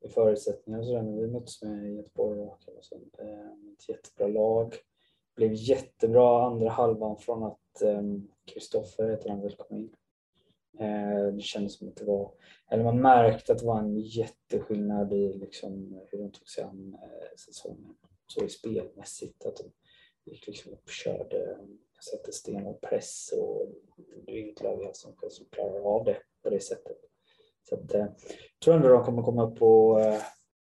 i 0.00 0.08
förutsättningar 0.08 0.78
och 0.78 0.86
sådär 0.86 1.02
men 1.02 1.20
vi 1.20 1.26
möttes 1.26 1.62
med 1.62 1.94
Göteborg 1.94 2.40
och 2.40 2.62
Kalmarsund. 2.62 3.14
Eh, 3.18 3.72
ett 3.72 3.88
jättebra 3.88 4.26
lag 4.26 4.74
blev 5.36 5.52
jättebra 5.54 6.46
andra 6.46 6.70
halvan 6.70 7.16
från 7.18 7.42
att 7.42 7.82
Kristoffer 8.44 9.10
heter 9.10 9.30
han 9.30 9.40
väl 9.40 9.56
kom 9.56 9.76
in. 9.76 9.96
Eh, 10.80 11.34
det 11.34 11.42
kändes 11.42 11.78
som 11.78 11.88
att 11.88 11.96
det 11.96 12.04
var, 12.04 12.32
eller 12.70 12.84
man 12.84 13.00
märkte 13.00 13.52
att 13.52 13.58
det 13.58 13.66
var 13.66 13.78
en 13.78 13.98
jätteskillnad 13.98 15.12
i 15.12 15.32
liksom 15.32 16.00
hur 16.10 16.18
de 16.18 16.32
tog 16.32 16.48
sig 16.48 16.64
an 16.64 16.98
eh, 17.02 17.36
säsongen. 17.36 17.94
Så 18.26 18.44
i 18.44 18.48
spelmässigt 18.48 19.46
att 19.46 19.56
de 19.56 19.72
gick 20.30 20.46
liksom 20.46 20.72
upp 20.72 20.84
och 20.84 20.90
körde, 20.90 21.58
satte 22.00 22.32
stenhård 22.32 22.80
press 22.80 23.34
och 23.38 23.68
det 24.26 24.32
är 24.32 24.36
inget 24.36 24.62
lag 24.62 24.90
som, 24.92 25.14
som 25.30 25.46
klarar 25.50 25.80
av 25.80 26.04
det 26.04 26.16
på 26.42 26.50
det 26.50 26.60
sättet. 26.60 26.96
Så 27.68 27.74
att, 27.74 27.94
eh, 27.94 28.00
jag 28.00 28.60
tror 28.64 28.74
ändå 28.74 28.88
de 28.88 29.04
kommer 29.04 29.22
komma 29.22 29.50
upp 29.50 29.62
och 29.62 29.98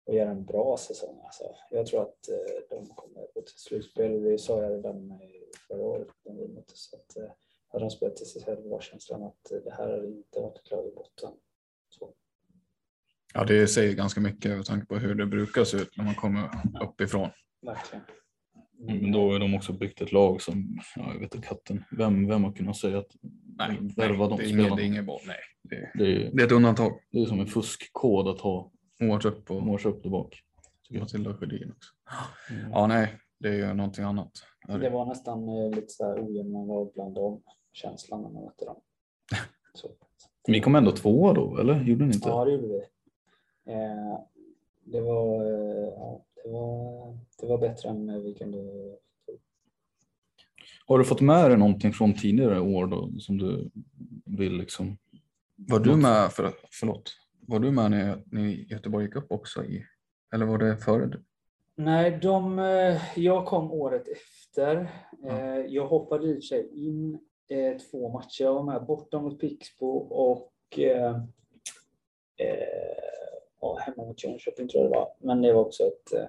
och 0.06 0.16
göra 0.16 0.30
en 0.30 0.44
bra 0.44 0.76
säsong. 0.76 1.20
Alltså, 1.24 1.44
jag 1.70 1.86
tror 1.86 2.02
att 2.02 2.28
de 2.70 2.86
kommer 2.86 3.26
gå 3.34 3.40
till 3.40 3.58
slutspel. 3.58 4.22
Det 4.22 4.38
sa 4.38 4.62
jag 4.62 4.72
redan 4.72 5.20
förra 5.68 5.82
året 5.82 6.08
när 6.24 6.34
vi 6.34 6.48
möttes. 6.48 6.94
Hade 7.72 7.84
de 7.84 7.90
spelat 7.90 8.16
till 8.16 8.26
sig 8.26 8.44
själva 8.44 8.62
var 8.68 8.80
känslan 8.80 9.22
att 9.22 9.64
det 9.64 9.70
här 9.70 9.90
hade 9.90 10.06
inte 10.06 10.40
varit 10.40 10.58
ett 10.58 10.70
lag 10.70 10.86
i 10.86 10.94
botten. 10.94 11.30
Så. 11.88 12.14
Ja, 13.34 13.44
det 13.44 13.66
säger 13.66 13.94
ganska 13.94 14.20
mycket 14.20 14.50
med 14.56 14.64
tanke 14.64 14.86
på 14.86 14.96
hur 14.96 15.14
det 15.14 15.26
brukar 15.26 15.64
se 15.64 15.76
ut 15.76 15.96
när 15.96 16.04
man 16.04 16.14
kommer 16.14 16.48
uppifrån. 16.82 17.28
Verkligen. 17.62 18.04
Men 18.78 19.12
då 19.12 19.32
har 19.32 19.38
de 19.38 19.54
också 19.54 19.72
byggt 19.72 20.00
ett 20.00 20.12
lag 20.12 20.42
som, 20.42 20.78
ja, 20.96 21.12
jag 21.12 21.20
vet 21.20 21.34
inte 21.34 21.48
katten, 21.48 21.84
vem, 21.90 22.28
vem 22.28 22.44
har 22.44 22.52
kunnat 22.52 22.76
säga 22.76 22.98
att 22.98 23.16
Nej, 23.58 23.78
värva 23.96 24.28
nej 24.28 24.28
de 24.28 24.36
det 24.38 24.44
är 24.44 24.48
ingen, 24.48 24.60
spelarna? 24.60 24.76
det 24.76 24.82
är 24.82 24.86
ingen 24.86 25.06
boll. 25.06 25.20
Nej, 25.26 25.36
Det, 25.62 25.90
Det 25.94 26.12
är, 26.12 26.30
det 26.32 26.42
är 26.42 26.46
ett 26.46 26.52
undantag. 26.52 26.92
det 27.10 27.22
är 27.22 27.26
som 27.26 27.40
en 27.40 27.46
fuskkod 27.46 28.28
att 28.28 28.40
ha 28.40 28.72
Målat 29.00 29.24
upp 29.24 29.50
och 29.50 29.62
morsa 29.62 29.88
upp 29.88 30.02
där 30.02 30.10
bak. 30.10 30.40
Matilda 30.90 31.34
Sjödin 31.34 31.72
också. 31.76 31.90
Mm. 32.54 32.70
Ja, 32.70 32.86
nej, 32.86 33.18
det 33.38 33.48
är 33.48 33.52
ju 33.52 33.74
någonting 33.74 34.04
annat. 34.04 34.30
Det 34.68 34.90
var 34.90 35.06
nästan 35.06 35.48
eh, 35.48 35.70
lite 35.70 35.88
så 35.88 36.04
här 36.04 36.26
ojämna 36.26 36.64
val 36.64 36.90
bland 36.94 37.14
dem, 37.14 37.42
känslan 37.72 38.22
när 38.22 38.30
man 38.30 38.44
mötte 38.44 38.64
dem. 38.64 38.76
Så. 39.74 39.88
Ni 40.48 40.60
kom 40.60 40.74
ändå 40.74 40.92
tvåa 40.92 41.32
då, 41.32 41.58
eller? 41.58 41.84
Gjorde 41.84 42.04
ni 42.04 42.14
inte? 42.14 42.28
Ja, 42.28 42.44
det 42.44 42.52
gjorde 42.52 42.66
vi. 42.66 42.78
Eh, 43.72 44.18
det, 44.84 45.00
var, 45.00 45.44
eh, 45.44 45.88
ja, 45.96 46.24
det, 46.44 46.50
var, 46.50 47.18
det 47.40 47.46
var 47.46 47.58
bättre 47.58 47.88
än 47.88 48.22
vi 48.22 48.34
kunde 48.34 48.58
Har 50.86 50.98
du 50.98 51.04
fått 51.04 51.20
med 51.20 51.50
dig 51.50 51.58
någonting 51.58 51.92
från 51.92 52.14
tidigare 52.14 52.60
år 52.60 52.86
då 52.86 53.10
som 53.18 53.38
du 53.38 53.70
vill 54.24 54.56
liksom? 54.56 54.98
Var 55.56 55.80
du 55.80 55.96
med, 55.96 56.32
för, 56.32 56.52
förlåt, 56.70 57.12
var 57.40 57.58
du 57.58 57.70
med 57.70 57.90
när, 57.90 58.22
när 58.26 58.48
Göteborg 58.48 59.04
gick 59.04 59.16
upp 59.16 59.32
också 59.32 59.64
i, 59.64 59.84
eller 60.34 60.46
var 60.46 60.58
det 60.58 60.76
före? 60.76 61.06
du? 61.06 61.24
Nej, 61.76 62.18
de, 62.22 62.58
eh, 62.58 63.18
jag 63.18 63.46
kom 63.46 63.70
året 63.72 64.08
efter. 64.08 64.90
Ja. 65.22 65.28
Eh, 65.28 65.56
Jag 65.66 65.86
hoppade 65.86 66.26
i 66.26 66.42
sig 66.42 66.70
in 66.74 67.18
eh, 67.50 67.76
två 67.78 68.08
matcher. 68.08 68.44
Jag 68.44 68.54
var 68.54 68.62
med 68.62 68.84
borta 68.86 69.20
mot 69.20 69.40
Pixbo 69.40 69.86
och 69.98 70.78
eh, 70.78 71.16
eh, 72.36 72.98
ja, 73.60 73.76
hemma 73.80 74.04
mot 74.04 74.24
Jönköping 74.24 74.68
tror 74.68 74.82
jag 74.82 74.92
det 74.92 74.96
var. 74.98 75.12
Men 75.18 75.42
det 75.42 75.52
var 75.52 75.60
också 75.64 75.82
ett... 75.82 76.12
eh, 76.12 76.28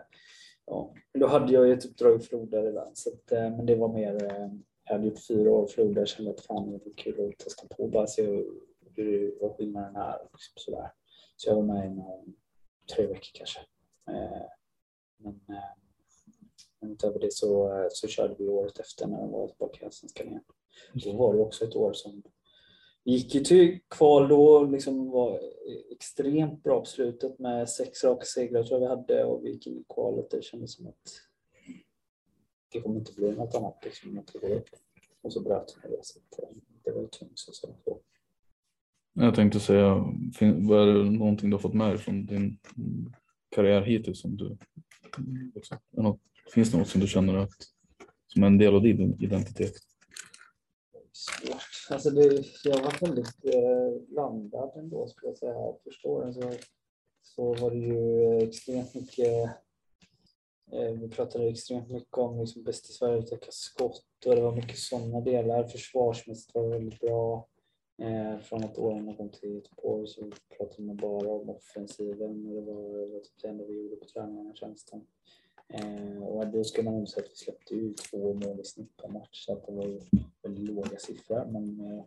Ja, 0.66 0.94
då 1.14 1.28
hade 1.28 1.54
jag 1.54 1.68
ju 1.68 1.76
typ 1.76 1.84
ett 1.86 1.92
uppdrag 1.92 2.22
i 2.22 2.24
Floda 2.24 2.62
redan. 2.64 2.96
Så 2.96 3.10
att, 3.10 3.32
eh, 3.32 3.42
men 3.50 3.66
det 3.66 3.76
var 3.76 3.88
mer... 3.94 4.24
eh, 4.24 4.50
Jag 4.86 4.94
hade 4.94 5.08
gjort 5.08 5.26
fyra 5.28 5.52
år 5.52 5.70
i 5.70 5.72
Floda. 5.72 6.06
Kände 6.06 6.32
att 6.32 6.42
fan, 6.42 6.72
det 6.72 6.86
var 6.86 6.94
kul 6.98 7.30
att 7.30 7.40
testa 7.46 7.68
på. 7.76 7.88
Bara 7.88 8.08
se 8.08 8.22
hur- 8.26 8.62
hur, 8.96 9.38
vad 9.42 9.56
skillnaden 9.58 9.96
är. 9.96 10.16
och 10.22 10.30
Liksom 10.34 10.54
sådär. 10.56 10.92
Så 11.36 11.50
jag 11.50 11.56
var 11.56 11.64
med 11.64 11.92
i 11.92 12.02
tre 12.96 13.06
veckor 13.06 13.30
kanske. 13.34 13.60
Eh, 14.10 14.48
Men, 15.18 15.42
eh, 15.50 15.64
men 16.80 16.92
utöver 16.92 17.20
det 17.20 17.34
så, 17.34 17.74
eh, 17.80 17.88
så 17.90 18.08
körde 18.08 18.36
vi 18.38 18.48
året 18.48 18.80
efter 18.80 19.08
när 19.08 19.18
de 19.18 19.32
var 19.32 19.48
tillbaka 19.48 19.80
i 19.82 19.86
Allsvenskan 19.86 20.28
igen. 20.28 20.44
Då 20.94 21.14
var 21.14 21.34
det 21.34 21.42
också 21.42 21.66
ett 21.66 21.76
år 21.76 21.94
som 21.94 22.24
gick 23.04 23.36
ju 23.36 23.42
till 23.42 23.80
kval 23.88 24.28
då 24.28 24.46
och 24.46 24.72
liksom 24.72 25.10
var 25.10 25.40
extremt 25.92 26.64
bra 26.64 26.80
på 26.80 26.86
slutet 26.86 27.40
med 27.40 27.70
sex 27.70 28.04
raka 28.04 28.26
segrar 28.26 28.64
tror 28.64 28.82
jag 28.82 28.88
vi 28.88 28.96
hade 28.96 29.24
och 29.24 29.46
vi 29.46 29.52
gick 29.52 29.68
in 29.68 29.80
i 29.80 29.84
kvalet. 29.94 30.30
Det 30.32 30.44
kändes 30.44 30.76
som 30.76 30.88
att 30.88 31.22
det 32.72 32.82
kommer 32.82 33.00
inte 33.00 33.14
bli 33.14 33.32
något 33.32 33.56
annat 33.56 33.82
liksom, 33.84 34.20
att 34.20 34.32
går 34.32 34.52
upp. 34.52 34.70
Och 35.22 35.34
så 35.34 35.42
bröt 35.42 35.78
vi 35.84 35.90
det. 35.90 36.00
Så 36.02 36.20
eh, 36.20 36.50
det 36.84 36.92
var 36.92 37.02
ju 37.02 37.08
tungt. 37.08 37.40
Så, 37.40 37.52
så. 37.54 38.00
Jag 39.14 39.36
tänkte 39.36 39.60
säga, 39.60 39.96
vad 40.58 40.90
är 40.90 40.94
det 40.94 41.12
någonting 41.12 41.50
du 41.50 41.56
har 41.56 41.62
fått 41.62 41.74
med 41.74 41.90
dig 41.90 41.98
från 41.98 42.26
din 42.26 42.58
karriär 43.56 43.82
hittills? 43.82 44.22
Som 44.22 44.38
du, 44.38 44.58
liksom, 45.56 45.78
något, 45.92 46.20
finns 46.54 46.72
det 46.72 46.78
något 46.78 46.88
som 46.88 47.02
du 47.02 47.08
känner 47.08 47.38
att 47.38 47.54
som 48.28 48.44
är 48.44 48.48
en 48.48 48.58
del 48.58 48.76
av 48.76 48.82
din 48.82 49.18
identitet? 49.20 49.74
Svårt. 51.12 51.88
Alltså 51.90 52.10
det, 52.10 52.46
jag 52.64 52.82
var 52.82 53.08
väldigt 53.08 53.46
eh, 53.46 54.02
blandad 54.08 54.72
ändå 54.76 55.08
skulle 55.08 55.30
jag 55.30 55.38
säga. 55.38 55.74
Första 55.84 56.10
åren 56.10 56.34
så, 56.34 56.52
så 57.22 57.54
var 57.54 57.72
det 57.72 57.78
ju 57.78 58.24
eh, 58.24 58.48
extremt 58.48 58.96
mycket 58.96 59.50
eh, 60.72 60.92
vi 61.02 61.10
pratade 61.10 61.50
extremt 61.50 61.90
mycket 61.90 62.18
om 62.18 62.40
liksom 62.40 62.64
bäst 62.64 62.90
i 62.90 62.94
Sverige 62.94 63.20
utveckla 63.20 63.52
skott 63.52 64.26
och 64.26 64.36
det 64.36 64.42
var 64.42 64.56
mycket 64.56 64.78
sådana 64.78 65.22
delar. 65.22 65.68
Försvarsmässigt 65.68 66.56
var 66.56 66.64
det 66.64 66.70
väldigt 66.70 67.00
bra. 67.00 67.48
Eh, 68.02 68.40
från 68.40 68.64
att 68.64 68.78
åren 68.78 69.16
kom 69.18 69.30
till 69.30 69.54
Göteborg 69.54 70.08
så 70.08 70.32
pratade 70.58 70.84
man 70.84 70.98
bara 70.98 71.30
om 71.30 71.50
offensiven 71.50 72.48
och 72.48 72.54
det 72.54 72.62
var, 72.62 73.08
det 73.08 73.14
var 73.14 73.20
typ 73.20 73.42
det 73.42 73.48
enda 73.48 73.66
vi 73.66 73.74
gjorde 73.74 73.96
på 73.96 74.06
träningarna 74.06 74.56
känns 74.56 74.86
det. 74.86 75.02
Eh, 75.74 76.24
och 76.24 76.48
då 76.48 76.64
ska 76.64 76.84
man 76.84 77.08
säga 77.08 77.26
att 77.26 77.32
vi 77.32 77.36
släppte 77.36 77.74
ut 77.74 77.98
två 77.98 78.34
mål 78.34 78.60
i 78.60 78.64
snitt 78.64 78.98
per 78.98 79.10
match 79.10 79.46
så 79.46 79.54
att 79.54 79.66
det 79.66 79.72
var 79.72 79.86
ju 79.86 80.02
väldigt 80.42 80.66
låga 80.66 80.98
siffror. 80.98 81.46
Men 81.46 81.80
eh, 81.80 82.04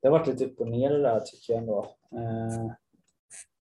det 0.00 0.08
har 0.08 0.18
varit 0.18 0.28
lite 0.28 0.44
upp 0.44 0.60
och 0.60 0.68
ner 0.68 0.90
det 0.90 1.02
där 1.02 1.20
tycker 1.20 1.52
jag 1.52 1.60
ändå. 1.60 1.96
Eh, 2.12 2.72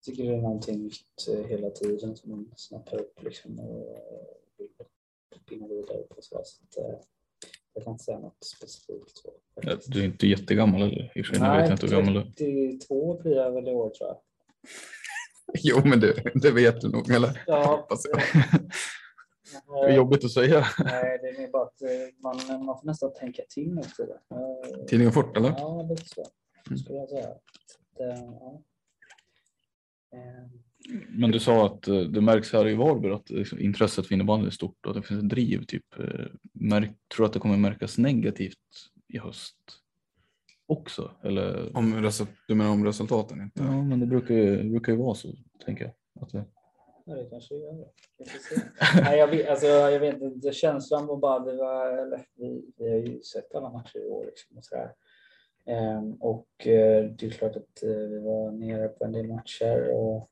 tycker 0.05 0.23
det 0.23 0.33
är 0.33 0.41
någonting 0.41 0.83
nytt 0.83 1.27
eh, 1.29 1.45
hela 1.47 1.69
tiden 1.69 2.15
som 2.15 2.31
man 2.31 2.51
snappar 2.55 2.97
upp 2.99 3.23
liksom 3.23 3.59
och 3.59 3.97
eh, 3.97 4.25
vill 4.57 4.69
spinna 5.45 5.67
vidare 5.67 6.01
på. 6.01 6.21
Så, 6.21 6.41
så 6.43 6.63
att, 6.63 6.85
eh, 6.85 6.99
jag 7.73 7.83
kan 7.83 7.93
inte 7.93 8.03
säga 8.03 8.19
något 8.19 8.43
specifikt. 8.43 9.17
Så, 9.17 9.29
Du 9.87 10.01
är 10.01 10.05
inte 10.05 10.27
jättegammal 10.27 10.81
eller? 10.81 11.11
Är. 11.61 11.67
32 12.35 13.21
blir 13.21 13.35
jag 13.35 13.51
väl 13.51 13.67
i 13.67 13.71
år 13.71 13.89
tror 13.89 14.09
jag. 14.09 14.17
Jo, 15.63 15.81
men 15.85 15.99
det, 15.99 16.31
det 16.35 16.51
vet 16.51 16.81
du 16.81 16.89
nog, 16.89 17.11
eller? 17.11 17.43
Ja, 17.47 17.65
Hoppas 17.65 18.05
jag. 18.11 18.21
Det 19.67 19.91
är 19.91 19.95
jobbigt 19.95 20.25
att 20.25 20.31
säga. 20.31 20.65
Nej, 20.79 21.19
det 21.21 21.27
är 21.27 21.41
mer 21.41 21.51
bara 21.51 21.63
att 21.63 21.81
eh, 21.81 21.89
man, 22.19 22.65
man 22.65 22.79
får 22.79 22.85
nästan 22.85 23.13
tänka 23.13 23.41
till 23.49 23.73
nu 23.73 23.83
för 23.83 24.07
det. 24.07 24.19
Eh, 24.35 24.85
Tidningen 24.85 25.13
Fort, 25.13 25.37
eller? 25.37 25.49
Ja, 25.49 25.87
lite 25.89 26.05
så 26.05 26.77
skulle 26.77 26.97
jag 26.97 27.09
säga. 27.09 27.27
Så 27.65 27.81
att, 27.81 27.99
eh, 27.99 28.23
ja. 28.23 28.61
Men 31.09 31.31
du 31.31 31.39
sa 31.39 31.65
att 31.65 31.81
det 31.83 32.21
märks 32.21 32.53
här 32.53 32.67
i 32.67 32.75
Varberg 32.75 33.13
att 33.13 33.29
liksom, 33.29 33.59
intresset 33.59 34.07
för 34.07 34.13
innebandy 34.13 34.47
är 34.47 34.51
stort 34.51 34.85
och 34.85 34.93
det 34.93 35.01
finns 35.01 35.23
ett 35.23 35.29
driv. 35.29 35.65
Typ, 35.65 35.85
märk, 36.53 36.91
tror 37.15 37.23
du 37.23 37.25
att 37.25 37.33
det 37.33 37.39
kommer 37.39 37.57
märkas 37.57 37.97
negativt 37.97 38.57
i 39.07 39.17
höst 39.17 39.57
också? 40.65 41.11
Eller? 41.23 41.77
Om 41.77 42.11
du 42.47 42.55
menar 42.55 42.71
om 42.71 42.85
resultaten 42.85 43.41
inte? 43.41 43.63
Ja, 43.63 43.83
men 43.83 43.99
det 43.99 44.05
brukar 44.05 44.35
ju, 44.35 44.63
det 44.63 44.69
brukar 44.69 44.91
ju 44.91 44.97
vara 44.97 45.15
så, 45.15 45.27
tänker 45.65 45.83
jag. 45.83 46.23
Att 46.23 46.31
det, 46.31 46.45
Ja, 47.07 47.15
det 47.15 47.25
kanske 47.25 47.55
gör 47.55 47.73
det. 47.73 47.87
Nej, 49.01 49.19
jag, 49.19 49.27
vet, 49.27 49.49
alltså, 49.49 49.67
jag 49.67 49.99
vet 49.99 50.21
inte. 50.21 50.51
Känslan 50.51 51.07
var 51.07 51.17
bara, 51.17 51.39
det 51.39 51.57
var, 51.57 51.97
eller, 51.97 52.25
vi, 52.35 52.65
vi 52.77 52.89
har 52.89 52.97
ju 52.97 53.21
sett 53.21 53.55
alla 53.55 53.69
matcher 53.69 53.97
i 53.97 54.09
år. 54.09 54.25
Liksom, 54.25 54.57
och 54.57 54.65
sådär. 54.65 54.91
Ehm, 55.65 56.13
och 56.13 56.67
eh, 56.67 57.05
det 57.05 57.25
är 57.25 57.29
klart 57.29 57.55
att 57.55 57.83
eh, 57.83 57.89
vi 57.89 58.19
var 58.19 58.51
nere 58.51 58.87
på 58.87 59.05
en 59.05 59.11
del 59.11 59.27
matcher. 59.27 59.89
Och 59.93 60.29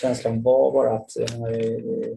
känslan 0.00 0.42
var 0.42 0.72
bara 0.72 0.96
att 0.96 1.10
när 1.38 1.50
vi, 1.50 1.80
vi, 1.80 2.16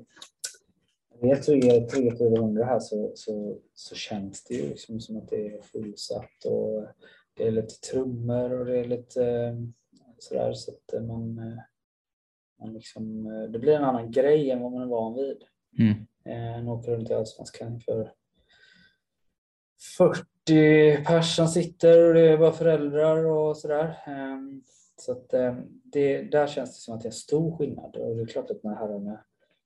vi 1.21 1.29
är 1.29 1.35
300-400 1.35 2.65
här 2.65 2.79
så, 2.79 3.11
så, 3.15 3.57
så 3.73 3.95
känns 3.95 4.43
det 4.43 4.53
ju 4.53 4.69
liksom 4.69 4.99
som 4.99 5.17
att 5.17 5.29
det 5.29 5.47
är 5.47 5.61
fullsatt. 5.61 6.45
Och 6.45 6.87
det 7.33 7.47
är 7.47 7.51
lite 7.51 7.73
trummor 7.91 8.51
och 8.59 8.65
det 8.65 8.79
är 8.79 8.85
lite 8.85 9.25
eh, 9.25 9.55
sådär. 10.17 10.53
Så 10.53 10.71
att 10.71 10.93
eh, 10.93 11.01
man, 11.01 11.37
eh, 11.37 11.59
man 12.59 12.73
liksom, 12.73 13.23
det 13.51 13.59
blir 13.59 13.73
en 13.73 13.83
annan 13.83 14.11
grej 14.11 14.51
än 14.51 14.61
vad 14.61 14.71
man 14.71 14.81
är 14.81 14.85
van 14.87 15.13
vid. 15.15 15.43
mm. 15.79 16.07
En 16.23 16.67
åker 16.67 16.91
runt 16.91 17.09
i 17.09 17.13
Allsvenskan 17.13 17.79
för 17.79 18.13
40 19.97 20.25
pers 21.05 21.35
som 21.35 21.47
sitter 21.47 22.07
och 22.07 22.13
det 22.13 22.21
är 22.29 22.37
bara 22.37 22.51
föräldrar 22.51 23.25
och 23.25 23.57
sådär. 23.57 23.97
Ehm, 24.07 24.63
Så 24.97 25.11
att 25.11 25.33
eh, 25.33 25.55
det, 25.83 26.21
där 26.21 26.47
känns 26.47 26.69
det 26.75 26.81
som 26.81 26.95
att 26.95 27.01
det 27.01 27.09
är 27.09 27.11
stor 27.11 27.57
skillnad. 27.57 27.97
Och 27.97 28.15
det 28.15 28.21
är 28.21 28.25
klart 28.25 28.51
att 28.51 28.63
när 28.63 28.75
herrarna 28.75 29.23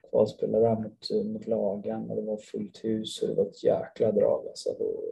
kvalspelade 0.09 0.75
mot, 0.81 1.25
mot 1.25 1.47
lagen 1.47 2.09
och 2.09 2.15
det 2.15 2.21
var 2.21 2.37
fullt 2.37 2.83
hus 2.83 3.21
och 3.21 3.27
det 3.27 3.35
var 3.35 3.45
ett 3.45 3.63
jäkla 3.63 4.11
drag. 4.11 4.47
Alltså 4.47 4.75
då, 4.79 5.03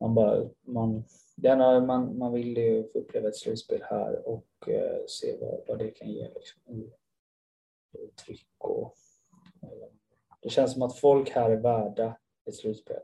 man, 0.00 0.14
bara, 0.14 0.48
man, 0.66 1.04
enda 1.42 1.80
man, 1.80 2.18
man 2.18 2.32
vill 2.32 2.56
ju 2.56 2.88
få 2.92 2.98
uppleva 2.98 3.28
ett 3.28 3.36
slutspel 3.36 3.82
här 3.90 4.28
och 4.28 4.68
eh, 4.68 4.98
se 5.08 5.36
vad, 5.40 5.60
vad 5.68 5.78
det 5.78 5.90
kan 5.90 6.08
ge 6.08 6.28
liksom, 6.34 6.60
i, 6.66 6.92
i 7.98 8.10
tryck 8.24 8.46
och 8.58 8.94
eh, 9.62 9.88
det 10.42 10.48
känns 10.48 10.72
som 10.72 10.82
att 10.82 10.98
folk 10.98 11.30
här 11.30 11.50
är 11.50 11.56
värda 11.56 12.16
ett 12.46 12.54
slutspel. 12.54 13.00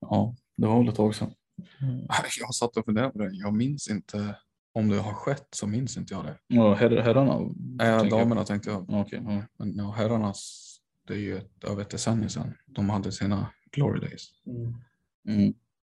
Ja, 0.00 0.34
det 0.56 0.66
var 0.66 0.78
väl 0.78 0.88
ett 0.88 0.94
tag 0.94 1.14
sedan. 1.14 1.34
Jag 2.40 2.54
satt 2.54 2.76
och 2.76 2.84
funderade 2.84 3.12
på 3.12 3.18
det. 3.18 3.30
Jag 3.32 3.54
minns 3.54 3.90
inte 3.90 4.36
om 4.72 4.88
det 4.88 4.98
har 4.98 5.14
skett 5.14 5.48
så 5.50 5.66
minns 5.66 5.96
inte 5.96 6.14
jag 6.14 6.24
det. 6.24 6.38
Ja, 6.46 6.74
her, 6.74 6.90
herrarna? 6.90 7.32
Äh, 7.32 7.48
tänker 7.78 7.86
jag. 7.86 8.10
damerna 8.10 8.44
tänkte 8.44 8.70
jag. 8.70 8.86
Ja, 8.88 9.00
Okej, 9.00 9.22
ja. 9.26 9.42
Men 9.56 9.76
ja, 9.76 9.90
herrarnas, 9.90 10.72
det 11.06 11.14
är 11.14 11.18
ju 11.18 11.36
ett, 11.36 11.64
över 11.64 11.82
ett 11.82 11.90
decennium 11.90 12.28
sedan. 12.28 12.54
De 12.66 12.90
hade 12.90 13.12
sina 13.12 13.46
glory 13.72 14.00
days. 14.00 14.28
Mm. 14.46 14.74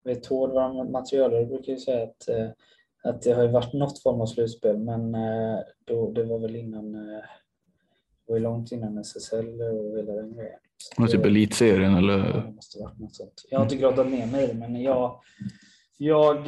Vet 0.03 0.23
Tord, 0.23 0.49
vår 0.51 0.89
materialare, 0.89 1.45
brukar 1.45 1.73
ju 1.73 1.79
säga 1.79 2.03
att, 2.03 2.29
eh, 2.29 2.49
att 3.03 3.21
det 3.21 3.31
har 3.33 3.43
ju 3.43 3.49
varit 3.51 3.73
något 3.73 4.03
form 4.03 4.21
av 4.21 4.25
slutspel, 4.25 4.77
men 4.77 5.15
eh, 5.15 5.59
då, 5.85 6.11
det 6.11 6.23
var 6.23 6.39
väl 6.39 6.55
innan, 6.55 6.95
eh, 6.95 7.01
det 8.25 8.27
var 8.33 8.37
ju 8.37 8.43
långt 8.43 8.71
innan 8.71 8.97
SSL 8.97 9.61
och 9.61 9.97
hela 9.97 10.13
den 10.13 10.33
grejen. 10.35 10.59
Så 10.77 11.01
det 11.01 11.07
typ 11.07 11.23
det- 11.23 11.29
elitserien 11.29 11.91
Ja, 11.91 11.97
eller? 11.97 12.17
det 12.45 12.51
måste 12.51 12.79
varit 12.79 12.99
något 12.99 13.15
sånt. 13.15 13.45
Jag 13.49 13.59
har 13.59 13.63
inte 13.65 13.75
grottat 13.77 14.07
ner 14.07 14.27
mig 14.27 14.43
i 14.43 14.47
det, 14.47 14.53
men 14.53 14.81
jag, 14.81 15.19
jag, 15.97 16.47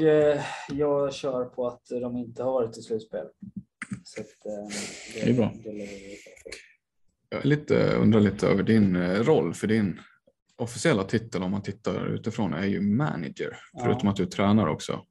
jag 0.71 1.13
kör 1.13 1.45
på 1.45 1.67
att 1.67 1.85
de 1.89 2.17
inte 2.17 2.43
har 2.43 2.51
varit 2.53 2.77
i 2.77 2.81
slutspel. 2.81 3.25
Så 4.03 4.21
att, 4.21 4.45
eh, 4.45 4.67
Det 5.23 5.29
är 5.29 5.33
bra. 5.33 5.51
Det. 5.63 5.87
Jag 7.29 7.41
är 7.41 7.47
lite, 7.47 7.95
undrar 7.95 8.19
lite 8.19 8.47
över 8.47 8.63
din 8.63 8.97
roll, 9.23 9.53
för 9.53 9.67
din 9.67 9.99
officiella 10.57 11.03
titel 11.03 11.43
om 11.43 11.51
man 11.51 11.61
tittar 11.61 12.05
utifrån 12.07 12.53
är 12.53 12.65
ju 12.65 12.81
manager, 12.81 13.57
Ja. 13.73 13.83
förutom 13.83 14.09
att 14.09 14.15
du 14.15 14.25
tränar 14.25 14.67
också. 14.67 15.05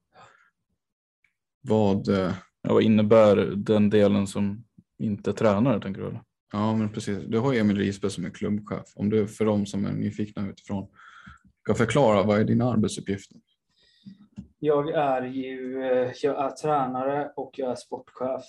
Vad, 1.60 2.08
eh, 2.08 2.32
Ja, 2.64 2.72
vad 2.74 2.82
innebär 2.82 3.36
den 3.56 3.90
delen 3.90 4.26
som 4.26 4.64
inte 4.98 5.30
är 5.30 5.34
tränare 5.34 5.80
tänker 5.80 6.00
du? 6.00 6.06
Eller? 6.06 6.22
ja 6.52 6.76
men 6.76 6.92
precis, 6.92 7.18
du 7.26 7.38
har 7.38 7.54
Emil 7.54 7.76
Risberg 7.78 8.10
som 8.10 8.24
är 8.24 8.30
klubbchef. 8.30 8.84
Om 8.94 9.10
du 9.10 9.26
för 9.26 9.44
de 9.44 9.66
som 9.66 9.84
är 9.86 9.92
nyfikna 9.92 10.48
utifrån 10.48 10.88
ska 11.62 11.74
förklara 11.74 12.22
vad 12.22 12.40
är 12.40 12.44
dina 12.44 12.70
arbetsuppgifter? 12.72 13.36
Jag 14.58 14.90
är 14.90 15.22
ju 15.22 15.82
eh, 15.82 16.12
jag 16.22 16.44
är 16.44 16.50
tränare 16.50 17.32
och 17.36 17.52
jag 17.56 17.70
är 17.70 17.74
sportchef. 17.74 18.44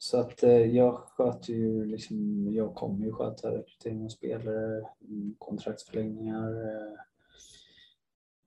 Så 0.00 0.20
att 0.20 0.42
eh, 0.42 0.50
jag 0.50 0.96
sköter 0.96 1.52
ju 1.52 1.84
liksom, 1.84 2.48
jag 2.52 2.74
kommer 2.74 3.06
ju 3.06 3.12
sköta 3.12 3.50
rekrytering 3.50 4.04
av 4.04 4.08
spelare, 4.08 4.88
mm, 5.00 5.34
kontraktsförlängningar. 5.38 6.52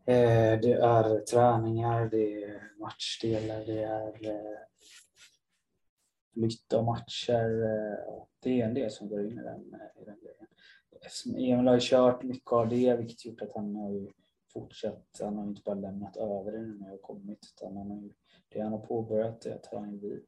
Eh, 0.06 0.16
eh, 0.16 0.60
det 0.60 0.74
är 0.74 1.20
träningar, 1.20 2.10
det 2.10 2.43
är 2.43 2.72
matchdelar, 2.80 3.66
det 3.66 3.84
är 3.84 4.58
flytt 6.34 6.74
av 6.74 6.86
matcher. 6.86 7.49
Det 8.43 8.62
är 8.62 8.66
en 8.66 8.74
del 8.74 8.91
som 8.91 9.10
går 9.10 9.26
in 9.26 9.39
i 9.39 9.43
den, 9.43 9.62
i 10.02 10.06
den 10.06 10.20
grejen. 10.20 10.47
Eftersom 11.02 11.36
Emil 11.36 11.68
har 11.68 11.74
ju 11.74 11.80
kört 11.84 12.24
mycket 12.24 12.52
av 12.52 12.70
det, 12.70 12.95
vilket 12.95 13.26
gjort 13.26 13.41
att 13.41 13.56
han 13.56 13.76
har 13.76 13.91
ju 13.91 14.12
fortsatt. 14.54 15.20
Han 15.22 15.38
har 15.38 15.43
inte 15.43 15.62
bara 15.66 15.76
lämnat 15.76 16.18
över 16.18 16.52
det 16.52 16.62
nu 16.62 16.78
när 16.80 16.86
jag 16.86 16.93
har 16.93 17.02
kommit, 17.02 17.39
utan 17.56 17.78
han 17.78 17.91
har 17.91 18.02
ju, 18.02 18.14
det 18.49 18.62
han 18.62 18.72
har 18.72 18.86
påbörjat, 18.86 19.41
det 19.41 19.58
tar 19.58 19.80
han 19.80 19.91
ju 19.91 19.99
vid. 19.99 20.26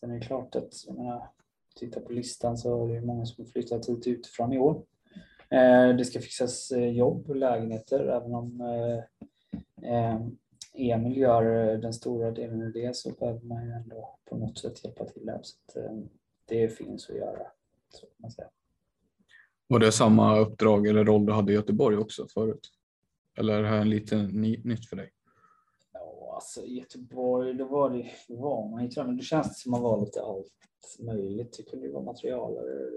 Sen 0.00 0.10
är 0.10 0.14
det 0.14 0.26
klart 0.26 0.54
att, 0.54 0.84
jag 0.86 0.96
menar, 0.96 1.28
titta 1.74 2.00
på 2.00 2.12
listan 2.12 2.58
så 2.58 2.86
är 2.88 2.94
det 2.94 3.00
många 3.00 3.26
som 3.26 3.44
har 3.44 3.50
flyttat 3.50 3.88
hit 3.88 4.06
utifrån 4.06 4.52
i 4.52 4.58
år. 4.58 4.82
Eh, 5.50 5.96
det 5.96 6.04
ska 6.04 6.20
fixas 6.20 6.70
eh, 6.70 6.90
jobb 6.90 7.30
och 7.30 7.36
lägenheter, 7.36 8.00
även 8.00 8.34
om 8.34 8.60
eh, 9.82 10.20
Emil 10.74 11.16
gör 11.16 11.76
den 11.76 11.92
stora 11.92 12.30
delen 12.30 12.62
av 12.62 12.72
det 12.72 12.96
så 12.96 13.10
behöver 13.10 13.40
man 13.40 13.66
ju 13.66 13.72
ändå 13.72 14.18
på 14.24 14.36
något 14.36 14.58
sätt 14.58 14.84
hjälpa 14.84 15.04
till 15.04 15.26
där. 15.26 15.40
Så 15.42 15.80
att, 15.80 16.00
det 16.46 16.68
finns 16.68 17.10
att 17.10 17.16
göra. 17.16 17.46
Så 17.88 18.00
kan 18.00 18.16
man 18.16 18.30
säga. 18.30 18.48
Var 19.66 19.78
det 19.78 19.92
samma 19.92 20.38
uppdrag 20.38 20.86
eller 20.86 21.04
roll 21.04 21.26
du 21.26 21.32
hade 21.32 21.52
i 21.52 21.54
Göteborg 21.54 21.96
också 21.96 22.26
förut? 22.34 22.70
Eller 23.38 23.58
är 23.58 23.62
det 23.62 23.68
här 23.68 23.84
lite 23.84 24.16
ny, 24.16 24.60
nytt 24.64 24.88
för 24.88 24.96
dig? 24.96 25.10
Alltså 26.38 26.66
Göteborg, 26.66 27.54
då 27.54 27.64
var 27.64 27.90
det, 27.90 28.10
då 28.28 28.36
var 28.36 28.68
man 28.68 28.88
ju 28.88 29.04
men 29.04 29.16
då 29.16 29.22
känns 29.22 29.48
det 29.48 29.54
som 29.54 29.70
man 29.70 29.82
var 29.82 30.00
lite 30.00 30.22
allt 30.22 30.52
möjligt. 30.98 31.56
Det 31.56 31.62
kunde 31.62 31.86
ju 31.86 31.92
vara 31.92 32.04
materialare. 32.04 32.90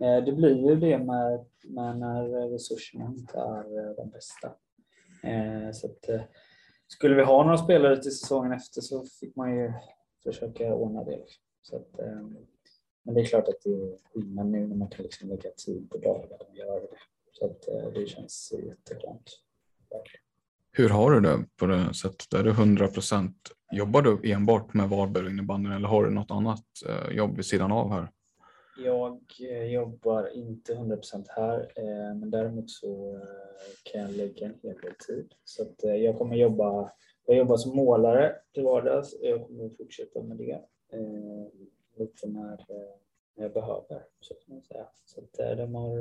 Eh, 0.00 0.24
det 0.24 0.32
blir 0.32 0.70
ju 0.70 0.76
det 0.76 0.98
med, 0.98 1.46
med 1.64 1.98
när 1.98 2.48
resurserna 2.50 3.04
inte 3.04 3.38
är 3.38 3.78
eh, 3.78 3.96
de 3.96 4.10
bästa. 4.10 4.52
Eh, 5.22 5.72
så 5.72 5.86
att, 5.86 6.28
skulle 6.86 7.14
vi 7.14 7.22
ha 7.22 7.44
några 7.44 7.58
spelare 7.58 8.02
till 8.02 8.18
säsongen 8.18 8.52
efter 8.52 8.80
så 8.80 9.04
fick 9.20 9.36
man 9.36 9.56
ju 9.56 9.72
försöka 10.22 10.74
ordna 10.74 11.04
det. 11.04 11.24
Så 11.62 11.76
att, 11.76 11.98
men 13.02 13.14
det 13.14 13.20
är 13.20 13.24
klart 13.24 13.48
att 13.48 13.62
det 13.64 13.70
är 13.70 13.98
skillnad 14.12 14.46
nu 14.46 14.66
när 14.66 14.76
man 14.76 14.90
kan 14.90 15.02
liksom 15.02 15.28
lägga 15.28 15.50
tid 15.50 15.90
på 15.90 15.98
dagar 15.98 16.42
och 16.48 16.56
göra 16.56 16.80
det. 16.80 16.98
Så 17.32 17.44
att 17.46 17.62
det 17.94 18.06
känns 18.06 18.52
jätteskönt. 18.66 19.30
Verkligen. 19.90 20.21
Hur 20.74 20.88
har 20.88 21.10
du 21.10 21.20
det 21.20 21.44
på 21.56 21.66
det 21.66 21.94
sättet? 21.94 22.34
Är 22.34 22.42
det 22.42 22.50
100 22.50 22.88
procent? 22.88 23.36
Jobbar 23.72 24.02
du 24.02 24.32
enbart 24.32 24.74
med 24.74 24.88
Varberg 24.88 25.06
innebandy 25.06 25.32
innebandyn 25.32 25.72
eller 25.72 25.88
har 25.88 26.04
du 26.04 26.10
något 26.10 26.30
annat 26.30 26.64
eh, 26.88 27.16
jobb 27.16 27.36
vid 27.36 27.44
sidan 27.44 27.72
av 27.72 27.92
här? 27.92 28.08
Jag 28.84 29.20
eh, 29.50 29.64
jobbar 29.64 30.36
inte 30.36 30.74
100% 30.74 31.26
här, 31.28 31.60
eh, 31.76 32.14
men 32.14 32.30
däremot 32.30 32.70
så 32.70 33.20
kan 33.82 34.00
jag 34.00 34.10
lägga 34.10 34.46
en 34.46 34.54
hel 34.62 34.76
del 34.76 34.94
tid. 35.06 35.32
Så 35.44 35.62
att 35.62 35.74
jag 35.82 36.18
kommer 36.18 36.36
jobba, 36.36 36.90
jag 37.26 37.36
jobbar 37.36 37.56
som 37.56 37.76
målare 37.76 38.36
till 38.54 38.62
vardags. 38.62 39.12
och 39.12 39.26
Jag 39.26 39.46
kommer 39.46 39.70
fortsätta 39.78 40.22
med 40.22 40.36
det 40.36 40.60
lite 41.96 42.28
när, 42.28 42.66
jag 43.34 43.52
behöver, 43.52 44.04
så 44.20 44.34
kan 44.34 44.54
man 44.54 44.62
säga. 44.62 44.86
Så 45.04 45.20
att 45.20 45.56
de 45.56 45.74
har 45.74 45.98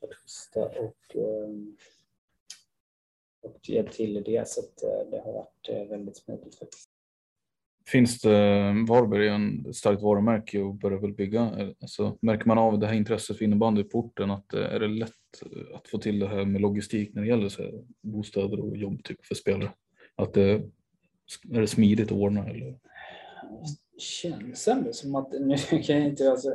varit 0.00 0.14
schyssta 0.14 0.64
och, 0.64 1.16
och 3.46 3.68
hjälpt 3.68 3.92
till 3.92 4.16
i 4.16 4.20
det, 4.20 4.48
så 4.48 4.60
att 4.60 4.82
eh, 4.82 5.10
det 5.10 5.18
har 5.24 5.32
varit 5.32 5.68
eh, 5.68 5.88
väldigt 5.88 6.16
smidigt 6.16 6.58
faktiskt. 6.58 6.90
Finns 7.88 8.20
det, 8.20 8.30
Varberg 8.88 9.28
är 9.28 9.32
en 9.32 9.66
ett 9.68 9.76
starkt 9.76 10.02
varumärke 10.02 10.60
och 10.60 10.74
börjar 10.74 10.98
väl 10.98 11.12
bygga. 11.12 11.74
Alltså, 11.80 12.18
märker 12.20 12.46
man 12.46 12.58
av 12.58 12.78
det 12.78 12.86
här 12.86 12.94
intresset 12.94 13.38
för 13.38 13.44
innebandy 13.44 13.82
på 13.82 13.98
orten 13.98 14.30
att 14.30 14.54
eh, 14.54 14.74
är 14.74 14.80
det 14.80 14.88
lätt 14.88 15.10
att 15.74 15.88
få 15.88 15.98
till 15.98 16.18
det 16.18 16.28
här 16.28 16.44
med 16.44 16.60
logistik 16.60 17.14
när 17.14 17.22
det 17.22 17.28
gäller 17.28 17.48
så 17.48 17.62
här, 17.62 17.72
bostäder 18.02 18.60
och 18.60 18.76
jobb 18.76 19.04
typ 19.04 19.26
för 19.26 19.34
spelare? 19.34 19.72
Att 20.16 20.34
det 20.34 20.62
är 21.52 21.60
det 21.60 21.66
smidigt 21.66 22.12
att 22.12 22.18
ordna 22.18 22.46
eller? 22.46 22.78
känns 23.98 24.68
ändå 24.68 24.92
som 24.92 25.14
att, 25.14 25.32
nu 25.40 25.56
kan 25.56 25.96
jag 25.96 26.06
inte, 26.06 26.30
alltså, 26.30 26.54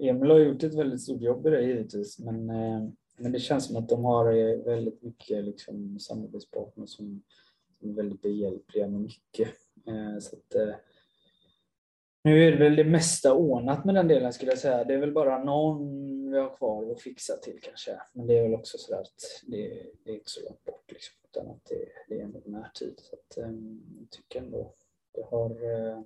Emil 0.00 0.30
har 0.30 0.38
gjort 0.38 0.62
ett 0.62 0.74
väldigt 0.74 1.02
stort 1.02 1.22
jobb 1.22 1.46
i 1.46 1.50
det 1.50 1.62
givetvis, 1.62 2.18
men, 2.18 2.50
eh, 2.50 2.88
men 3.16 3.32
det 3.32 3.38
känns 3.38 3.66
som 3.66 3.76
att 3.76 3.88
de 3.88 4.04
har 4.04 4.32
eh, 4.32 4.56
väldigt 4.56 5.02
mycket 5.02 5.44
liksom, 5.44 5.98
samarbetspartner 5.98 6.86
som, 6.86 7.22
som 7.80 7.90
är 7.90 7.94
väldigt 7.94 8.22
behjälpliga 8.22 8.88
med 8.88 9.00
mycket. 9.00 9.48
Eh, 9.86 10.18
Så 10.20 10.36
att, 10.36 10.54
eh, 10.54 10.74
nu 12.24 12.46
är 12.46 12.52
det 12.52 12.58
väl 12.58 12.76
det 12.76 12.84
mesta 12.84 13.34
ordnat 13.34 13.84
med 13.84 13.94
den 13.94 14.08
delen 14.08 14.32
skulle 14.32 14.50
jag 14.50 14.58
säga. 14.58 14.84
Det 14.84 14.94
är 14.94 14.98
väl 14.98 15.12
bara 15.12 15.44
någon 15.44 16.30
vi 16.30 16.38
har 16.38 16.56
kvar 16.56 16.90
att 16.90 17.00
fixa 17.00 17.36
till 17.36 17.58
kanske. 17.62 18.00
Men 18.12 18.26
det 18.26 18.38
är 18.38 18.42
väl 18.42 18.54
också 18.54 18.78
så 18.78 18.94
att 18.94 19.42
det, 19.46 19.86
det 20.04 20.10
är 20.10 20.14
inte 20.14 20.30
så 20.30 20.44
långt 20.44 20.64
bort 20.64 20.92
liksom, 20.92 21.14
utan 21.30 21.50
att 21.50 21.64
det, 21.64 21.88
det 22.08 22.20
är 22.20 22.24
ändå 22.24 22.40
närtid. 22.44 22.94
Så 22.96 23.16
att, 23.16 23.38
eh, 23.38 23.52
jag 24.00 24.10
tycker 24.10 24.40
ändå 24.40 24.74
det 25.14 25.22
har 25.30 25.50
eh, 25.50 26.00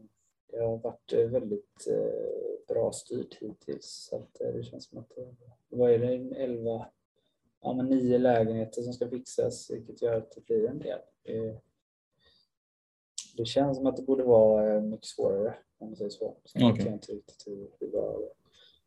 det 0.53 0.59
har 0.63 0.79
varit 0.79 1.13
eh, 1.13 1.27
väldigt 1.27 1.87
eh, 1.91 2.56
bra 2.69 2.93
styrt 2.93 3.35
hittills. 3.35 4.09
Så 4.11 4.17
att 4.17 4.41
eh, 4.41 4.49
det 4.49 4.63
känns 4.63 4.85
som 4.85 4.99
att 4.99 5.09
det, 5.09 5.35
vad 5.69 5.91
är 5.91 5.99
det, 5.99 6.37
11, 6.37 6.87
ja 7.61 7.73
men 7.73 7.87
nio 7.87 8.19
lägenheter 8.19 8.83
som 8.83 8.93
ska 8.93 9.09
fixas, 9.09 9.71
vilket 9.71 10.03
gör 10.03 10.17
att 10.17 10.33
det 10.33 10.45
blir 10.45 10.69
en 10.69 10.79
del. 10.79 10.99
Det, 13.37 13.45
känns 13.45 13.77
som 13.77 13.87
att 13.87 13.97
det 13.97 14.03
borde 14.03 14.25
vara 14.25 14.75
eh, 14.75 14.83
mycket 14.83 15.07
svårare, 15.07 15.59
om 15.79 15.89
man 15.89 15.97
säger 15.97 16.11
så. 16.11 16.37
Sen 16.45 16.63
vet 16.63 16.73
Okej. 16.73 16.85
jag 16.85 16.95
inte 16.95 17.13
riktigt 17.13 17.47
hur 17.47 17.71
hur 17.81 17.91
det 17.93 17.99
har 17.99 18.29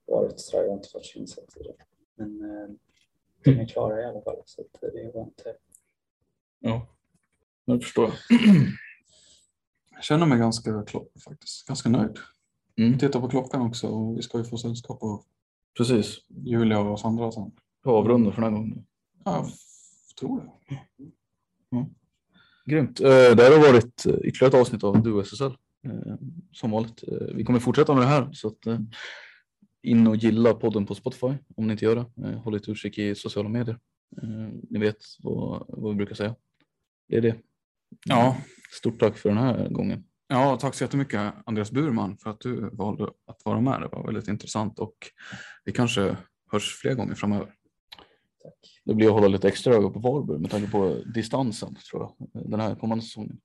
varit, 0.05 0.49
jag 0.53 0.67
har 0.67 0.73
inte 0.73 0.89
varit 0.93 1.05
så 1.05 1.19
insatt 1.19 1.57
i 1.57 1.63
det. 1.63 1.75
Men 2.15 2.41
eh, 2.41 2.69
de 3.43 3.51
är 3.59 3.67
klara 3.67 4.01
i 4.01 4.05
alla 4.05 4.21
fall, 4.21 4.41
så 4.45 4.61
att 4.61 4.81
det 4.81 5.01
är 5.01 5.11
skönt. 5.11 5.43
Ja, 6.59 6.87
jag 7.65 7.83
förstår. 7.83 8.13
Jag 9.91 10.03
känner 10.03 10.25
mig 10.25 10.39
ganska 10.39 10.83
klar 10.83 11.07
faktiskt. 11.25 11.67
Ganska 11.67 11.89
nöjd. 11.89 12.17
Mm, 12.79 12.97
Titta 12.99 13.19
på 13.21 13.29
klockan 13.29 13.61
också 13.61 13.87
och 13.87 14.17
vi 14.17 14.21
ska 14.21 14.37
ju 14.37 14.43
få 14.43 14.57
sällskap 14.57 15.03
av 15.03 15.23
precis. 15.77 16.17
Julia 16.45 16.79
och 16.79 16.99
Sandra 16.99 17.31
sen. 17.31 17.51
Avrunda 17.83 18.31
för 18.31 18.41
den 18.41 18.53
här 18.53 18.59
gången. 18.59 18.85
Ja, 19.25 19.35
jag 20.07 20.17
tror 20.19 20.41
det. 20.41 20.77
Grymt. 22.65 22.99
Eh, 22.99 23.07
Det 23.09 23.43
här 23.43 23.51
har 23.59 23.71
varit 23.73 24.05
eh, 24.05 24.13
ytterligare 24.13 24.47
ett 24.47 24.61
avsnitt 24.61 24.83
av 24.83 25.03
Du 25.03 25.19
SSL. 25.21 25.43
eh, 25.83 26.15
Som 26.51 26.71
vanligt. 26.71 27.03
Vi 27.35 27.43
kommer 27.43 27.59
fortsätta 27.59 27.93
med 27.93 28.03
det 28.03 28.07
här 28.07 28.29
så 28.33 28.47
att 28.47 28.67
in 29.81 30.07
och 30.07 30.15
gilla 30.15 30.53
podden 30.53 30.85
på 30.85 30.95
Spotify 30.95 31.33
om 31.55 31.67
ni 31.67 31.71
inte 31.71 31.85
gör 31.85 31.95
det. 31.95 32.35
Håll 32.35 32.53
lite 32.53 32.71
utkik 32.71 32.97
i 32.97 33.15
sociala 33.15 33.49
medier. 33.49 33.79
Ni 34.69 34.79
vet 34.79 34.97
vad, 35.19 35.65
vad 35.67 35.91
vi 35.91 35.95
brukar 35.97 36.15
säga. 36.15 36.35
Det 37.07 37.17
är 37.17 37.21
det. 37.21 37.35
Ja. 38.05 38.37
Stort 38.71 38.99
tack 38.99 39.17
för 39.17 39.29
den 39.29 39.37
här 39.37 39.69
gången. 39.69 40.03
Ja, 40.31 40.57
tack 40.61 40.75
så 40.75 40.83
jättemycket 40.83 41.33
Andreas 41.45 41.71
Burman 41.71 42.17
för 42.17 42.29
att 42.29 42.39
du 42.39 42.69
valde 42.73 43.03
att 43.03 43.41
vara 43.45 43.61
med. 43.61 43.81
Det 43.81 43.87
var 43.87 44.05
väldigt 44.05 44.27
intressant 44.27 44.79
och 44.79 44.95
vi 45.65 45.71
kanske 45.71 46.17
hörs 46.51 46.75
fler 46.81 46.93
gånger 46.93 47.15
framöver. 47.15 47.45
Tack. 48.43 48.81
Det 48.85 48.93
blir 48.93 49.07
att 49.07 49.13
hålla 49.13 49.27
lite 49.27 49.47
extra 49.47 49.73
öga 49.73 49.89
på 49.89 49.99
Varberg 49.99 50.39
med 50.39 50.51
tanke 50.51 50.71
på 50.71 51.01
distansen 51.13 51.75
tror 51.91 52.01
jag. 52.01 52.43
Den 52.51 52.59
här 52.59 52.75
kommande 52.75 53.03
säsongen. 53.03 53.39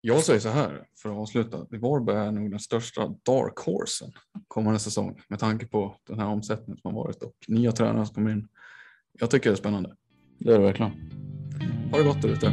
Jag 0.00 0.20
säger 0.20 0.40
så 0.40 0.48
här 0.48 0.86
för 1.02 1.08
att 1.08 1.16
avsluta. 1.16 1.66
Varberg 1.70 2.16
är 2.16 2.32
nog 2.32 2.50
den 2.50 2.60
största 2.60 3.08
dark 3.08 3.58
horsen 3.58 4.12
kommande 4.48 4.78
säsong 4.78 5.20
med 5.28 5.38
tanke 5.38 5.66
på 5.66 5.96
den 6.06 6.18
här 6.18 6.26
omsättningen 6.26 6.80
som 6.80 6.94
har 6.94 7.04
varit 7.04 7.22
och 7.22 7.34
nya 7.48 7.72
tränare 7.72 8.06
som 8.06 8.14
kommer 8.14 8.30
in. 8.30 8.48
Jag 9.12 9.30
tycker 9.30 9.50
det 9.50 9.54
är 9.54 9.58
spännande. 9.58 9.96
Det 10.38 10.52
är 10.54 10.58
det 10.58 10.64
verkligen. 10.64 10.92
Ha 11.90 11.98
det 11.98 12.04
gott 12.04 12.22
där 12.22 12.28
ute. 12.28 12.52